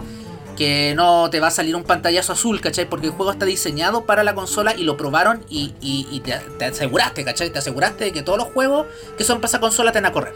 que 0.56 0.94
no 0.94 1.30
te 1.30 1.40
va 1.40 1.48
a 1.48 1.50
salir 1.50 1.74
un 1.76 1.84
pantallazo 1.84 2.32
azul, 2.32 2.60
¿cachai? 2.60 2.88
Porque 2.88 3.06
el 3.06 3.12
juego 3.12 3.32
está 3.32 3.46
diseñado 3.46 4.04
para 4.04 4.22
la 4.24 4.34
consola 4.34 4.74
y 4.76 4.84
lo 4.84 4.96
probaron 4.96 5.44
y, 5.48 5.74
y- 5.80 6.06
y 6.10 6.20
te, 6.20 6.34
te 6.58 6.64
aseguraste, 6.66 7.24
¿cachai? 7.24 7.50
Te 7.50 7.58
aseguraste 7.58 8.04
de 8.04 8.12
que 8.12 8.22
todos 8.22 8.38
los 8.38 8.48
juegos 8.48 8.86
que 9.16 9.24
son 9.24 9.38
para 9.38 9.48
esa 9.48 9.60
consola 9.60 9.92
te 9.92 9.98
van 9.98 10.06
a 10.06 10.12
correr. 10.12 10.34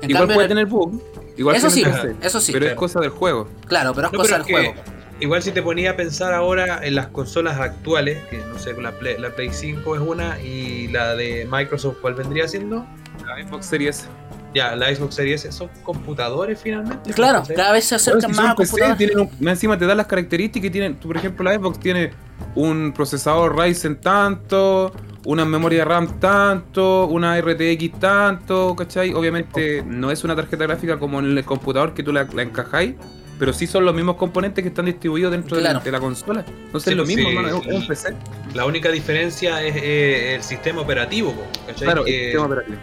En 0.00 0.10
igual 0.10 0.22
cambio, 0.22 0.34
puede 0.36 0.44
en- 0.46 0.48
tener 0.50 0.66
bug. 0.66 1.02
Igual 1.36 1.54
Eso 1.56 1.70
sí, 1.70 1.84
PC, 1.84 2.16
eso 2.22 2.40
sí. 2.40 2.52
Pero 2.52 2.66
es 2.66 2.74
cosa 2.74 2.98
del 3.00 3.10
juego. 3.10 3.48
claro, 3.66 3.92
pero 3.94 4.08
es 4.08 4.12
No, 4.12 4.18
cosa 4.18 4.38
pero 4.38 4.44
del 4.44 4.56
es 4.56 4.62
que 4.64 4.70
juego. 4.74 4.88
igual 5.20 5.42
si 5.42 5.52
te 5.52 5.62
ponía 5.62 5.90
a 5.92 5.96
pensar 5.96 6.32
ahora 6.34 6.80
en 6.82 6.94
las 6.96 7.08
consolas 7.08 7.60
actuales, 7.60 8.18
que 8.30 8.38
no 8.38 8.58
sé, 8.58 8.72
la 8.80 8.90
Play, 8.92 9.18
la 9.18 9.30
Play 9.30 9.50
5 9.52 9.94
es 9.94 10.00
una 10.00 10.40
y 10.40 10.88
la 10.88 11.14
de 11.14 11.46
Microsoft, 11.50 11.98
¿cuál 12.00 12.14
vendría 12.14 12.48
siendo? 12.48 12.84
La 13.26 13.46
Xbox 13.46 13.66
Series. 13.66 14.06
Ya, 14.54 14.74
la 14.74 14.94
Xbox 14.94 15.14
Series 15.14 15.44
S 15.44 15.52
son 15.56 15.68
computadores 15.82 16.58
finalmente. 16.60 17.12
Claro, 17.12 17.42
cada 17.54 17.72
vez 17.72 17.84
se 17.84 17.96
Bueno, 17.96 18.18
acercan 18.18 18.34
si 18.34 18.40
más 18.40 18.52
a 18.52 18.56
PC, 18.56 18.94
tienen 18.96 19.18
un- 19.20 19.48
encima 19.48 19.76
te 19.78 19.86
da 19.86 19.94
las 19.94 20.06
características 20.06 20.68
y 20.68 20.70
tienen, 20.70 20.96
tú, 20.98 21.08
por 21.08 21.16
ejemplo, 21.18 21.44
la 21.44 21.54
Xbox 21.54 21.78
tiene 21.78 22.10
un 22.54 22.92
procesador 22.92 23.56
Ryzen 23.56 23.96
tanto, 24.00 24.92
una 25.26 25.44
memoria 25.44 25.84
RAM 25.84 26.18
tanto, 26.18 27.06
una 27.06 27.36
RTX 27.38 28.00
tanto, 28.00 28.74
¿cachai? 28.74 29.12
Obviamente 29.12 29.82
no 29.86 30.10
es 30.10 30.24
una 30.24 30.34
tarjeta 30.34 30.64
gráfica 30.64 30.98
como 30.98 31.18
en 31.18 31.36
el 31.36 31.44
computador 31.44 31.92
que 31.92 32.02
tú 32.02 32.12
la, 32.12 32.24
la 32.32 32.42
encajáis, 32.42 32.94
pero 33.38 33.52
sí 33.52 33.66
son 33.66 33.84
los 33.84 33.94
mismos 33.94 34.16
componentes 34.16 34.62
que 34.62 34.68
están 34.68 34.86
distribuidos 34.86 35.30
dentro 35.30 35.56
de- 35.58 35.62
Claro. 35.62 35.80
de, 35.80 35.90
la 35.92 36.00
consola. 36.00 36.44
Entonces 36.48 36.84
Sí, 36.84 36.90
es 36.92 36.96
lo 36.96 37.04
pues, 37.04 37.16
mismo, 37.16 37.30
sí, 37.30 37.36
hermano, 37.36 37.48
es 37.58 37.62
un- 37.66 37.70
es 37.70 37.76
un 37.76 37.82
y- 37.82 37.86
PC. 37.86 38.14
La 38.54 38.64
única 38.64 38.90
diferencia 38.90 39.62
es 39.62 39.76
eh, 39.76 40.34
el 40.36 40.42
sistema 40.42 40.80
operativo, 40.80 41.34
¿cachai? 41.66 41.84
Claro, 41.84 42.06
el 42.06 42.14
sistema 42.14 42.46
operativo. 42.46 42.78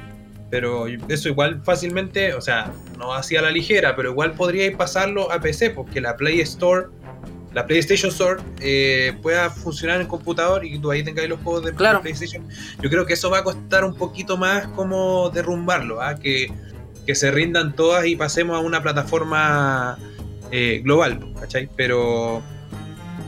Pero 0.49 0.85
eso 1.09 1.29
igual 1.29 1.61
fácilmente, 1.63 2.33
o 2.33 2.41
sea, 2.41 2.71
no 2.97 3.13
hacía 3.13 3.41
la 3.41 3.51
ligera, 3.51 3.95
pero 3.95 4.11
igual 4.11 4.33
podríais 4.33 4.75
pasarlo 4.75 5.31
a 5.31 5.39
PC, 5.39 5.71
porque 5.71 5.99
la 6.01 6.15
Play 6.15 6.39
Store, 6.41 6.87
la 7.53 7.65
PlayStation 7.65 8.11
Store, 8.11 8.41
eh, 8.61 9.13
pueda 9.21 9.49
funcionar 9.49 10.01
en 10.01 10.07
computador 10.07 10.65
y 10.65 10.77
tú 10.79 10.91
ahí 10.91 11.03
tengáis 11.03 11.29
los 11.29 11.39
juegos 11.41 11.63
de 11.65 11.73
Claro. 11.73 12.01
PlayStation. 12.01 12.47
Yo 12.81 12.89
creo 12.89 13.05
que 13.05 13.13
eso 13.13 13.29
va 13.29 13.39
a 13.39 13.43
costar 13.43 13.83
un 13.85 13.95
poquito 13.95 14.37
más 14.37 14.67
como 14.69 15.29
derrumbarlo, 15.29 16.01
¿ah? 16.01 16.15
que, 16.15 16.51
que 17.05 17.15
se 17.15 17.31
rindan 17.31 17.75
todas 17.75 18.05
y 18.05 18.15
pasemos 18.15 18.55
a 18.55 18.59
una 18.59 18.81
plataforma 18.83 19.97
eh, 20.51 20.81
global, 20.83 21.19
¿cachai? 21.39 21.69
Pero 21.75 22.41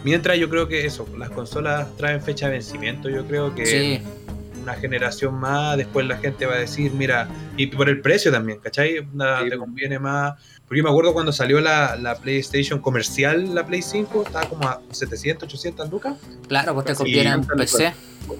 mientras 0.03 0.38
yo 0.38 0.49
creo 0.49 0.67
que 0.67 0.86
eso, 0.86 1.08
las 1.17 1.30
consolas 1.32 1.88
traen 1.97 2.21
fecha 2.21 2.47
de 2.47 2.53
vencimiento, 2.53 3.10
yo 3.10 3.25
creo 3.25 3.56
que 3.56 3.65
Sí, 3.65 4.01
una 4.67 4.75
generación 4.75 5.36
más, 5.36 5.77
después 5.77 6.06
la 6.06 6.17
gente 6.17 6.45
va 6.45 6.56
a 6.56 6.58
decir, 6.58 6.91
mira, 6.91 7.27
y 7.56 7.67
por 7.67 7.88
el 7.88 8.01
precio 8.01 8.32
también, 8.32 8.60
¿cachai? 8.60 9.08
Nada, 9.13 9.41
Sí. 9.43 9.49
te 9.49 9.58
conviene 9.58 9.97
más. 9.97 10.34
Porque 10.67 10.80
yo 10.80 10.84
me 10.84 10.89
acuerdo 10.89 11.13
cuando 11.13 11.32
salió 11.32 11.62
la, 11.62 11.95
la 11.95 12.15
PlayStation 12.15 12.80
comercial, 12.80 13.56
la 13.56 13.65
Play 13.65 13.82
5, 13.82 14.23
estaba 14.25 14.49
como 14.49 14.67
a 14.67 14.82
700, 14.91 15.47
800 15.47 15.89
lucas. 15.89 16.15
claro, 16.49 16.73
pues 16.73 16.86
te 16.88 16.95
conviene 16.95 17.30
en 17.32 17.45
PC. 17.45 17.93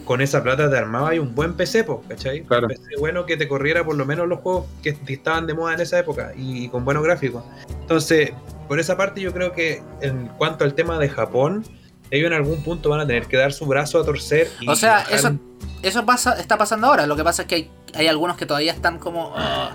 Con 0.04 0.20
esa 0.20 0.44
plata 0.44 0.70
te 0.70 0.78
armaba 0.78 1.16
y 1.16 1.20
un 1.20 1.34
buen 1.34 1.54
PC, 1.54 1.86
po, 1.86 2.04
¿cachai? 2.10 2.44
Claro. 2.44 2.68
Un 2.68 2.74
PC 2.74 2.98
bueno 3.00 3.26
que 3.26 3.38
te 3.38 3.48
corriera 3.48 3.86
por 3.86 3.96
lo 3.96 4.06
menos 4.06 4.28
los 4.28 4.40
juegos 4.40 4.66
que 4.84 4.98
estaban 5.08 5.48
de 5.48 5.54
moda 5.54 5.76
en 5.76 5.80
esa 5.80 5.98
época 6.00 6.34
y, 6.36 6.68
con 6.68 6.84
buenos 6.84 7.02
gráficos. 7.04 7.46
Entonces, 7.80 8.32
por 8.68 8.82
esa 8.82 8.98
parte 8.98 9.22
yo 9.22 9.32
creo 9.32 9.54
que 9.54 9.82
en 10.02 10.28
cuanto 10.38 10.66
al 10.66 10.74
tema 10.74 11.00
de 11.00 11.08
Japón, 11.08 11.63
ellos 12.12 12.28
en 12.28 12.34
algún 12.34 12.62
punto 12.62 12.90
van 12.90 13.00
a 13.00 13.08
tener 13.08 13.28
que 13.28 13.38
dar 13.38 13.54
su 13.54 13.66
brazo 13.66 14.02
a 14.02 14.06
torcer. 14.06 14.50
Y 14.60 14.68
O 14.68 14.76
sea, 14.76 15.06
eso, 15.10 15.38
eso 15.84 16.06
pasa, 16.06 16.34
está 16.40 16.58
pasando 16.58 16.88
ahora. 16.88 17.08
Lo 17.08 17.16
que 17.16 17.24
pasa 17.24 17.44
es 17.44 17.48
que 17.48 17.56
hay, 17.56 17.72
hay 17.94 18.08
algunos 18.08 18.38
que 18.38 18.46
todavía 18.46 18.74
están 18.74 19.00
como. 19.00 19.34
ah, 19.36 19.72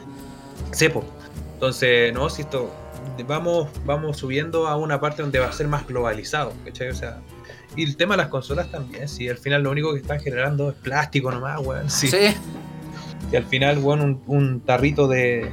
Cepo. 0.72 1.04
Entonces, 1.54 2.12
no, 2.12 2.28
si 2.28 2.42
esto 2.42 2.72
vamos, 3.26 3.68
vamos 3.84 4.16
subiendo 4.16 4.66
a 4.66 4.76
una 4.76 5.00
parte 5.00 5.22
donde 5.22 5.38
va 5.38 5.46
a 5.48 5.52
ser 5.52 5.68
más 5.68 5.86
globalizado, 5.86 6.52
¿cachai? 6.64 6.88
O 6.88 6.94
sea, 6.94 7.20
y 7.76 7.84
el 7.84 7.96
tema 7.96 8.14
de 8.14 8.18
las 8.18 8.28
consolas 8.28 8.70
también, 8.70 9.08
si 9.08 9.28
al 9.28 9.38
final 9.38 9.62
lo 9.62 9.70
único 9.70 9.92
que 9.92 10.00
están 10.00 10.20
generando 10.20 10.70
es 10.70 10.76
plástico 10.76 11.30
nomás, 11.30 11.60
weón. 11.60 11.88
Si, 11.90 12.08
sí. 12.08 12.34
si 13.30 13.36
al 13.36 13.44
final, 13.44 13.78
weón, 13.78 14.00
un, 14.00 14.22
un 14.26 14.60
tarrito 14.60 15.08
de, 15.08 15.52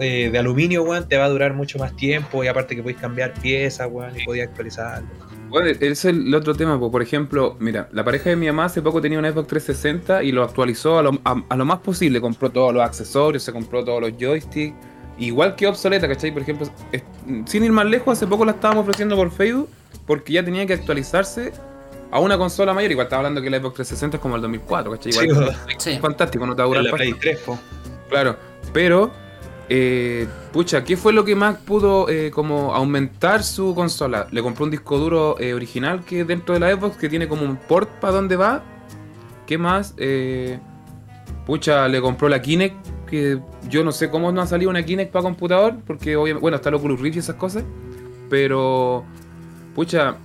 eh, 0.00 0.30
de 0.30 0.38
aluminio, 0.38 0.82
weón, 0.82 1.08
te 1.08 1.16
va 1.16 1.24
a 1.24 1.28
durar 1.28 1.54
mucho 1.54 1.78
más 1.78 1.94
tiempo 1.96 2.42
y 2.44 2.48
aparte 2.48 2.74
que 2.74 2.82
podéis 2.82 3.00
cambiar 3.00 3.34
piezas, 3.34 3.88
weón, 3.90 4.18
y 4.18 4.24
podéis 4.24 4.48
actualizarlo. 4.48 5.08
Bueno, 5.48 5.68
ese 5.68 5.88
es 5.88 6.04
el 6.04 6.34
otro 6.34 6.54
tema, 6.54 6.78
po. 6.78 6.90
por 6.90 7.02
ejemplo, 7.02 7.56
mira, 7.60 7.88
la 7.92 8.04
pareja 8.04 8.30
de 8.30 8.36
mi 8.36 8.46
mamá 8.46 8.64
hace 8.66 8.82
poco 8.82 9.00
tenía 9.00 9.18
una 9.18 9.30
Xbox 9.30 9.46
360 9.48 10.22
y 10.22 10.32
lo 10.32 10.42
actualizó 10.42 10.98
a 10.98 11.02
lo, 11.02 11.12
a- 11.24 11.42
a 11.48 11.56
lo 11.56 11.64
más 11.64 11.78
posible, 11.78 12.20
compró 12.20 12.50
todos 12.50 12.74
los 12.74 12.82
accesorios, 12.82 13.42
se 13.42 13.52
compró 13.52 13.84
todos 13.84 14.00
los 14.00 14.12
joysticks, 14.18 14.74
igual 15.18 15.54
que 15.54 15.66
obsoleta, 15.66 16.08
¿cachai? 16.08 16.32
Por 16.32 16.42
ejemplo, 16.42 16.66
es- 16.92 17.02
sin 17.46 17.64
ir 17.64 17.72
más 17.72 17.86
lejos, 17.86 18.12
hace 18.18 18.26
poco 18.26 18.44
la 18.44 18.52
estábamos 18.52 18.82
ofreciendo 18.82 19.14
por 19.16 19.30
Facebook 19.30 19.68
porque 20.06 20.32
ya 20.34 20.44
tenía 20.44 20.66
que 20.66 20.74
actualizarse 20.74 21.52
a 22.10 22.20
una 22.20 22.36
consola 22.38 22.74
mayor, 22.74 22.90
igual 22.90 23.06
estaba 23.06 23.20
hablando 23.20 23.40
que 23.40 23.48
la 23.50 23.58
Xbox 23.58 23.74
360 23.76 24.16
es 24.16 24.20
como 24.20 24.36
el 24.36 24.42
2004, 24.42 24.92
¿cachai? 24.92 25.12
Igual 25.12 25.56
Sí, 25.78 25.90
es 25.92 26.00
fantástico, 26.00 26.46
no 26.46 26.54
te 26.54 26.62
va 26.62 26.64
a 26.64 26.68
durar 26.68 26.84
la 26.84 26.92
Play 26.92 27.12
3, 27.14 27.38
po. 27.40 27.58
Claro, 28.08 28.36
pero, 28.72 29.10
eh, 29.68 30.26
pucha, 30.52 30.84
¿qué 30.84 30.96
fue 30.96 31.12
lo 31.12 31.24
que 31.24 31.34
más 31.34 31.56
pudo 31.56 32.08
eh, 32.08 32.30
como 32.30 32.74
aumentar 32.74 33.42
su 33.42 33.74
consola? 33.74 34.26
Le 34.30 34.42
compró 34.42 34.64
un 34.64 34.70
disco 34.70 34.98
duro 34.98 35.38
eh, 35.40 35.54
original 35.54 36.04
que 36.04 36.24
dentro 36.24 36.54
de 36.54 36.60
la 36.60 36.70
Xbox 36.74 36.96
que 36.96 37.08
tiene 37.08 37.26
como 37.28 37.42
un 37.44 37.56
port 37.56 37.88
para 38.00 38.12
dónde 38.14 38.36
va. 38.36 38.62
¿Qué 39.46 39.58
más? 39.58 39.94
Eh, 39.96 40.58
pucha, 41.46 41.86
le 41.88 42.00
compró 42.00 42.28
la 42.28 42.42
Kinect, 42.42 42.76
que 43.08 43.38
yo 43.68 43.84
no 43.84 43.92
sé 43.92 44.10
cómo 44.10 44.32
no 44.32 44.40
ha 44.40 44.46
salido 44.46 44.70
una 44.70 44.84
Kinect 44.84 45.12
para 45.12 45.22
computador, 45.22 45.74
porque 45.86 46.16
obviamente, 46.16 46.42
bueno, 46.42 46.56
está 46.56 46.68
el 46.68 46.74
Oculus 46.76 47.00
Rift 47.00 47.16
y 47.16 47.18
esas 47.20 47.36
cosas, 47.36 47.64
pero, 48.28 49.04
pucha, 49.74 50.16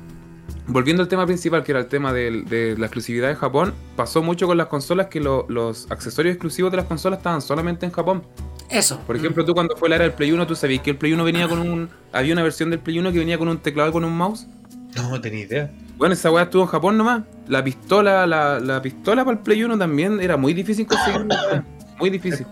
volviendo 0.67 1.03
al 1.03 1.09
tema 1.09 1.25
principal, 1.27 1.63
que 1.63 1.71
era 1.71 1.81
el 1.81 1.87
tema 1.87 2.11
de, 2.13 2.75
la 2.77 2.85
exclusividad 2.87 3.27
de 3.27 3.35
Japón, 3.35 3.73
pasó 3.95 4.23
mucho 4.23 4.47
con 4.47 4.57
las 4.57 4.67
consolas 4.67 5.07
que 5.07 5.19
lo- 5.19 5.45
los 5.49 5.89
accesorios 5.91 6.33
exclusivos 6.33 6.71
de 6.71 6.77
las 6.77 6.87
consolas 6.87 7.19
estaban 7.19 7.41
solamente 7.41 7.85
en 7.85 7.91
Japón. 7.91 8.23
Eso. 8.71 8.99
Por 9.05 9.15
ejemplo, 9.15 9.43
tú 9.43 9.53
cuando 9.53 9.75
fue 9.75 9.89
la 9.89 9.95
era 9.95 10.05
del 10.05 10.13
Play 10.13 10.31
1, 10.31 10.47
tú 10.47 10.55
sabías 10.55 10.81
que 10.81 10.91
el 10.91 10.97
Play 10.97 11.13
1 11.13 11.23
venía 11.23 11.47
con 11.47 11.59
un... 11.59 11.89
Había 12.13 12.33
una 12.33 12.43
versión 12.43 12.69
del 12.69 12.79
Play 12.79 12.99
1 12.99 13.11
que 13.11 13.19
venía 13.19 13.37
con 13.37 13.47
un 13.47 13.57
teclado 13.57 13.89
y 13.89 13.91
con 13.91 14.05
un 14.05 14.15
mouse. 14.15 14.47
No 14.95 15.19
tenía 15.19 15.41
idea. 15.41 15.71
Bueno, 15.97 16.13
esa 16.13 16.31
weá 16.31 16.43
estuvo 16.43 16.63
en 16.63 16.67
Japón 16.69 16.97
nomás. 16.97 17.23
La 17.47 17.63
pistola, 17.63 18.25
la, 18.25 18.59
la 18.59 18.81
pistola 18.81 19.23
para 19.25 19.37
el 19.37 19.43
Play 19.43 19.63
1 19.63 19.77
también 19.77 20.19
era 20.21 20.37
muy 20.37 20.53
difícil 20.53 20.87
conseguirla. 20.87 21.65
muy 21.99 22.09
difícil. 22.09 22.45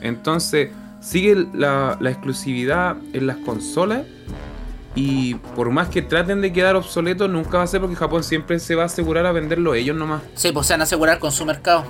Entonces, 0.00 0.70
sigue 1.00 1.46
la, 1.52 1.96
la 2.00 2.10
exclusividad 2.10 2.96
en 3.12 3.26
las 3.26 3.36
consolas. 3.38 4.06
Y 4.96 5.34
por 5.54 5.70
más 5.70 5.88
que 5.88 6.00
traten 6.00 6.40
de 6.40 6.52
quedar 6.52 6.74
obsoletos, 6.74 7.28
nunca 7.30 7.58
va 7.58 7.64
a 7.64 7.66
ser 7.66 7.80
porque 7.82 7.94
Japón 7.94 8.24
siempre 8.24 8.58
se 8.58 8.74
va 8.74 8.84
a 8.84 8.86
asegurar 8.86 9.26
a 9.26 9.32
venderlo 9.32 9.74
ellos 9.74 9.94
nomás. 9.94 10.22
Sí, 10.34 10.50
pues 10.52 10.66
se 10.66 10.72
van 10.72 10.80
a 10.80 10.84
asegurar 10.84 11.18
con 11.18 11.30
su 11.30 11.44
mercado. 11.44 11.84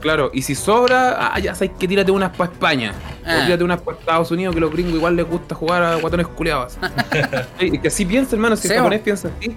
Claro, 0.00 0.30
y 0.32 0.40
si 0.42 0.54
sobra, 0.54 1.32
ah, 1.34 1.38
ya 1.38 1.54
sabes 1.54 1.72
que 1.78 1.86
tírate 1.86 2.10
unas 2.10 2.34
para 2.34 2.50
España. 2.50 2.94
Ah. 3.26 3.40
O 3.42 3.44
tírate 3.44 3.62
unas 3.62 3.80
para 3.82 3.98
Estados 3.98 4.30
Unidos, 4.30 4.54
que 4.54 4.60
los 4.60 4.72
gringos 4.72 4.94
igual 4.94 5.16
les 5.16 5.28
gusta 5.28 5.54
jugar 5.54 5.82
a 5.82 5.96
guatones 5.96 6.26
culeados. 6.28 6.78
y 7.60 7.78
que 7.78 7.88
así 7.88 8.06
piensa, 8.06 8.36
hermano, 8.36 8.56
si 8.56 8.68
Sí, 8.68 8.72
el 8.74 8.78
japonés 8.78 9.00
piensa 9.00 9.28
así. 9.38 9.54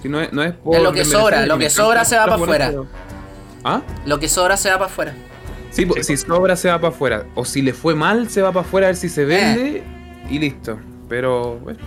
Si 0.00 0.08
no 0.08 0.20
es, 0.20 0.32
no 0.32 0.42
es 0.42 0.52
por 0.54 0.76
Es 0.76 0.82
lo 0.82 0.92
que 0.92 1.04
sobra, 1.04 1.46
lo 1.46 1.58
que 1.58 1.68
sobra 1.68 2.04
se 2.04 2.16
va 2.16 2.24
para 2.24 2.36
afuera. 2.36 2.72
¿Ah? 3.64 3.82
Lo 4.04 4.20
que 4.20 4.28
sobra 4.28 4.56
se 4.56 4.70
va 4.70 4.76
para 4.76 4.86
afuera. 4.86 5.14
Sí, 5.70 5.84
po- 5.84 6.00
si 6.00 6.16
sobra 6.16 6.54
se 6.54 6.68
va 6.68 6.78
para 6.80 6.94
afuera. 6.94 7.26
O 7.34 7.44
si 7.44 7.60
le 7.60 7.72
fue 7.72 7.94
mal, 7.96 8.30
se 8.30 8.40
va 8.40 8.52
para 8.52 8.64
afuera 8.64 8.86
a 8.86 8.90
ver 8.90 8.96
si 8.96 9.08
se 9.08 9.24
vende 9.24 9.82
y 10.30 10.38
listo. 10.38 10.78
Pero, 11.08 11.58
bueno. 11.58 11.78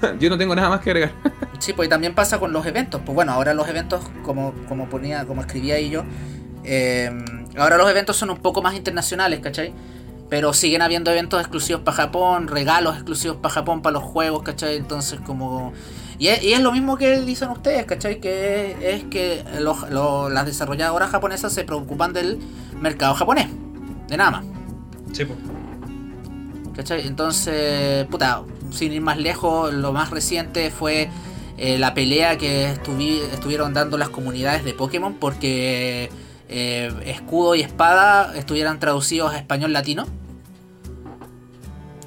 yo 0.20 0.30
no 0.30 0.38
tengo 0.38 0.54
nada 0.54 0.68
más 0.68 0.80
que 0.80 0.90
agregar. 0.90 1.12
Sí, 1.58 1.72
pues 1.72 1.86
y 1.86 1.90
también 1.90 2.14
pasa 2.14 2.38
con 2.38 2.52
los 2.52 2.64
eventos. 2.66 3.00
Pues 3.04 3.14
bueno, 3.14 3.32
ahora 3.32 3.54
los 3.54 3.68
eventos, 3.68 4.04
como, 4.24 4.52
como 4.68 4.88
ponía, 4.88 5.24
como 5.26 5.40
escribía 5.40 5.74
ahí 5.76 5.90
yo, 5.90 6.04
eh, 6.64 7.10
ahora 7.56 7.76
los 7.76 7.90
eventos 7.90 8.16
son 8.16 8.30
un 8.30 8.38
poco 8.38 8.62
más 8.62 8.74
internacionales, 8.74 9.40
¿cachai? 9.40 9.72
Pero 10.28 10.52
siguen 10.52 10.82
habiendo 10.82 11.10
eventos 11.10 11.40
exclusivos 11.40 11.82
para 11.82 11.96
Japón, 11.96 12.48
regalos 12.48 12.94
exclusivos 12.96 13.38
para 13.38 13.54
Japón 13.54 13.80
para 13.82 13.94
los 13.94 14.02
juegos, 14.02 14.42
¿cachai? 14.42 14.76
Entonces 14.76 15.20
como... 15.20 15.72
Y 16.18 16.28
es, 16.28 16.42
y 16.42 16.52
es 16.52 16.60
lo 16.60 16.72
mismo 16.72 16.96
que 16.96 17.20
dicen 17.20 17.48
ustedes, 17.50 17.86
¿cachai? 17.86 18.20
Que 18.20 18.72
es, 18.72 18.76
es 19.02 19.04
que 19.04 19.42
los- 19.60 19.88
los- 19.90 20.30
las 20.30 20.44
desarrolladoras 20.46 21.10
japonesas 21.10 21.52
se 21.52 21.64
preocupan 21.64 22.12
del 22.12 22.38
mercado 22.80 23.14
japonés. 23.14 23.46
De 24.08 24.16
nada 24.16 24.30
más. 24.32 24.44
Sí, 25.12 25.24
pues. 25.24 25.38
¿Cachai? 26.74 27.06
Entonces, 27.06 28.04
puta, 28.06 28.42
sin 28.70 28.92
ir 28.92 29.00
más 29.00 29.18
lejos, 29.18 29.72
lo 29.72 29.92
más 29.92 30.10
reciente 30.10 30.70
fue 30.70 31.08
eh, 31.56 31.78
la 31.78 31.94
pelea 31.94 32.38
que 32.38 32.72
estuvi- 32.72 33.22
estuvieron 33.32 33.74
dando 33.74 33.98
las 33.98 34.08
comunidades 34.10 34.64
de 34.64 34.74
Pokémon 34.74 35.14
porque 35.14 36.10
eh, 36.48 36.92
escudo 37.04 37.54
y 37.54 37.62
espada 37.62 38.32
estuvieran 38.36 38.78
traducidos 38.80 39.32
a 39.32 39.38
español 39.38 39.72
latino. 39.72 40.06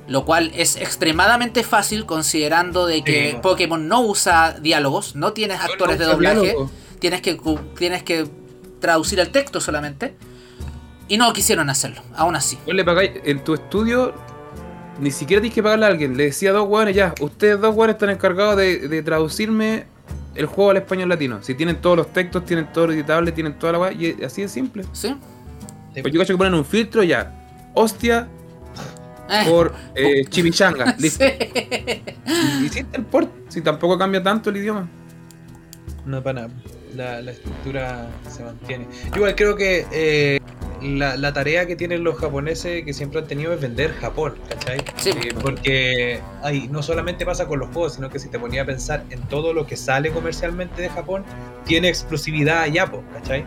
Lo 0.07 0.25
cual 0.25 0.51
es 0.55 0.75
extremadamente 0.75 1.63
fácil 1.63 2.05
considerando 2.05 2.85
de 2.85 3.03
que 3.03 3.31
Sí. 3.31 3.37
Pokémon 3.41 3.87
no 3.87 4.01
usa 4.01 4.57
diálogos, 4.59 5.15
no 5.15 5.31
tienes 5.31 5.61
actores 5.61 5.97
de 5.99 6.05
doblaje, 6.05 6.41
diálogo. 6.41 6.71
tienes 6.99 7.21
que, 7.21 7.39
tienes 7.77 8.03
que 8.03 8.27
traducir 8.79 9.19
el 9.19 9.29
texto 9.29 9.61
solamente. 9.61 10.15
Y 11.07 11.17
no 11.17 11.31
quisieron 11.33 11.69
hacerlo, 11.69 12.01
aún 12.15 12.35
así. 12.37 12.57
Vos 12.65 12.73
le 12.73 12.83
pagáis 12.85 13.11
en 13.25 13.43
tu 13.43 13.53
estudio, 13.53 14.13
ni 15.01 15.11
siquiera 15.11 15.41
tienes 15.41 15.55
que 15.55 15.63
pagarle 15.63 15.85
a 15.85 15.89
alguien. 15.89 16.15
Le 16.15 16.25
decía 16.25 16.51
a 16.51 16.53
dos 16.53 16.67
hueones, 16.69 16.95
ya, 16.95 17.13
ustedes 17.19 17.59
dos 17.59 17.75
hueones 17.75 17.95
están 17.95 18.09
encargados 18.11 18.55
de, 18.57 18.87
de 18.87 19.03
traducirme 19.03 19.85
el 20.35 20.45
juego 20.45 20.71
al 20.71 20.77
español 20.77 21.09
latino. 21.09 21.39
Si 21.41 21.55
tienen 21.55 21.77
todos 21.81 21.97
los 21.97 22.13
textos, 22.13 22.45
tienen 22.45 22.71
todo 22.71 22.87
lo 22.87 22.93
editable, 22.93 23.31
tienen 23.33 23.59
toda 23.59 23.73
la 23.73 23.79
weá, 23.79 23.91
y 23.91 24.17
así 24.23 24.43
de 24.43 24.47
simple. 24.47 24.85
¿Sí? 24.93 25.13
Pues 26.01 26.13
yo 26.13 26.19
cacho 26.21 26.33
que 26.33 26.37
ponen 26.37 26.53
un 26.53 26.63
filtro 26.63 27.03
ya. 27.03 27.33
Hostia 27.73 28.27
Eh, 29.29 29.43
por 29.49 29.73
eh, 29.95 30.23
chimichanga. 30.29 30.95
Listo. 30.99 31.25
sí. 31.25 32.03
Y 32.61 32.65
hiciste 32.65 32.97
el 32.97 33.03
port. 33.05 33.29
Si 33.49 33.61
tampoco 33.61 33.97
cambia 33.97 34.21
tanto 34.23 34.49
el 34.49 34.57
idioma. 34.57 34.87
No 36.05 36.21
para 36.23 36.41
nada. 36.43 36.53
La, 36.95 37.21
la 37.21 37.31
estructura 37.31 38.09
se 38.29 38.43
mantiene. 38.43 38.87
Yo 39.11 39.17
igual 39.17 39.35
creo 39.35 39.55
que 39.55 39.85
eh, 39.91 40.39
la, 40.81 41.17
la 41.17 41.33
tarea 41.33 41.67
que 41.67 41.75
tienen 41.75 42.03
los 42.03 42.17
japoneses 42.17 42.83
que 42.83 42.93
siempre 42.93 43.19
han 43.19 43.27
tenido 43.27 43.53
es 43.53 43.61
vender 43.61 43.93
Japón, 43.93 44.35
¿cachai? 44.49 44.79
Sí. 44.97 45.09
Eh, 45.09 45.33
porque 45.41 46.21
ay, 46.41 46.67
no 46.69 46.81
solamente 46.83 47.25
pasa 47.25 47.47
con 47.47 47.59
los 47.59 47.69
juegos, 47.69 47.95
sino 47.95 48.09
que 48.09 48.19
si 48.19 48.29
te 48.29 48.39
ponía 48.39 48.63
a 48.63 48.65
pensar 48.65 49.03
en 49.09 49.21
todo 49.27 49.53
lo 49.53 49.67
que 49.67 49.77
sale 49.77 50.11
comercialmente 50.11 50.81
de 50.81 50.89
Japón, 50.89 51.23
tiene 51.65 51.89
exclusividad 51.89 52.61
allá, 52.61 52.91
¿cachai? 53.13 53.45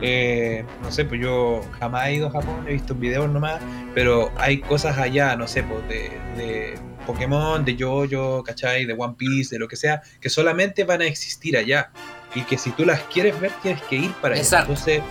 Eh, 0.00 0.64
no 0.82 0.90
sé, 0.90 1.04
pues 1.04 1.20
yo 1.20 1.60
jamás 1.78 2.08
he 2.08 2.14
ido 2.14 2.26
a 2.26 2.30
Japón, 2.30 2.64
he 2.66 2.72
visto 2.72 2.94
videos 2.94 3.30
nomás, 3.30 3.60
pero 3.94 4.32
hay 4.36 4.58
cosas 4.58 4.98
allá, 4.98 5.36
no 5.36 5.46
sé, 5.46 5.62
pues 5.62 5.86
de, 5.88 6.10
de 6.36 6.74
Pokémon, 7.06 7.64
de 7.64 7.76
Jojo, 7.78 8.42
¿cachai? 8.42 8.84
De 8.84 8.94
One 8.94 9.14
Piece, 9.16 9.54
de 9.54 9.60
lo 9.60 9.68
que 9.68 9.76
sea, 9.76 10.02
que 10.20 10.28
solamente 10.28 10.84
van 10.84 11.02
a 11.02 11.04
existir 11.04 11.56
allá. 11.56 11.90
Y 12.34 12.42
que 12.42 12.56
si 12.56 12.70
tú 12.70 12.84
las 12.86 13.00
quieres 13.02 13.38
ver, 13.40 13.52
tienes 13.62 13.82
que 13.82 13.96
ir 13.96 14.12
para 14.14 14.34
allá. 14.34 14.42
Exacto. 14.42 14.72
Entonces, 14.72 15.02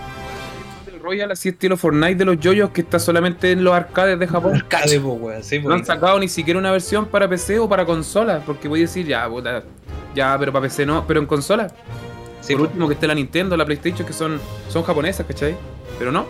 Royal 1.02 1.30
así 1.32 1.48
estilo 1.50 1.76
Fortnite 1.76 2.14
de 2.14 2.24
los 2.24 2.38
yoyos 2.38 2.70
que 2.70 2.80
está 2.82 2.98
solamente 2.98 3.50
en 3.52 3.64
los 3.64 3.74
arcades 3.74 4.18
de 4.18 4.26
Japón. 4.26 4.64
Po, 5.00 5.30
sí, 5.42 5.58
No 5.60 5.74
han 5.74 5.84
sacado 5.84 6.18
ni 6.18 6.28
siquiera 6.28 6.58
una 6.58 6.70
versión 6.70 7.06
para 7.06 7.28
PC 7.28 7.58
o 7.58 7.68
para 7.68 7.84
consola. 7.84 8.40
Porque 8.46 8.68
voy 8.68 8.80
a 8.80 8.82
decir, 8.82 9.06
ya, 9.06 9.28
puta, 9.28 9.62
ya, 10.14 10.36
pero 10.38 10.52
para 10.52 10.62
PC 10.64 10.86
no, 10.86 11.04
pero 11.06 11.20
en 11.20 11.26
consola. 11.26 11.68
sí, 12.40 12.52
Por 12.54 12.62
po, 12.62 12.68
último 12.68 12.88
que 12.88 12.94
esté 12.94 13.06
la 13.06 13.14
Nintendo, 13.14 13.56
la 13.56 13.64
PlayStation, 13.66 14.06
que 14.06 14.12
son, 14.12 14.40
son 14.68 14.82
japonesas, 14.84 15.26
¿cachai? 15.26 15.56
Pero 15.98 16.12
no, 16.12 16.26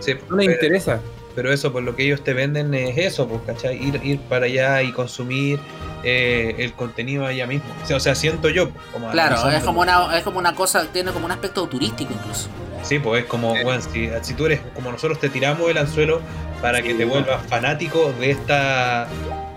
sí, 0.00 0.12
no 0.28 0.36
les 0.36 0.46
pero- 0.46 0.52
interesa. 0.52 1.00
Pero 1.36 1.52
eso, 1.52 1.70
por 1.70 1.82
lo 1.82 1.94
que 1.94 2.04
ellos 2.04 2.24
te 2.24 2.32
venden 2.32 2.72
es 2.72 2.96
eso, 2.96 3.28
pues, 3.28 3.42
¿cachai? 3.46 3.76
Ir, 3.76 4.00
ir 4.02 4.18
para 4.20 4.46
allá 4.46 4.82
y 4.82 4.90
consumir 4.90 5.60
eh, 6.02 6.54
el 6.58 6.72
contenido 6.72 7.26
allá 7.26 7.46
mismo. 7.46 7.68
O 7.82 7.86
sea, 7.86 7.98
o 7.98 8.00
sea, 8.00 8.14
siento 8.14 8.48
yo, 8.48 8.70
pues, 8.70 8.84
como 8.90 9.10
Claro, 9.10 9.50
es 9.50 9.62
como 9.62 9.82
una, 9.82 10.16
es 10.16 10.24
como 10.24 10.38
una 10.38 10.54
cosa, 10.54 10.86
tiene 10.90 11.12
como 11.12 11.26
un 11.26 11.32
aspecto 11.32 11.68
turístico 11.68 12.14
incluso. 12.14 12.48
Sí, 12.82 12.98
pues 12.98 13.24
es 13.24 13.28
como, 13.28 13.50
bueno, 13.50 13.82
si, 13.82 14.08
si 14.22 14.32
tú 14.32 14.46
eres 14.46 14.60
como 14.74 14.90
nosotros 14.90 15.20
te 15.20 15.28
tiramos 15.28 15.68
el 15.68 15.76
anzuelo 15.76 16.22
para 16.62 16.80
que 16.80 16.94
te 16.94 17.04
vuelvas 17.04 17.44
fanático 17.46 18.12
de 18.18 18.30
esta. 18.30 19.06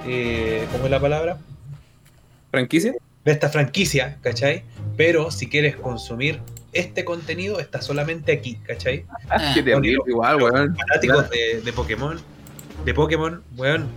Eh, 0.05 0.67
¿Cómo 0.73 0.85
es 0.85 0.91
la 0.91 0.99
palabra? 0.99 1.37
¿Franquicia? 2.51 2.93
De 3.23 3.31
esta 3.31 3.47
franquicia, 3.47 4.17
¿cachai? 4.21 4.63
Pero 4.97 5.31
si 5.31 5.47
quieres 5.47 5.77
consumir 5.77 6.41
este 6.73 7.03
contenido, 7.05 7.59
está 7.59 7.81
solamente 7.81 8.31
aquí, 8.31 8.55
¿cachai? 8.67 8.95
Eh, 8.95 9.51
Qué 9.55 9.63
terrible, 9.63 10.03
igual, 10.07 10.41
weón. 10.41 10.75
fanáticos 10.75 11.29
de, 11.29 11.61
de 11.63 11.73
Pokémon, 11.73 12.19
de 12.85 12.93
Pokémon, 12.93 13.43
weón, 13.57 13.87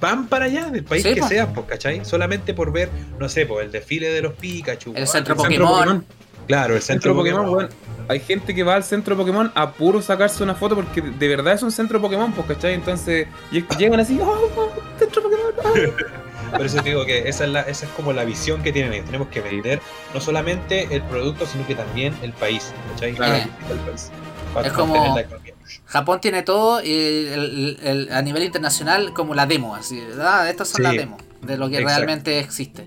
van 0.00 0.26
para 0.28 0.46
allá, 0.46 0.70
del 0.70 0.84
país 0.84 1.02
Sí, 1.02 1.14
que 1.14 1.20
po. 1.20 1.28
sea, 1.28 1.52
pues, 1.52 1.66
¿cachai? 1.66 2.04
Solamente 2.04 2.54
por 2.54 2.72
ver, 2.72 2.88
no 3.18 3.28
sé, 3.28 3.46
pues 3.46 3.64
el 3.66 3.72
desfile 3.72 4.08
de 4.10 4.22
los 4.22 4.32
Pikachu. 4.34 4.90
El 4.90 4.96
weón. 4.96 5.06
centro 5.08 5.34
El 5.34 5.38
Pokémon. 5.40 6.04
Claro, 6.46 6.74
el 6.74 6.82
Centro 6.82 7.12
centro, 7.12 7.16
Pokémon, 7.16 7.44
Pokémon. 7.44 7.58
weón. 7.58 8.08
Hay 8.08 8.18
gente 8.18 8.54
que 8.56 8.64
va 8.64 8.74
al 8.74 8.82
centro 8.82 9.16
Pokémon 9.16 9.52
a 9.54 9.70
puro 9.72 10.02
sacarse 10.02 10.42
una 10.42 10.54
foto 10.56 10.74
porque 10.74 11.00
de 11.00 11.28
verdad 11.28 11.54
es 11.54 11.62
un 11.62 11.70
centro 11.70 12.00
Pokémon, 12.00 12.32
pues, 12.32 12.46
¿cachai? 12.48 12.74
Entonces 12.74 13.28
lle- 13.52 13.64
llegan 13.78 14.00
así, 14.00 14.18
oh, 14.20 14.50
oh, 14.56 14.70
centro 14.98 15.22
Pokémon. 15.22 15.52
oh". 15.64 15.72
Por 16.50 16.66
eso 16.66 16.82
te 16.82 16.90
digo 16.90 17.04
que 17.06 17.28
esa 17.28 17.44
es, 17.44 17.50
la, 17.50 17.60
esa 17.62 17.86
es 17.86 17.92
como 17.92 18.12
la 18.12 18.24
visión 18.24 18.62
que 18.62 18.72
tienen 18.72 18.92
ellos. 18.92 19.06
Tenemos 19.06 19.28
que 19.28 19.40
vender 19.40 19.80
no 20.14 20.20
solamente 20.20 20.88
el 20.94 21.02
producto, 21.02 21.46
sino 21.46 21.66
que 21.66 21.74
también 21.74 22.14
el 22.22 22.32
país, 22.32 22.72
¿cachai? 22.92 23.12
Claro. 23.14 23.34
El 23.70 23.78
país. 23.78 24.10
Para 24.54 24.66
Es 24.68 24.72
como- 24.72 24.94
mantener 24.94 25.14
la 25.14 25.20
economía. 25.22 25.54
Japón 25.86 26.20
tiene 26.20 26.42
todo 26.42 26.82
y 26.82 26.90
el- 26.92 27.28
el- 27.28 27.78
el- 27.82 28.12
a 28.12 28.22
nivel 28.22 28.42
internacional 28.42 29.12
como 29.12 29.34
la 29.34 29.46
demo, 29.46 29.74
así, 29.76 30.02
ah, 30.20 30.46
estas 30.50 30.68
son 30.68 30.76
Sí. 30.78 30.82
las 30.82 30.92
demos 30.96 31.22
de 31.42 31.56
lo 31.56 31.68
que 31.68 31.76
Exacto. 31.78 31.96
realmente 31.96 32.38
existe. 32.40 32.86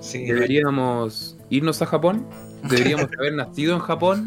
Sí, 0.00 0.24
Deberíamos 0.24 1.36
irnos 1.50 1.82
a 1.82 1.86
Japón. 1.86 2.26
Deberíamos 2.68 3.06
haber 3.18 3.34
nacido 3.34 3.74
en 3.74 3.80
Japón. 3.80 4.24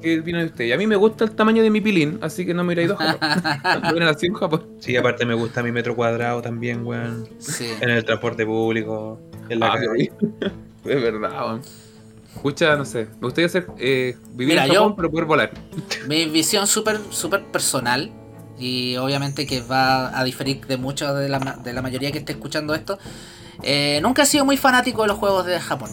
¿Qué 0.00 0.20
opinan 0.20 0.46
ustedes? 0.46 0.70
Y 0.70 0.72
a 0.72 0.76
mí 0.78 0.86
me 0.86 0.96
gusta 0.96 1.24
el 1.24 1.32
tamaño 1.32 1.62
de 1.62 1.70
mi 1.70 1.80
pilín, 1.80 2.18
así 2.22 2.44
que 2.46 2.54
no 2.54 2.64
me 2.64 2.72
iré 2.74 2.82
a 2.82 2.84
ir 2.86 2.92
a 2.92 2.96
Japón. 2.96 3.82
Hubiera 3.90 4.06
nacido 4.12 4.34
en 4.34 4.38
Japón. 4.40 4.66
sí, 4.80 4.96
aparte 4.96 5.24
me 5.26 5.34
gusta 5.34 5.62
mi 5.62 5.72
metro 5.72 5.94
cuadrado 5.96 6.42
también, 6.42 6.84
weón. 6.86 7.28
Sí. 7.38 7.68
En 7.80 7.90
el 7.90 8.04
transporte 8.04 8.44
público, 8.46 9.20
en 9.48 9.60
la 9.60 9.72
Ah, 9.72 9.78
calle. 9.78 10.12
Es 10.84 11.00
verdad, 11.00 11.30
weón. 11.46 11.62
Escucha, 12.34 12.76
no 12.76 12.84
sé. 12.84 13.04
Me 13.20 13.26
gustaría 13.26 13.46
hacer, 13.46 13.66
eh, 13.78 14.16
vivir 14.32 14.54
Mira, 14.54 14.66
en 14.66 14.72
Japón, 14.72 14.90
yo- 14.90 14.96
pero 14.96 15.10
poder 15.10 15.26
volar. 15.26 15.50
Mi 16.08 16.24
visión 16.26 16.66
súper 16.66 16.98
super 17.10 17.44
personal 17.44 18.10
y 18.58 18.96
obviamente 18.96 19.46
que 19.46 19.60
va 19.60 20.18
a 20.18 20.24
diferir 20.24 20.64
de 20.66 20.76
muchos 20.76 21.16
de 21.18 21.28
la, 21.28 21.38
de 21.38 21.72
la 21.72 21.82
mayoría 21.82 22.10
que 22.10 22.18
esté 22.18 22.32
escuchando 22.32 22.74
esto. 22.74 22.98
eh, 23.62 24.00
nunca 24.02 24.22
he 24.22 24.26
sido 24.26 24.44
muy 24.44 24.56
fanático 24.56 25.02
de 25.02 25.08
los 25.08 25.18
juegos 25.18 25.46
de 25.46 25.60
Japón. 25.60 25.90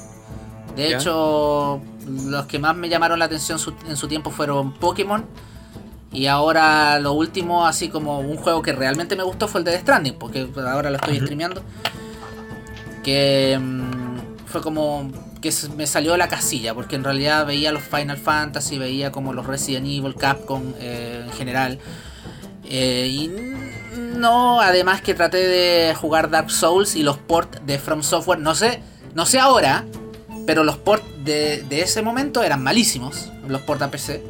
De 0.79 0.89
¿Ya? 0.91 0.97
hecho, 0.97 1.81
los 2.07 2.45
que 2.45 2.57
más 2.59 2.75
me 2.75 2.89
llamaron 2.89 3.19
la 3.19 3.25
atención 3.25 3.59
su- 3.59 3.73
en 3.87 3.97
su 3.97 4.07
tiempo 4.07 4.31
fueron 4.31 4.73
Pokémon. 4.73 5.25
Y 6.11 6.25
ahora 6.25 6.97
lo 6.99 7.13
último, 7.13 7.67
así 7.67 7.89
como 7.89 8.19
un 8.19 8.37
juego 8.37 8.61
que 8.61 8.73
realmente 8.73 9.15
me 9.15 9.23
gustó 9.23 9.47
fue 9.47 9.59
el 9.61 9.65
de 9.65 9.71
Death 9.71 9.81
Stranding, 9.81 10.13
porque 10.15 10.47
ahora 10.67 10.89
lo 10.89 10.95
estoy 10.95 11.15
Ujú. 11.17 11.25
streameando. 11.25 11.61
Que 13.03 13.57
mm, 13.61 14.45
fue 14.47 14.61
como 14.61 15.11
que 15.41 15.53
me 15.77 15.87
salió 15.87 16.11
de 16.13 16.17
la 16.17 16.27
casilla, 16.27 16.73
porque 16.73 16.95
en 16.95 17.03
realidad 17.03 17.45
veía 17.45 17.71
los 17.71 17.83
Final 17.83 18.17
Fantasy, 18.17 18.77
veía 18.77 19.11
como 19.11 19.33
los 19.33 19.45
Resident 19.45 19.85
Evil, 19.87 20.15
Capcom 20.15 20.73
eh, 20.79 21.23
en 21.25 21.31
general. 21.33 21.79
Eh, 22.65 23.07
y 23.09 23.31
no, 24.17 24.59
además 24.61 25.01
que 25.01 25.13
traté 25.13 25.37
de 25.47 25.95
jugar 25.95 26.29
Dark 26.29 26.51
Souls 26.51 26.95
y 26.95 27.03
los 27.03 27.17
ports 27.17 27.61
de 27.65 27.79
From 27.79 28.03
Software, 28.03 28.39
no 28.39 28.53
sé, 28.53 28.81
no 29.15 29.25
sé 29.25 29.39
ahora, 29.39 29.85
pero 30.49 30.63
los 30.63 30.77
ports 30.77 31.05
de, 31.23 31.61
de 31.69 31.81
ese 31.81 32.01
momento 32.01 32.41
eran 32.41 32.63
malísimos, 32.63 33.31
los 33.47 33.61
ports 33.61 33.83
a 33.83 33.91
PC. 33.91 34.23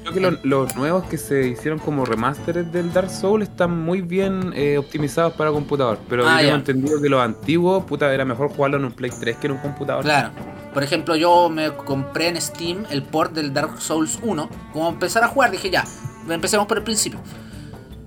Creo 0.00 0.12
que 0.14 0.18
los, 0.20 0.44
los 0.44 0.74
nuevos 0.74 1.04
que 1.04 1.16
se 1.16 1.46
hicieron 1.46 1.78
como 1.78 2.04
remasteres 2.04 2.72
del 2.72 2.92
Dark 2.92 3.08
Souls 3.08 3.48
están 3.48 3.84
muy 3.84 4.00
bien 4.00 4.52
eh, 4.56 4.78
optimizados 4.78 5.34
para 5.34 5.52
computador. 5.52 6.00
Pero 6.08 6.24
Ah, 6.26 6.30
yo 6.32 6.38
tengo 6.38 6.48
ya. 6.50 6.54
entendido 6.56 7.00
que 7.00 7.08
los 7.08 7.22
antiguos, 7.22 7.84
puta, 7.84 8.12
era 8.12 8.24
mejor 8.24 8.48
jugarlo 8.48 8.78
en 8.78 8.86
un 8.86 8.90
Play 8.90 9.12
3 9.16 9.36
que 9.36 9.46
en 9.46 9.52
un 9.52 9.58
computador. 9.58 10.02
Claro. 10.02 10.30
Por 10.74 10.82
ejemplo, 10.82 11.14
yo 11.14 11.48
me 11.48 11.70
compré 11.72 12.26
en 12.26 12.40
Steam 12.40 12.84
el 12.90 13.04
port 13.04 13.32
del 13.32 13.54
Dark 13.54 13.80
Souls 13.80 14.18
1. 14.24 14.50
Como 14.72 14.88
empezar 14.88 15.22
a 15.22 15.28
jugar, 15.28 15.52
dije 15.52 15.70
ya, 15.70 15.84
empecemos 16.28 16.66
por 16.66 16.78
el 16.78 16.82
principio. 16.82 17.20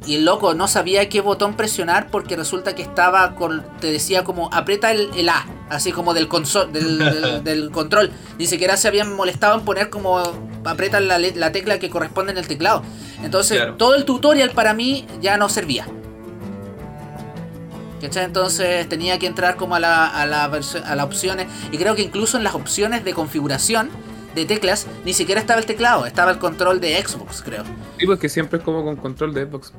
Y 0.05 0.15
el 0.15 0.25
loco 0.25 0.53
no 0.53 0.67
sabía 0.67 1.09
qué 1.09 1.21
botón 1.21 1.55
presionar 1.55 2.09
porque 2.11 2.35
resulta 2.35 2.75
que 2.75 2.83
estaba 2.83 3.35
con. 3.35 3.65
Te 3.79 3.91
decía 3.91 4.23
como 4.23 4.49
aprieta 4.53 4.91
el, 4.91 5.09
el 5.15 5.29
A, 5.29 5.45
así 5.69 5.91
como 5.91 6.13
del, 6.13 6.27
consol, 6.27 6.71
del, 6.71 6.99
del, 6.99 7.43
del 7.43 7.71
control. 7.71 8.11
Ni 8.37 8.45
siquiera 8.45 8.77
se 8.77 8.87
habían 8.87 9.13
molestado 9.15 9.57
en 9.57 9.65
poner 9.65 9.89
como 9.89 10.21
aprietan 10.63 11.07
la, 11.07 11.51
tecla 11.51 11.79
que 11.79 11.89
corresponde 11.89 12.31
en 12.31 12.37
el 12.37 12.47
teclado. 12.47 12.83
Entonces, 13.23 13.57
Claro. 13.57 13.75
todo 13.75 13.95
el 13.95 14.05
tutorial 14.05 14.51
para 14.51 14.73
mí 14.73 15.07
ya 15.21 15.37
no 15.37 15.49
servía. 15.49 15.87
¿Cachai? 18.01 18.25
Entonces 18.25 18.87
tenía 18.89 19.17
que 19.17 19.25
entrar 19.25 19.55
como 19.55 19.75
a 19.75 19.79
la, 19.79 20.05
a 20.07 20.25
la 20.25 20.43
a 20.45 20.95
las 20.95 21.05
opciones. 21.05 21.47
Y 21.71 21.77
creo 21.77 21.95
que 21.95 22.01
incluso 22.03 22.37
en 22.37 22.43
las 22.43 22.53
opciones 22.53 23.03
de 23.03 23.13
configuración 23.13 23.89
de 24.35 24.45
teclas, 24.45 24.85
ni 25.05 25.13
siquiera 25.13 25.41
estaba 25.41 25.59
el 25.59 25.65
teclado, 25.65 26.05
estaba 26.05 26.29
el 26.31 26.37
control 26.39 26.79
de 26.81 27.01
Xbox, 27.03 27.41
creo. 27.41 27.63
Sí, 27.97 28.05
pues 28.05 28.19
que 28.19 28.29
siempre 28.29 28.59
es 28.59 28.63
como 28.65 28.83
con 28.83 28.95
control 28.97 29.33
de 29.33 29.45
Xbox. 29.47 29.71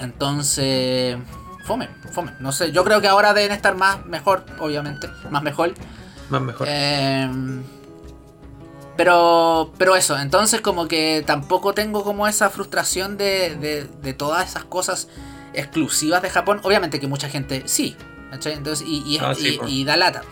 Entonces, 0.00 1.16
fome, 1.64 1.88
fome. 2.12 2.32
No 2.40 2.52
sé, 2.52 2.70
yo 2.72 2.84
creo 2.84 3.00
que 3.00 3.08
ahora 3.08 3.34
deben 3.34 3.52
estar 3.52 3.74
más 3.76 4.04
mejor, 4.06 4.44
obviamente, 4.60 5.08
más 5.30 5.42
mejor. 5.42 5.74
Más 6.30 6.42
mejor. 6.42 6.66
Eh, 6.70 7.28
pero, 8.96 9.72
pero 9.78 9.94
eso, 9.96 10.18
entonces 10.18 10.60
como 10.60 10.88
que 10.88 11.22
tampoco 11.26 11.72
tengo 11.72 12.02
como 12.02 12.26
esa 12.26 12.50
frustración 12.50 13.16
de, 13.16 13.54
de, 13.56 13.84
de 14.02 14.12
todas 14.12 14.48
esas 14.48 14.64
cosas 14.64 15.08
exclusivas 15.54 16.20
de 16.22 16.30
Japón. 16.30 16.60
Obviamente 16.64 16.98
que 16.98 17.06
mucha 17.06 17.28
gente 17.28 17.62
sí, 17.66 17.96
¿cachai? 18.30 18.54
Entonces, 18.54 18.86
y, 18.86 19.02
y, 19.06 19.18
Ah, 19.18 19.34
sí, 19.34 19.58
y- 19.66 19.80
y 19.82 19.84
da 19.84 19.96
lata. 19.96 20.22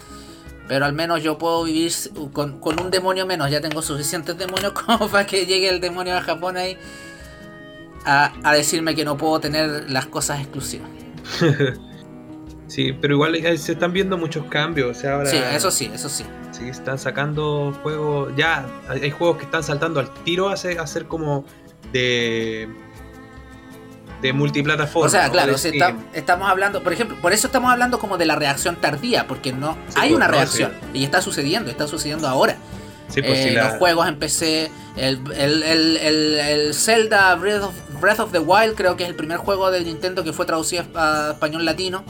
Pero 0.68 0.85
al 0.85 0.92
menos 0.92 1.22
yo 1.22 1.38
puedo 1.38 1.64
vivir 1.64 1.92
con, 2.33 2.59
con 2.61 2.81
un 2.81 2.90
demonio 2.90 3.26
menos. 3.26 3.50
Ya 3.50 3.61
tengo 3.61 3.83
suficientes 3.83 4.37
demonios 4.37 4.72
como 4.87 5.09
para 5.09 5.26
que 5.26 5.46
llegue 5.46 5.68
el 5.68 5.81
demonio 5.81 6.14
de 6.14 6.20
Japón 6.20 6.57
ahí 6.57 6.76
a, 8.05 8.33
a 8.42 8.55
decirme 8.55 8.94
que 8.94 9.05
no 9.05 9.16
puedo 9.16 9.40
tener 9.40 9.90
las 9.90 10.07
cosas 10.07 10.40
exclusivas. 10.40 10.88
Sí, 12.68 12.92
pero 12.92 13.14
igual 13.14 13.37
eh, 13.37 13.57
se 13.59 13.72
están 13.72 13.92
viendo 13.92 14.18
muchos 14.18 14.44
cambios. 14.46 14.96
O 14.96 15.00
sea, 15.00 15.14
ahora 15.14 15.31
Sí, 15.31 15.37
eso 15.52 15.70
sí, 15.70 15.90
eso 15.94 16.09
sí. 16.09 16.24
sí, 16.50 16.68
están 16.68 16.98
sacando 16.98 17.72
juegos. 17.83 18.33
Ya, 18.37 18.66
hay 18.88 19.02
hay 19.02 19.11
juegos 19.11 19.38
que 19.38 19.44
están 19.44 19.62
saltando 19.62 20.00
al 20.00 20.12
tiro 20.24 20.48
a 20.48 20.57
ser, 20.57 20.81
a 20.81 20.87
ser 20.87 21.07
como 21.07 21.44
de. 21.92 22.68
De 24.22 24.33
multiplataforma. 24.33 25.07
O 25.07 25.11
sea, 25.11 25.31
claro, 25.31 25.55
está- 25.55 25.94
estamos 26.14 26.48
hablando, 26.48 26.83
por 26.83 26.92
ejemplo, 26.92 27.16
por 27.20 27.33
eso 27.33 27.46
estamos 27.48 27.70
hablando 27.70 27.98
como 27.98 28.16
de 28.18 28.26
la 28.26 28.35
reacción 28.37 28.76
tardía, 28.76 29.26
porque 29.26 29.52
no 29.52 29.74
Sí, 29.88 29.94
hay 29.96 30.09
pues, 30.11 30.16
una 30.16 30.26
no, 30.26 30.33
reacción 30.33 30.72
y 30.94 31.05
está 31.05 31.20
sucediendo, 31.20 31.70
está 31.70 31.87
sucediendo 31.87 32.26
ahora. 32.29 32.57
Sí, 33.09 33.22
pues, 33.22 33.38
Eh, 33.46 33.52
la- 33.52 33.68
Los 33.68 33.79
juegos 33.79 34.09
en 34.09 34.18
PC, 34.18 34.70
el, 34.96 35.20
el, 35.37 35.62
el, 35.62 35.96
el- 35.98 36.35
el 36.38 36.74
Zelda 36.74 37.35
Breath 37.37 37.62
of, 37.62 37.74
Breath 38.00 38.20
of 38.20 38.33
the 38.33 38.38
Wild 38.40 38.74
creo 38.74 38.96
que 38.96 39.05
es 39.05 39.09
el 39.11 39.14
primer 39.14 39.37
juego 39.38 39.70
de 39.70 39.81
Nintendo 39.83 40.24
que 40.24 40.33
fue 40.33 40.44
traducido 40.46 40.85
a 40.96 41.31
español 41.33 41.64
latino. 41.64 42.02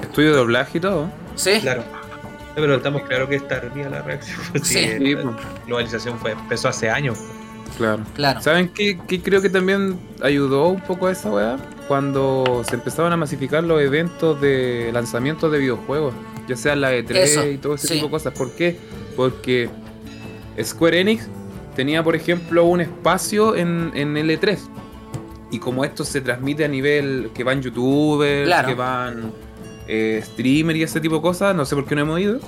Estudio 0.00 0.30
de 0.32 0.36
doblaje 0.38 0.78
y 0.78 0.80
todo. 0.80 1.10
Sí, 1.36 1.58
Claro. 1.60 1.84
Pero 2.54 2.74
estamos 2.74 3.02
claro 3.08 3.26
que 3.28 3.36
es 3.36 3.48
tardía 3.48 3.88
la 3.88 4.02
reacción. 4.02 4.38
Sí. 4.62 4.74
sí, 4.74 4.98
Sí, 4.98 5.14
la 5.14 5.32
globalización 5.66 6.18
fue, 6.18 6.32
empezó 6.32 6.68
hace 6.68 6.90
años. 6.90 7.18
Claro. 7.76 8.02
claro. 8.14 8.40
¿Saben 8.42 8.68
qué, 8.74 8.98
qué 9.08 9.20
creo 9.20 9.40
que 9.42 9.50
también 9.50 9.98
ayudó 10.22 10.68
un 10.68 10.80
poco 10.80 11.06
a 11.06 11.12
esa 11.12 11.30
weá? 11.30 11.56
Cuando 11.88 12.62
se 12.68 12.74
empezaban 12.76 13.12
a 13.12 13.16
masificar 13.16 13.64
los 13.64 13.80
eventos 13.80 14.40
de 14.40 14.90
lanzamiento 14.92 15.50
de 15.50 15.58
videojuegos, 15.58 16.14
ya 16.48 16.56
sea 16.56 16.76
la 16.76 16.92
E3 16.92 17.10
Eso, 17.16 17.46
y 17.46 17.58
todo 17.58 17.74
ese 17.74 17.88
sí. 17.88 17.94
tipo 17.94 18.06
de 18.06 18.10
cosas. 18.12 18.32
¿Por 18.36 18.52
qué? 18.52 18.76
Porque 19.16 19.68
Square 20.62 21.00
Enix 21.00 21.28
tenía, 21.76 22.02
por 22.02 22.14
ejemplo, 22.16 22.64
un 22.64 22.80
espacio 22.80 23.56
en, 23.56 23.90
en 23.94 24.16
el 24.16 24.30
E3. 24.30 24.58
Y 25.50 25.58
como 25.58 25.84
esto 25.84 26.04
se 26.04 26.20
transmite 26.22 26.64
a 26.64 26.68
nivel 26.68 27.30
que 27.34 27.44
van 27.44 27.60
youtubers, 27.60 28.46
Claro. 28.46 28.68
que 28.68 28.74
van 28.74 29.32
eh, 29.86 30.22
streamer 30.24 30.76
y 30.76 30.82
ese 30.82 31.00
tipo 31.00 31.16
de 31.16 31.20
cosas, 31.22 31.54
no 31.54 31.66
sé 31.66 31.74
por 31.74 31.84
qué 31.84 31.94
no 31.94 32.02
hemos 32.02 32.20
ido. 32.20 32.40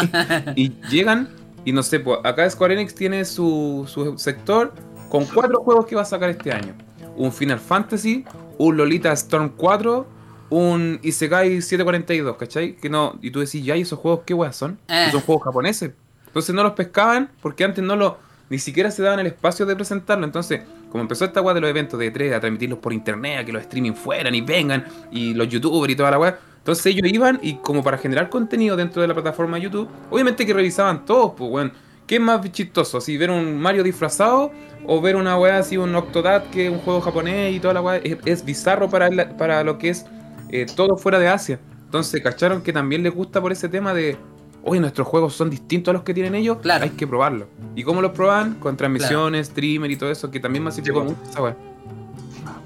y 0.54 0.70
llegan 0.90 1.28
y 1.64 1.72
no 1.72 1.82
sé, 1.82 2.00
pues 2.00 2.18
acá 2.24 2.48
Square 2.48 2.74
Enix 2.74 2.94
tiene 2.94 3.24
su, 3.24 3.84
su 3.88 4.18
sector 4.18 4.72
con 5.08 5.24
cuatro 5.26 5.60
juegos 5.62 5.86
que 5.86 5.94
va 5.94 6.02
a 6.02 6.06
sacar 6.06 6.30
este 6.30 6.52
año. 6.52 6.74
Un 7.16 7.32
Final 7.32 7.60
Fantasy, 7.60 8.24
un 8.58 8.76
Lolita 8.76 9.12
Storm 9.12 9.50
4, 9.56 10.06
un 10.50 10.98
Isekai 11.02 11.60
742, 11.60 12.36
¿cachai? 12.36 12.76
Que 12.76 12.88
no, 12.88 13.18
y 13.22 13.30
tú 13.30 13.40
decís, 13.40 13.64
ya, 13.64 13.76
¿y 13.76 13.82
esos 13.82 13.98
juegos 13.98 14.20
qué 14.26 14.34
weas 14.34 14.56
son? 14.56 14.78
Eh. 14.88 15.08
Son 15.10 15.20
juegos 15.20 15.44
japoneses. 15.44 15.92
Entonces 16.26 16.54
no 16.54 16.62
los 16.62 16.72
pescaban 16.72 17.30
porque 17.42 17.64
antes 17.64 17.84
no 17.84 17.94
lo, 17.94 18.18
ni 18.48 18.58
siquiera 18.58 18.90
se 18.90 19.02
daban 19.02 19.20
el 19.20 19.26
espacio 19.26 19.66
de 19.66 19.76
presentarlo. 19.76 20.24
Entonces, 20.24 20.62
como 20.90 21.02
empezó 21.02 21.24
esta 21.24 21.40
weá 21.40 21.54
de 21.54 21.60
los 21.60 21.70
eventos 21.70 21.98
de 21.98 22.12
E3, 22.12 22.34
a 22.34 22.40
transmitirlos 22.40 22.78
por 22.78 22.92
internet, 22.92 23.40
a 23.40 23.44
que 23.44 23.52
los 23.52 23.62
streaming 23.62 23.92
fueran 23.92 24.34
y 24.34 24.40
vengan, 24.40 24.84
y 25.10 25.34
los 25.34 25.48
youtubers 25.48 25.92
y 25.92 25.96
toda 25.96 26.10
la 26.10 26.18
weá. 26.18 26.38
Entonces 26.62 26.86
ellos 26.86 27.10
iban 27.12 27.40
y 27.42 27.54
como 27.56 27.82
para 27.82 27.98
generar 27.98 28.28
contenido 28.30 28.76
dentro 28.76 29.02
de 29.02 29.08
la 29.08 29.14
plataforma 29.14 29.56
de 29.56 29.64
YouTube, 29.64 29.88
obviamente 30.10 30.46
que 30.46 30.54
revisaban 30.54 31.04
todos, 31.04 31.32
pues 31.36 31.50
weón. 31.50 31.72
¿Qué 32.06 32.16
es 32.16 32.20
más 32.20 32.40
chistoso? 32.52 33.00
¿Si 33.00 33.16
ver 33.16 33.30
un 33.30 33.56
Mario 33.58 33.82
disfrazado 33.82 34.50
o 34.86 35.00
ver 35.00 35.16
una 35.16 35.38
weá 35.38 35.58
así, 35.58 35.76
un 35.76 35.94
Octodad, 35.94 36.44
que 36.50 36.66
es 36.66 36.72
un 36.72 36.78
juego 36.78 37.00
japonés 37.00 37.54
y 37.54 37.60
toda 37.60 37.74
la 37.74 37.80
weá? 37.80 37.96
Es, 37.98 38.18
es 38.26 38.44
bizarro 38.44 38.90
para, 38.90 39.08
la- 39.08 39.36
para 39.36 39.62
lo 39.64 39.78
que 39.78 39.90
es 39.90 40.04
eh, 40.50 40.66
todo 40.76 40.96
fuera 40.96 41.18
de 41.18 41.28
Asia. 41.28 41.58
Entonces 41.84 42.20
cacharon 42.22 42.60
que 42.62 42.72
también 42.72 43.02
les 43.02 43.14
gusta 43.14 43.40
por 43.40 43.50
ese 43.52 43.68
tema 43.68 43.94
de, 43.94 44.16
oye, 44.62 44.80
nuestros 44.80 45.06
juegos 45.06 45.34
son 45.34 45.48
distintos 45.48 45.90
a 45.92 45.94
los 45.94 46.02
que 46.02 46.12
tienen 46.12 46.34
ellos, 46.34 46.58
Claro. 46.60 46.84
hay 46.84 46.90
que 46.90 47.06
probarlo. 47.06 47.46
¿Y 47.76 47.82
cómo 47.84 48.02
los 48.02 48.10
proban? 48.12 48.54
Con 48.54 48.76
transmisiones, 48.76 49.46
streamer 49.46 49.90
y 49.90 49.96
todo 49.96 50.10
eso, 50.10 50.30
que 50.30 50.38
también 50.40 50.70
Sí, 50.72 50.80
mucho 50.82 51.14
esa 51.30 51.42
weá. 51.42 51.56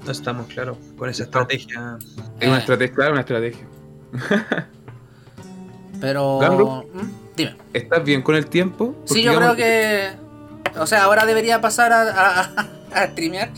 No 0.03 0.11
estamos 0.11 0.47
claros 0.47 0.77
con 0.97 1.09
esa 1.09 1.23
estrategia. 1.23 1.97
Es 2.39 2.47
una 2.47 2.57
estrategia, 2.57 2.95
claro, 2.95 3.11
una 3.11 3.21
estrategia. 3.21 3.65
Pero... 6.01 6.83
¿Mm? 6.93 7.35
Dime. 7.35 7.55
¿Estás 7.73 8.03
bien 8.03 8.21
con 8.21 8.35
el 8.35 8.47
tiempo? 8.47 8.93
Porque 8.93 9.13
Sí, 9.13 9.23
yo 9.23 9.31
digamos 9.31 9.55
creo 9.55 9.55
que... 9.55 10.79
O 10.79 10.85
sea, 10.87 11.03
ahora 11.03 11.25
debería 11.25 11.61
pasar 11.61 11.91
a, 11.93 12.01
a, 12.01 12.67
a 12.93 13.07
streamear. 13.07 13.49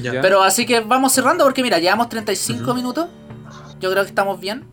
Ya. 0.00 0.20
Pero 0.20 0.42
así 0.42 0.66
que 0.66 0.80
vamos 0.80 1.12
cerrando 1.12 1.44
porque 1.44 1.62
mira, 1.62 1.78
llevamos 1.78 2.08
35 2.08 2.62
Ujú. 2.62 2.74
minutos. 2.74 3.06
Yo 3.80 3.90
creo 3.90 4.02
que 4.02 4.08
estamos 4.08 4.40
bien. 4.40 4.64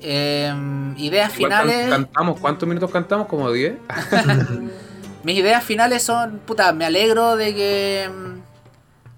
Em, 0.00 0.96
ideas 0.98 1.32
finales. 1.32 1.88
Cantamos, 1.88 2.40
¿cuántos 2.40 2.68
minutos 2.68 2.90
cantamos? 2.90 3.26
¿Como 3.28 3.50
10? 3.50 3.74
Mis 5.24 5.36
ideas 5.36 5.62
finales 5.64 6.02
son, 6.02 6.38
puta, 6.38 6.72
me 6.72 6.84
alegro 6.84 7.36
de 7.36 7.54
que 7.54 8.02
em, 8.04 8.40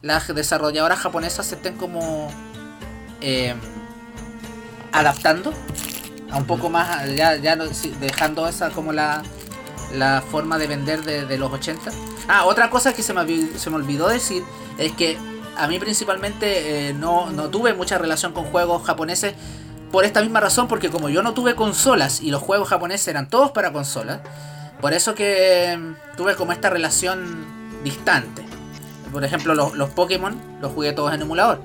las 0.02 0.34
desarrolladoras 0.34 0.98
japonesas 0.98 1.46
se 1.46 1.54
estén 1.54 1.76
como 1.76 2.28
em, 3.20 3.56
adaptando 4.92 5.52
a 6.30 6.38
un 6.38 6.44
poco 6.44 6.70
más, 6.70 7.14
ya, 7.14 7.36
ya 7.36 7.56
dejando 8.00 8.46
esa 8.46 8.70
como 8.70 8.92
la, 8.92 9.22
la 9.94 10.22
forma 10.22 10.58
de 10.58 10.66
vender 10.66 11.02
de, 11.02 11.26
de 11.26 11.38
los 11.38 11.52
80. 11.52 11.90
Ah, 12.28 12.44
otra 12.46 12.70
cosa 12.70 12.92
que 12.92 13.02
se 13.02 13.12
me, 13.12 13.58
se 13.58 13.70
me 13.70 13.76
olvidó 13.76 14.08
decir 14.08 14.42
es 14.78 14.92
que 14.92 15.18
a 15.56 15.66
mí 15.66 15.78
principalmente 15.78 16.88
eh, 16.88 16.94
no, 16.94 17.30
no 17.30 17.50
tuve 17.50 17.74
mucha 17.74 17.98
relación 17.98 18.32
con 18.32 18.44
juegos 18.44 18.82
japoneses 18.84 19.34
por 19.90 20.04
esta 20.04 20.22
misma 20.22 20.40
razón, 20.40 20.68
porque 20.68 20.88
como 20.88 21.08
yo 21.08 21.22
no 21.22 21.34
tuve 21.34 21.54
consolas 21.54 22.20
y 22.20 22.30
los 22.30 22.42
juegos 22.42 22.68
japoneses 22.68 23.08
eran 23.08 23.28
todos 23.28 23.50
para 23.50 23.72
consolas, 23.72 24.20
por 24.80 24.92
eso 24.94 25.14
que 25.14 25.72
em, 25.72 25.96
tuve 26.16 26.36
como 26.36 26.52
esta 26.52 26.70
relación 26.70 27.82
distante. 27.82 28.44
Por 29.12 29.24
ejemplo, 29.24 29.54
los, 29.54 29.74
los 29.74 29.90
Pokémon 29.90 30.40
los 30.60 30.72
jugué 30.72 30.92
todos 30.92 31.12
en 31.12 31.22
emulador. 31.22 31.60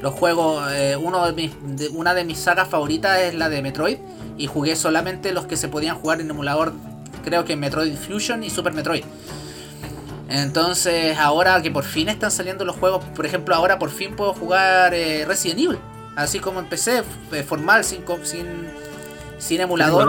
Los 0.00 0.14
juegos, 0.14 0.70
eh, 0.72 0.96
uno 0.96 1.26
de 1.26 1.32
mis, 1.32 1.52
de- 1.76 1.88
una 1.88 2.14
de 2.14 2.24
mis 2.24 2.38
sagas 2.38 2.68
favoritas 2.68 3.20
es 3.20 3.34
la 3.34 3.48
de 3.48 3.60
Metroid. 3.62 3.98
Y 4.38 4.46
jugué 4.46 4.74
solamente 4.76 5.32
los 5.32 5.46
que 5.46 5.56
se 5.56 5.68
podían 5.68 5.96
jugar 5.96 6.20
en 6.20 6.30
emulador, 6.30 6.72
creo 7.24 7.44
que 7.44 7.56
Metroid 7.56 7.94
Fusion 7.94 8.42
y 8.42 8.48
Super 8.50 8.72
Metroid. 8.72 9.04
Entonces, 10.28 11.18
ahora 11.18 11.60
que 11.60 11.70
por 11.70 11.84
fin 11.84 12.08
están 12.08 12.30
saliendo 12.30 12.64
los 12.64 12.76
juegos, 12.76 13.04
por 13.16 13.26
ejemplo, 13.26 13.54
ahora 13.54 13.78
por 13.78 13.90
fin 13.90 14.14
puedo 14.14 14.32
jugar 14.32 14.94
eh, 14.94 15.24
Resident 15.26 15.58
Evil. 15.60 15.78
Así 16.16 16.38
como 16.38 16.60
empecé, 16.60 16.98
f- 17.30 17.42
formal, 17.42 17.84
sin, 17.84 18.04
sin, 18.22 18.46
sin 19.38 19.60
emulador. 19.60 20.02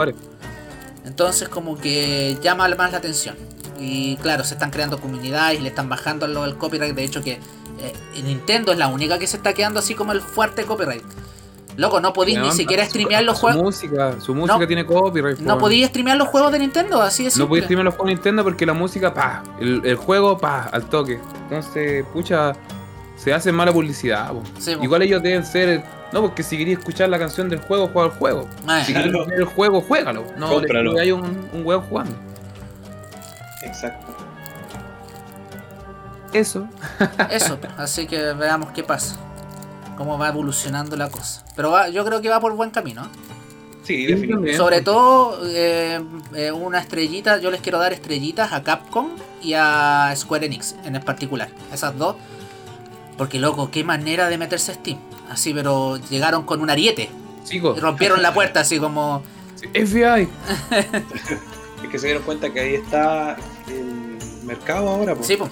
Entonces 1.05 1.49
como 1.49 1.77
que 1.77 2.37
llama 2.41 2.67
más 2.77 2.91
la 2.91 2.99
atención. 2.99 3.35
Y 3.83 4.15
claro, 4.17 4.43
se 4.43 4.53
están 4.53 4.69
creando 4.69 4.99
comunidades 4.99 5.59
y 5.59 5.63
le 5.63 5.69
están 5.69 5.89
bajando 5.89 6.27
lo 6.27 6.43
del 6.43 6.55
copyright. 6.55 6.93
De 6.95 7.03
hecho 7.03 7.21
que 7.23 7.39
eh, 7.79 8.21
Nintendo 8.23 8.71
es 8.71 8.77
la 8.77 8.87
única 8.89 9.17
que 9.17 9.25
se 9.25 9.37
está 9.37 9.53
quedando 9.53 9.79
así 9.79 9.95
como 9.95 10.11
el 10.11 10.21
fuerte 10.21 10.63
copyright. 10.65 11.03
Loco, 11.77 11.99
no 12.01 12.11
podéis 12.13 12.37
ni 12.37 12.51
siquiera 12.51 12.83
su- 12.83 12.89
streamear 12.91 13.23
los 13.23 13.37
su 13.37 13.41
juegos. 13.41 13.63
música, 13.63 14.19
su 14.19 14.35
música 14.35 14.59
No. 14.59 14.67
tiene 14.67 14.85
copyright. 14.85 15.39
No 15.39 15.55
po. 15.55 15.61
podéis 15.61 15.87
streamear 15.87 16.17
los 16.17 16.27
juegos 16.27 16.51
de 16.51 16.59
Nintendo, 16.59 17.01
así 17.01 17.25
es. 17.25 17.37
No 17.37 17.47
podéis 17.47 17.63
streamear 17.63 17.85
los 17.85 17.95
juegos 17.95 18.09
de 18.09 18.13
Nintendo 18.15 18.43
porque 18.43 18.65
la 18.65 18.73
música, 18.73 19.13
pa, 19.13 19.41
el, 19.59 19.81
el 19.85 19.95
juego, 19.95 20.37
pa, 20.37 20.63
al 20.63 20.85
toque. 20.89 21.19
Entonces, 21.49 22.05
pucha, 22.13 22.53
se 23.15 23.33
hace 23.33 23.51
mala 23.53 23.71
publicidad. 23.71 24.31
po. 24.31 24.43
Sí, 24.59 24.75
po. 24.75 24.83
Igual 24.83 25.01
ellos 25.03 25.23
deben 25.23 25.45
ser, 25.45 25.81
no, 26.11 26.21
porque 26.21 26.43
si 26.43 26.57
querías 26.57 26.79
escuchar 26.79 27.07
la 27.09 27.17
canción 27.17 27.47
del 27.49 27.59
juego, 27.61 27.89
juega 27.91 28.09
el 28.09 28.13
juego. 28.19 28.47
Ah, 28.67 28.83
Si 28.85 28.93
querías 28.93 29.25
ver 29.27 29.39
el 29.39 29.45
juego, 29.45 29.81
juégalo. 29.81 30.25
No, 30.37 30.59
hay 30.99 31.11
un, 31.13 31.23
un 31.53 31.65
huevo 31.65 31.81
jugando. 31.89 32.13
Exacto. 33.63 34.15
Eso. 36.33 36.67
Eso, 37.29 37.59
así 37.77 38.07
que 38.07 38.33
veamos 38.33 38.71
qué 38.71 38.83
pasa. 38.83 39.17
Cómo 39.97 40.17
va 40.17 40.29
evolucionando 40.29 40.95
la 40.95 41.09
cosa. 41.09 41.43
Pero 41.55 41.71
va- 41.71 41.89
yo 41.89 42.05
creo 42.05 42.21
que 42.21 42.29
va 42.29 42.39
por 42.39 42.53
buen 42.55 42.71
camino. 42.71 43.03
¿eh? 43.03 43.07
Sí, 43.83 43.95
Sí, 43.97 44.05
definitivamente. 44.05 44.55
Sobre 44.57 44.81
todo, 44.81 45.39
eh, 45.45 46.01
eh, 46.35 46.51
una 46.51 46.79
estrellita, 46.79 47.37
yo 47.39 47.51
les 47.51 47.59
quiero 47.61 47.79
dar 47.79 47.91
estrellitas 47.93 48.53
a 48.53 48.63
Capcom 48.63 49.09
y 49.41 49.53
a 49.55 50.13
Square 50.15 50.45
Enix 50.45 50.75
en 50.85 50.95
el 50.95 51.01
particular. 51.01 51.49
Esas 51.73 51.97
dos. 51.97 52.15
Porque, 53.17 53.37
loco, 53.39 53.69
qué 53.69 53.83
manera 53.83 54.29
de 54.29 54.37
meterse 54.37 54.71
a 54.71 54.75
Steam. 54.75 54.99
Así, 55.29 55.53
pero 55.53 55.97
llegaron 56.09 56.43
con 56.43 56.61
un 56.61 56.69
ariete. 56.69 57.09
Chicos, 57.43 57.77
Y 57.77 57.81
rompieron 57.81 58.21
la 58.21 58.33
puerta, 58.33 58.61
así 58.61 58.79
como. 58.79 59.21
FBI. 59.73 60.29
Es 61.83 61.89
que 61.89 61.97
se 61.99 62.05
dieron 62.07 62.23
cuenta 62.23 62.53
que 62.53 62.59
ahí 62.59 62.75
está 62.75 63.35
el 63.71 64.45
mercado 64.45 64.89
ahora. 64.89 65.15
pues. 65.15 65.27
Sí, 65.27 65.35
pues. 65.37 65.51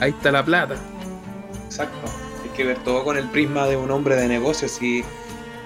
Ahí 0.00 0.10
está 0.10 0.30
la 0.30 0.44
plata. 0.44 0.76
Exacto. 1.64 2.08
Hay 2.42 2.50
que 2.50 2.64
ver 2.64 2.78
todo 2.84 3.04
con 3.04 3.16
el 3.16 3.28
prisma 3.28 3.66
de 3.66 3.76
un 3.76 3.90
hombre 3.90 4.16
de 4.16 4.28
negocios 4.28 4.80
y 4.82 5.04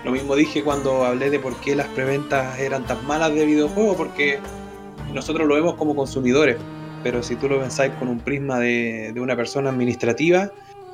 lo 0.04 0.12
mismo 0.12 0.34
dije 0.34 0.62
cuando 0.62 1.04
hablé 1.04 1.30
de 1.30 1.38
por 1.38 1.54
qué 1.56 1.76
las 1.76 1.88
preventas 1.88 2.58
eran 2.58 2.84
tan 2.86 3.04
malas 3.06 3.34
de 3.34 3.44
videojuegos, 3.44 3.96
porque 3.96 4.38
nosotros 5.12 5.46
lo 5.46 5.54
vemos 5.54 5.74
como 5.74 5.94
consumidores, 5.94 6.56
pero 7.02 7.22
si 7.22 7.36
tú 7.36 7.48
lo 7.48 7.60
pensáis 7.60 7.92
con 7.98 8.08
un 8.08 8.18
prisma 8.18 8.58
de, 8.58 9.12
de 9.12 9.20
una 9.20 9.36
persona 9.36 9.70
administrativa, 9.70 10.50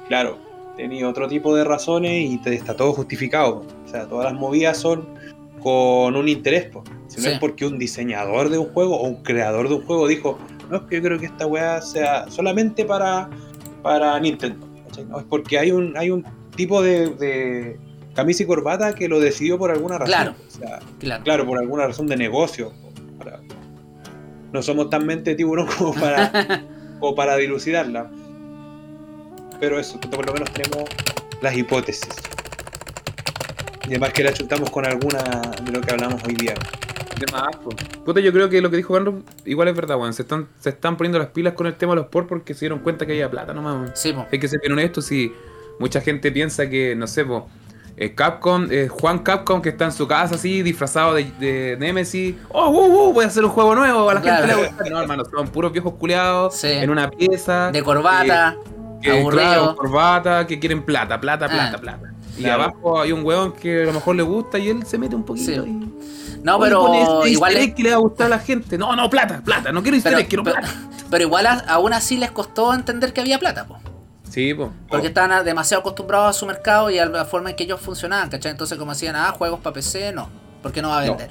claro, 0.09 0.39
tenía 0.77 1.09
otro 1.09 1.29
tipo 1.29 1.55
de 1.55 1.65
razones 1.65 2.31
y 2.31 2.39
te 2.39 2.55
está 2.55 2.75
todo 2.75 2.93
justificado. 2.93 3.65
O 3.85 3.89
sea, 3.89 4.07
todas 4.07 4.33
las 4.33 4.41
movidas 4.41 4.77
son 4.77 5.07
con 5.63 6.17
un 6.17 6.29
interés, 6.29 6.67
po. 6.67 6.85
Si 7.17 7.23
no 7.23 7.29
Sí. 7.29 7.35
es 7.35 7.39
porque 7.41 7.67
un 7.67 7.79
diseñador 7.79 8.49
de 8.51 8.59
un 8.59 8.67
juego 8.69 8.97
o 9.01 9.07
un 9.07 9.23
creador 9.23 9.69
de 9.69 9.75
un 9.77 9.85
juego 9.87 10.07
dijo, 10.07 10.39
no, 10.71 10.77
es 10.79 10.83
que 10.85 10.97
yo 10.97 11.03
creo 11.03 11.19
que 11.19 11.27
esta 11.27 11.47
weá 11.47 11.81
sea 11.83 12.31
solamente 12.31 12.85
para, 12.85 13.29
para 13.83 14.19
Nintendo. 14.21 14.67
No, 15.09 15.19
es 15.19 15.25
porque 15.29 15.59
hay 15.59 15.71
un, 15.73 15.97
hay 15.97 16.11
un 16.11 16.25
tipo 16.57 16.81
de, 16.83 17.11
de 17.11 17.79
camisa 18.15 18.43
y 18.43 18.47
corbata 18.47 18.95
que 18.95 19.09
lo 19.09 19.21
decidió 19.21 19.59
por 19.59 19.71
alguna 19.71 19.99
razón. 19.99 20.07
Claro. 20.15 20.35
O 20.47 20.51
sea, 20.51 20.79
Claro. 20.99 21.25
claro, 21.25 21.47
por 21.47 21.59
alguna 21.59 21.87
razón 21.87 22.07
de 22.07 22.17
negocio. 22.17 22.73
o 22.83 23.19
para- 23.19 23.41
No 24.53 24.63
somos 24.63 24.89
tan 24.89 25.05
mente 25.05 25.35
tiburón 25.35 25.67
como 25.79 25.93
para, 25.95 26.65
como 27.01 27.15
para 27.15 27.37
dilucidarla. 27.37 28.11
Pero 29.61 29.79
eso, 29.79 29.99
por 30.01 30.25
lo 30.27 30.33
menos 30.33 30.51
tenemos 30.53 30.89
las 31.43 31.57
hipótesis. 31.57 32.09
Y 33.85 33.89
además 33.91 34.13
que 34.15 34.25
la 34.25 34.33
chutamos 34.33 34.71
con 34.71 34.85
alguna 34.87 35.23
de 35.63 35.73
lo 35.73 35.81
que 35.81 35.93
hablamos 35.93 36.23
hoy 36.25 36.35
día. 36.35 36.55
Puta, 38.05 38.21
yo 38.21 38.33
creo 38.33 38.49
que 38.49 38.61
lo 38.61 38.71
que 38.71 38.77
dijo 38.77 38.95
Carlos 38.95 39.15
igual 39.45 39.69
es 39.69 39.75
verdad, 39.77 39.97
weón. 39.99 40.13
Se 40.13 40.23
están, 40.23 40.49
se 40.59 40.71
están 40.71 40.97
poniendo 40.97 41.19
las 41.19 41.29
pilas 41.29 41.55
con 41.55 41.67
el 41.67 41.75
tema 41.75 41.93
de 41.93 41.97
los 42.03 42.07
ports 42.07 42.29
porque 42.29 42.55
se 42.55 42.61
dieron 42.61 42.79
cuenta 42.81 43.07
que 43.07 43.13
había 43.13 43.31
plata 43.31 43.53
nomás, 43.55 43.75
weón. 43.75 43.91
Sí. 43.95 44.15
Hay 44.31 44.39
que 44.39 44.49
ser 44.49 44.61
bien 44.61 44.73
honesto, 44.73 45.01
si 45.03 45.33
mucha 45.79 46.01
gente 46.01 46.31
piensa 46.33 46.69
que, 46.69 46.95
no 46.95 47.07
sé, 47.07 47.25
po, 47.25 47.49
eh, 47.97 48.15
Capcom, 48.15 48.67
eh, 48.71 48.89
Juan 48.89 49.21
Capcom 49.21 49.63
que 49.63 49.71
está 49.71 49.87
en 49.87 49.93
su 49.93 50.07
casa 50.07 50.35
así, 50.35 50.63
disfrazado 50.63 51.15
de, 51.15 51.25
de 51.41 51.77
Nemesis, 51.79 52.35
oh, 52.51 52.69
uh, 52.69 53.09
uh, 53.09 53.13
voy 53.13 53.25
a 53.25 53.29
hacer 53.29 53.43
un 53.45 53.51
juego 53.51 53.75
nuevo, 53.75 54.09
a 54.11 54.15
la 54.15 54.21
Claro. 54.21 54.47
gente 54.47 54.61
le 54.63 54.69
gusta. 54.69 54.85
No, 54.91 55.01
hermano, 55.01 55.25
son 55.25 55.49
puros 55.49 55.73
viejos 55.73 55.95
culiados 55.95 56.55
Sí. 56.57 56.69
en 56.69 56.91
una 56.91 57.11
pieza. 57.11 57.71
De 57.73 57.83
corbata, 57.83 58.57
que, 59.03 59.11
aburrido. 59.11 59.31
claro, 59.43 59.77
corbata, 59.77 60.47
que 60.47 60.59
quieren 60.61 60.83
plata, 60.83 61.19
plata, 61.21 61.47
Ah. 61.47 61.49
plata, 61.49 61.79
plata. 61.79 62.13
Y 62.37 62.43
Claro. 62.43 62.65
abajo 62.65 63.01
hay 63.01 63.13
un 63.13 63.25
weón 63.25 63.53
que 63.53 63.85
a 63.85 63.87
lo 63.87 63.95
mejor 63.95 64.15
le 64.17 64.23
gusta 64.23 64.59
y 64.59 64.69
él 64.69 64.85
se 64.85 64.99
mete 64.99 65.17
un 65.17 65.25
poquito 65.25 65.65
Sí. 65.65 65.71
y... 65.71 65.97
No, 66.47 66.61
pero 66.61 66.95
este 67.23 67.31
igual. 67.31 67.57
es- 67.57 67.75
que 67.75 67.83
le 67.83 67.91
va 67.91 67.97
a 67.97 67.99
gustar 68.01 68.27
a 68.27 68.31
la 68.31 68.39
gente. 68.39 68.79
No, 68.79 68.95
no, 68.95 69.11
plata, 69.11 69.43
plata. 69.45 69.73
No 69.73 69.83
quiero 69.83 69.97
egg, 69.97 70.29
quiero 70.29 70.45
pero- 70.45 70.57
plata. 70.57 70.73
pero 71.11 71.25
igual 71.25 71.47
a- 71.47 71.65
aún 71.69 71.93
así 71.93 72.17
les 72.17 72.31
costó 72.31 72.73
entender 72.73 73.13
que 73.13 73.21
había 73.21 73.39
plata, 73.39 73.67
pues. 73.67 73.81
Sí, 74.31 74.55
po. 74.55 74.71
Porque 74.89 75.09
estaban 75.09 75.45
demasiado 75.45 75.81
acostumbrados 75.81 76.29
a 76.37 76.39
su 76.39 76.47
mercado 76.47 76.91
y 76.91 76.99
a 76.99 77.07
la 77.07 77.25
forma 77.25 77.51
en 77.51 77.57
que 77.57 77.65
ellos 77.65 77.81
funcionaban, 77.81 78.29
¿cachai? 78.29 78.53
Entonces, 78.53 78.77
como 78.79 78.93
decían, 78.93 79.17
ah, 79.17 79.33
juegos 79.37 79.61
para 79.61 79.75
PC, 79.75 80.13
no, 80.13 80.29
porque 80.63 80.83
no 80.83 80.89
va 80.91 81.01
a 81.01 81.07
No. 81.07 81.17
vender. 81.17 81.31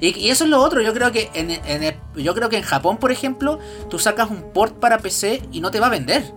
Y, 0.00 0.16
y 0.18 0.30
eso 0.30 0.44
es 0.44 0.50
lo 0.50 0.62
otro, 0.62 0.80
yo 0.80 0.94
creo 0.94 1.10
que 1.12 1.28
en, 1.34 1.50
en 1.50 1.82
el- 1.82 1.96
yo 2.16 2.32
creo 2.34 2.48
que 2.48 2.56
en 2.56 2.62
Japón, 2.62 2.96
por 2.98 3.10
ejemplo, 3.10 3.58
tú 3.90 3.98
sacas 3.98 4.30
un 4.30 4.52
port 4.52 4.74
para 4.78 4.98
PC 4.98 5.42
y 5.52 5.60
no 5.60 5.70
te 5.70 5.80
va 5.80 5.88
a 5.88 5.90
vender. 5.90 6.32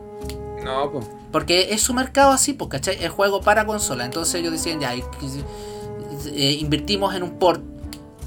No, 0.64 0.92
po. 0.92 1.00
Porque 1.32 1.74
es 1.74 1.82
su 1.82 1.94
mercado 1.94 2.32
así, 2.32 2.54
pues, 2.54 2.70
¿cachai? 2.70 2.98
Es 3.04 3.12
juego 3.12 3.42
para 3.42 3.66
consola. 3.66 4.04
Entonces 4.06 4.36
ellos 4.36 4.52
decían, 4.52 4.80
ya, 4.80 4.94
eh, 4.96 6.58
invertimos 6.60 7.14
en 7.16 7.24
un 7.24 7.38
port. 7.40 7.62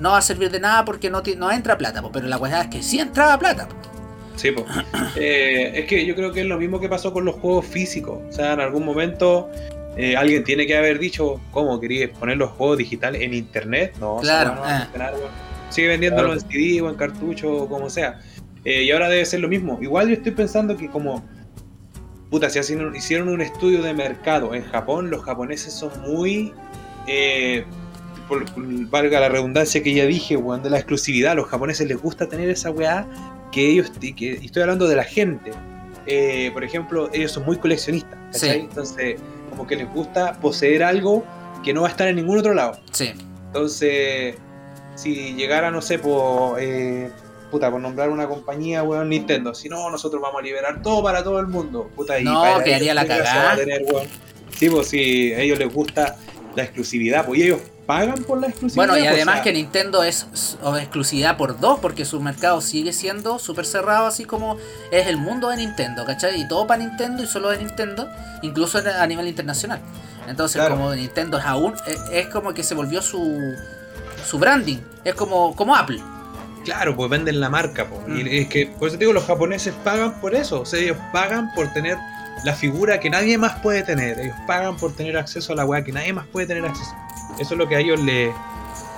No 0.01 0.11
va 0.11 0.19
a 0.19 0.23
servir 0.23 0.51
de 0.51 0.61
nada 0.61 0.85
porque 0.85 1.09
no, 1.11 1.23
no 1.37 1.51
entra 1.51 1.79
plata, 1.79 2.01
pues, 2.03 2.13
pero 2.13 2.27
la 2.27 2.39
cuestión 2.39 2.63
es 2.63 2.69
que 2.69 2.83
sí 2.83 2.99
entraba 3.01 3.39
plata. 3.39 3.67
pues. 3.69 3.89
Sí, 4.37 4.51
po. 4.53 4.65
Eh, 5.17 5.73
es 5.81 5.87
que 5.87 6.05
yo 6.05 6.15
creo 6.15 6.33
que 6.33 6.41
es 6.43 6.47
lo 6.47 6.59
mismo 6.59 6.79
que 6.79 6.89
pasó 6.89 7.13
con 7.13 7.25
los 7.25 7.37
juegos 7.37 7.65
físicos. 7.67 8.19
O 8.29 8.33
sea, 8.33 8.53
en 8.53 8.61
algún 8.61 8.85
momento 8.85 9.49
eh, 9.97 10.15
alguien 10.17 10.45
tiene 10.45 10.67
que 10.67 10.77
haber 10.77 10.99
dicho, 10.99 11.41
¿cómo 11.53 11.81
querías 11.81 12.11
poner 12.19 12.37
los 12.37 12.51
juegos 12.51 12.77
digitales 12.79 13.23
en 13.23 13.33
internet? 13.33 13.95
No, 13.99 14.19
Claro, 14.21 14.55
no 14.57 14.63
weón. 14.63 15.31
Sigue 15.71 15.89
vendiéndolo 15.89 16.29
Claro. 16.29 16.41
en 16.43 16.49
CD 16.51 16.81
o 16.83 16.89
en 16.91 16.97
cartucho 16.97 17.53
o 17.53 17.69
como 17.69 17.89
sea. 17.89 18.21
Eh, 18.65 18.83
y 18.83 18.91
ahora 18.91 19.09
debe 19.09 19.25
ser 19.25 19.41
lo 19.41 19.49
mismo. 19.49 19.79
Igual 19.81 20.09
yo 20.09 20.15
estoy 20.15 20.33
pensando 20.33 20.77
que 20.77 20.89
como... 20.91 21.25
Puta, 22.31 22.51
si 22.51 22.59
hacen- 22.59 22.95
hicieron 22.95 23.29
un 23.29 23.41
estudio 23.41 23.83
de 23.83 23.95
mercado 23.95 24.55
en 24.55 24.65
Japón, 24.65 25.09
los 25.11 25.23
japoneses 25.25 25.73
son 25.73 25.91
muy... 26.03 26.53
eh, 27.07 27.65
por, 28.29 28.45
valga 28.91 29.21
la 29.21 29.29
redundancia 29.29 29.83
que 29.83 29.95
ya 29.95 30.07
dije, 30.07 30.37
weón, 30.37 30.63
de 30.63 30.71
la 30.71 30.79
exclusividad. 30.79 31.33
A 31.33 31.35
los 31.35 31.47
japoneses 31.47 31.87
les 31.89 32.01
gusta 32.01 32.29
tener 32.29 32.49
esa 32.49 32.71
weá 32.71 33.07
que 33.53 33.71
ellos, 33.71 33.91
que, 34.01 34.39
y 34.41 34.47
estoy 34.47 34.63
hablando 34.63 34.89
de 34.89 34.97
la 34.97 35.05
gente, 35.05 35.53
eh, 36.07 36.51
por 36.53 36.65
ejemplo, 36.65 37.11
ellos 37.13 37.33
son 37.33 37.45
muy 37.45 37.57
coleccionistas, 37.57 38.19
¿cachai? 38.33 38.61
Sí. 38.61 38.67
Entonces, 38.69 39.17
como 39.51 39.67
que 39.67 39.77
les 39.77 39.93
gusta 39.93 40.39
poseer 40.41 40.83
algo 40.83 41.25
que 41.65 41.73
no 41.73 41.83
va 41.83 41.89
a 41.89 41.91
estar 41.91 42.09
en 42.09 42.17
ningún 42.17 42.39
otro 42.39 42.55
lado. 42.55 42.79
Sí, 42.93 43.13
Entonces, 43.47 44.37
si 44.95 45.35
llegara, 45.35 45.71
no 45.71 45.83
sé, 45.83 45.99
por, 45.99 46.61
eh, 46.61 47.11
puta, 47.51 47.71
por 47.71 47.81
nombrar 47.81 48.11
una 48.11 48.29
compañía, 48.29 48.83
weón, 48.83 49.09
Nintendo, 49.09 49.55
si 49.55 49.69
no, 49.69 49.91
nosotros 49.91 50.21
vamos 50.23 50.41
a 50.41 50.45
liberar 50.45 50.83
todo 50.83 51.03
para 51.03 51.25
todo 51.25 51.41
el 51.41 51.47
mundo, 51.47 51.91
puta, 51.97 52.21
y 52.21 52.25
No, 52.25 52.41
para 52.41 52.63
quedaría 52.63 52.93
ellos, 52.93 52.95
la 52.95 53.03
¿qué 53.03 53.17
gracia 53.17 53.67
cagada. 53.67 54.07
Sí, 54.57 54.71
pues 54.71 54.89
si 54.89 55.33
a 55.33 55.41
ellos 55.41 55.59
les 55.59 55.73
gusta 55.73 56.17
la 56.55 56.63
exclusividad, 56.63 57.27
pues 57.27 57.41
y 57.41 57.43
ellos 57.45 57.61
pagan 57.87 58.25
por 58.25 58.41
la 58.41 58.49
exclusividad. 58.49 58.87
Bueno, 58.87 58.99
y 58.99 59.03
pues, 59.03 59.15
además 59.15 59.35
o 59.35 59.37
sea, 59.37 59.43
que 59.45 59.53
Nintendo 59.53 60.03
es 60.03 60.27
exclusividad 60.81 61.37
por 61.37 61.59
dos, 61.61 61.79
porque 61.81 62.05
su 62.05 62.21
mercado 62.21 62.61
sigue 62.61 62.93
siendo 62.93 63.39
súper 63.39 63.65
cerrado, 63.65 64.07
así 64.07 64.25
como 64.25 64.57
es 64.91 65.07
el 65.07 65.17
mundo 65.17 65.49
de 65.49 65.57
Nintendo, 65.59 66.05
¿cachai? 66.05 66.41
Y 66.41 66.49
todo 66.49 66.67
para 66.67 66.83
Nintendo 66.85 67.23
y 67.23 67.27
solo 67.27 67.51
de 67.51 67.59
Nintendo, 67.59 68.09
incluso 68.43 68.79
a 68.79 69.07
nivel 69.07 69.29
internacional. 69.29 69.81
Entonces, 70.27 70.61
Claro. 70.61 70.77
como 70.77 70.95
Nintendo 70.95 71.39
es 71.39 71.45
aún, 71.45 71.75
es, 71.87 72.01
es 72.11 72.27
como 72.27 72.53
que 72.53 72.63
se 72.65 72.75
volvió 72.75 73.01
su, 73.01 73.55
su 74.29 74.39
branding, 74.39 74.79
es 75.05 75.15
como, 75.15 75.55
como 75.55 75.77
Apple. 75.77 76.01
Claro, 76.65 76.97
pues 76.97 77.09
venden 77.09 77.39
la 77.39 77.49
marca, 77.49 77.89
pues. 77.89 78.09
Mm. 78.09 78.27
Y 78.27 78.39
es 78.39 78.49
que, 78.49 78.67
por 78.67 78.89
eso 78.89 78.99
te 78.99 79.05
digo, 79.05 79.13
los 79.13 79.25
japoneses 79.25 79.73
pagan 79.85 80.21
por 80.21 80.35
eso. 80.35 80.63
O 80.63 80.67
sea, 80.67 80.81
ellos 80.81 80.97
pagan 81.13 81.53
por 81.55 81.73
tener 81.73 81.97
la 82.43 82.55
figura 82.55 82.99
que 82.99 83.09
nadie 83.09 83.39
más 83.39 83.61
puede 83.61 83.85
tener. 83.85 84.19
Ellos 84.19 84.37
pagan 84.49 84.77
por 84.77 84.93
tener 84.93 85.17
acceso 85.17 85.53
a 85.53 85.57
la 85.57 85.65
weá 85.65 85.85
que 85.85 85.93
nadie 85.93 86.13
más 86.13 86.27
puede 86.27 86.49
tener 86.49 86.67
acceso. 86.67 86.91
Eso 87.39 87.55
es 87.55 87.59
lo 87.59 87.69
que 87.69 87.77
a 87.77 87.81
ellos 87.81 88.01
le, 88.01 88.33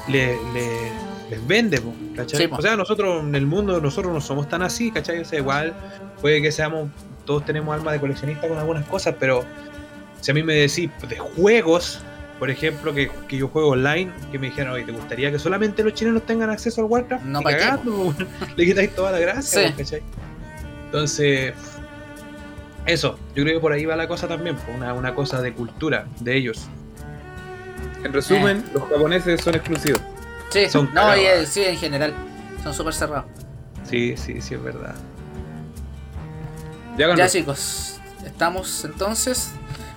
le- 0.08 0.38
le- 0.52 0.92
les 1.30 1.46
vende, 1.46 1.80
¿cachai? 2.16 2.46
Sí. 2.46 2.48
O 2.50 2.62
sea, 2.62 2.76
nosotros 2.76 3.22
en 3.22 3.34
el 3.34 3.46
mundo, 3.46 3.80
nosotros 3.80 4.12
no 4.12 4.20
somos 4.20 4.48
tan 4.48 4.62
así, 4.62 4.90
¿cachai? 4.90 5.20
O 5.20 5.24
sea, 5.24 5.38
igual 5.38 5.74
puede 6.20 6.40
que 6.40 6.50
seamos, 6.52 6.88
todos 7.26 7.44
tenemos 7.44 7.74
alma 7.74 7.92
de 7.92 8.00
coleccionista 8.00 8.48
con 8.48 8.56
algunas 8.58 8.86
cosas, 8.86 9.14
pero 9.20 9.44
si 10.20 10.30
a 10.30 10.34
mí 10.34 10.42
me 10.42 10.54
decís 10.54 10.90
de 11.08 11.18
juegos, 11.18 12.00
por 12.38 12.50
ejemplo, 12.50 12.94
que, 12.94 13.10
que 13.28 13.36
yo 13.36 13.48
juego 13.48 13.70
online, 13.70 14.12
que 14.32 14.38
me 14.38 14.46
dijeron, 14.46 14.72
oye, 14.72 14.84
¿te 14.84 14.92
gustaría 14.92 15.30
que 15.32 15.38
solamente 15.38 15.82
los 15.84 15.92
chilenos 15.94 16.22
tengan 16.24 16.50
acceso 16.50 16.80
al 16.80 16.86
Warcraft? 16.86 17.24
No, 17.24 17.40
Ni 17.40 17.44
¿pa' 17.44 17.50
qué, 17.50 17.58
cagando. 17.58 18.14
Le 18.56 18.64
quitáis 18.64 18.94
toda 18.94 19.10
la 19.12 19.18
gracia, 19.18 19.68
Sí. 19.68 19.74
¿cachai? 19.76 20.02
Entonces, 20.86 21.52
eso, 22.86 23.18
yo 23.34 23.42
creo 23.44 23.56
que 23.56 23.60
por 23.60 23.72
ahí 23.72 23.84
va 23.84 23.96
la 23.96 24.08
cosa 24.08 24.26
también, 24.28 24.56
una, 24.74 24.94
una 24.94 25.14
cosa 25.14 25.42
de 25.42 25.52
cultura 25.52 26.06
de 26.20 26.36
ellos. 26.36 26.68
En 28.04 28.12
resumen, 28.12 28.58
Eh. 28.66 28.70
los 28.74 28.82
japoneses 28.88 29.40
son 29.40 29.54
exclusivos. 29.54 30.00
Sí, 30.50 30.68
Son 30.68 30.88
no, 30.94 31.16
y, 31.16 31.20
eh, 31.20 31.44
sí, 31.46 31.62
en 31.62 31.76
general, 31.76 32.14
son 32.62 32.72
súper 32.72 32.94
cerrados. 32.94 33.26
Sí, 33.88 34.16
sí, 34.16 34.40
sí, 34.40 34.54
es 34.54 34.62
verdad. 34.62 34.94
Ya, 36.96 37.28
chicos, 37.28 38.00
estamos 38.24 38.84
entonces. 38.84 39.50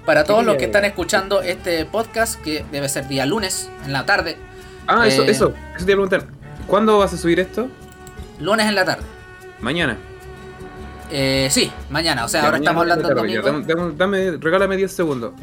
Para 0.06 0.24
todos 0.24 0.44
los 0.44 0.56
que 0.58 0.66
están 0.66 0.84
escuchando 0.86 1.42
este 1.44 1.86
podcast, 1.86 2.42
que 2.42 2.66
debe 2.72 2.90
ser 2.90 3.08
día 3.08 3.26
lunes, 3.26 3.70
en 3.86 3.94
la 3.94 4.06
tarde, 4.06 4.38
Ah, 4.88 5.08
eso, 5.08 5.22
Eh. 5.24 5.30
eso. 5.32 5.54
Eso 5.76 5.86
te 5.86 5.92
iba 5.92 6.04
a 6.04 6.08
preguntar. 6.10 6.26
¿Cuándo 6.68 6.98
vas 6.98 7.14
a 7.14 7.18
subir 7.18 7.40
esto? 7.40 7.70
lunes 8.40 8.66
en 8.66 8.74
la 8.74 8.84
tarde. 8.84 9.04
Mañana. 9.60 9.96
Eh, 11.12 11.48
sí, 11.52 11.72
mañana, 11.92 12.26
o 12.26 12.28
sea, 12.28 12.42
Ya, 12.42 12.48
ahora 12.48 12.58
mañana 12.58 12.72
estamos 12.72 12.82
hablando 12.82 13.08
de 13.10 13.14
domingo. 13.62 13.92
Dame, 13.96 14.32
regálame 14.40 14.78
10 14.78 14.92
segundos. 14.92 15.34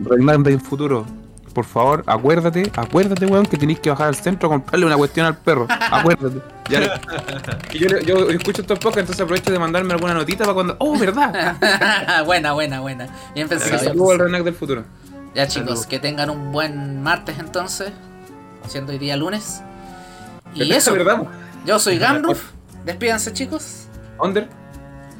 Reinante 0.00 0.50
del 0.50 0.60
futuro. 0.60 1.04
Por 1.58 1.64
favor, 1.64 2.04
acuérdate, 2.06 2.70
acuérdate, 2.76 3.26
weón, 3.26 3.44
que 3.44 3.56
tenéis 3.56 3.80
que 3.80 3.90
bajar 3.90 4.06
al 4.06 4.14
centro 4.14 4.48
a 4.48 4.52
comprarle 4.52 4.86
una 4.86 4.96
cuestión 4.96 5.26
al 5.26 5.36
perro. 5.36 5.66
Acuérdate. 5.68 6.40
Ya. 6.68 7.00
Yo, 7.72 7.88
le- 7.88 8.04
yo 8.04 8.28
escucho 8.30 8.60
estos 8.60 8.78
podcasts, 8.78 9.00
entonces 9.00 9.22
aprovecho 9.22 9.50
de 9.50 9.58
mandarme 9.58 9.92
alguna 9.94 10.14
notita 10.14 10.44
para 10.44 10.54
cuando. 10.54 10.76
¡Oh, 10.78 10.96
verdad! 10.96 11.56
buena, 12.26 12.52
buena, 12.52 12.78
buena. 12.80 13.08
Bien 13.34 13.48
pensado. 13.48 13.72
bien 13.72 13.84
saludo 13.84 14.10
al. 14.12 14.18
Renac 14.20 14.44
del 14.44 14.54
futuro. 14.54 14.84
Ya 15.34 15.48
chicos, 15.48 15.66
Saludos. 15.70 15.86
que 15.86 15.98
tengan 15.98 16.30
un 16.30 16.52
buen 16.52 17.02
martes 17.02 17.40
entonces. 17.40 17.90
siendo 18.68 18.92
hoy 18.92 18.98
día 18.98 19.16
lunes. 19.16 19.62
Y 20.54 20.70
eso, 20.72 20.92
¿verdad? 20.92 21.24
yo 21.66 21.80
soy 21.80 21.98
Gamruf. 22.04 22.50
Despídanse, 22.84 23.32
chicos. 23.32 23.86
Under. 24.20 24.48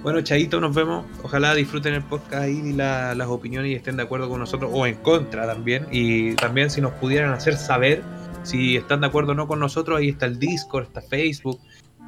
Bueno, 0.02 0.20
Chaito, 0.22 0.60
nos 0.60 0.74
vemos. 0.74 1.04
Ojalá 1.22 1.54
disfruten 1.54 1.92
el 1.94 2.02
podcast 2.02 2.44
ahí 2.44 2.62
y 2.66 2.72
la- 2.72 3.14
las 3.14 3.28
opiniones 3.28 3.72
y 3.72 3.74
estén 3.74 3.96
de 3.96 4.04
acuerdo 4.04 4.28
con 4.28 4.38
nosotros 4.40 4.70
o 4.72 4.86
en 4.86 4.94
contra 4.96 5.46
también. 5.46 5.86
Y 5.90 6.34
también 6.34 6.70
si 6.70 6.80
nos 6.80 6.92
pudieran 6.92 7.32
hacer 7.32 7.56
saber 7.56 8.02
si 8.44 8.76
están 8.76 9.00
de 9.00 9.08
acuerdo 9.08 9.32
o 9.32 9.34
no 9.34 9.48
con 9.48 9.58
nosotros, 9.58 9.98
ahí 9.98 10.08
está 10.10 10.26
el 10.26 10.38
Discord, 10.38 10.84
está 10.84 11.02
Facebook. 11.02 11.60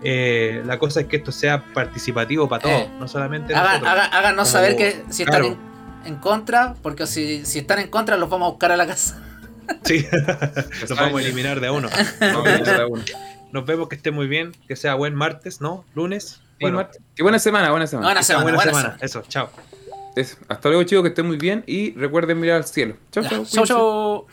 Eh, 0.02 0.62
la 0.64 0.78
cosa 0.78 1.00
es 1.00 1.06
que 1.06 1.16
esto 1.16 1.32
sea 1.32 1.64
participatipo 1.74 2.48
para 2.48 2.62
todos, 2.62 2.82
Eh, 2.82 2.90
no 2.98 3.06
solamente 3.08 3.54
Hagan- 3.54 3.84
hagan- 3.84 4.08
háganos 4.14 4.48
Como- 4.48 4.52
saber 4.52 4.76
que 4.76 5.02
si 5.10 5.24
están 5.24 5.40
claro. 5.42 5.58
en, 6.04 6.12
en 6.14 6.16
contra, 6.20 6.74
porque 6.82 7.06
si, 7.06 7.44
si 7.44 7.58
están 7.58 7.80
en 7.80 7.88
contra 7.90 8.16
los 8.16 8.30
vamos 8.30 8.46
a 8.46 8.50
buscar 8.50 8.72
a 8.72 8.76
la 8.76 8.86
casa. 8.86 9.20
Sí, 9.84 10.06
los 10.88 10.98
vamos 10.98 11.20
a 11.20 11.24
eliminar 11.24 11.60
de 11.60 11.70
uno. 11.70 11.88
Nos 13.52 13.66
vemos, 13.66 13.88
que 13.88 13.96
esté 13.96 14.10
muy 14.10 14.26
bien, 14.28 14.52
que 14.68 14.74
sea 14.76 14.94
buen 14.94 15.14
martes, 15.14 15.60
¿no? 15.60 15.84
Lunes. 15.94 16.40
Bueno, 16.60 16.76
Marta. 16.78 16.98
Qué 17.14 17.22
buena 17.22 17.38
semana, 17.38 17.70
buena 17.70 17.86
semana. 17.86 18.06
Buena 18.08 18.20
que 18.20 18.24
semana, 18.24 18.42
buena 18.44 18.56
buena 18.56 18.70
semana. 18.72 18.88
semana. 18.98 19.04
Eso, 19.04 19.22
chao. 19.28 19.50
Eso. 20.16 20.36
Hasta 20.48 20.68
luego, 20.68 20.82
chicos, 20.84 21.02
que 21.02 21.08
estén 21.08 21.26
muy 21.26 21.36
bien 21.36 21.62
y 21.66 21.92
recuerden 21.92 22.40
mirar 22.40 22.56
al 22.58 22.64
cielo. 22.64 22.96
Chau, 23.12 23.22
Ya, 23.22 23.30
chau. 23.30 23.44
Chau, 23.46 23.66
chau. 23.66 24.26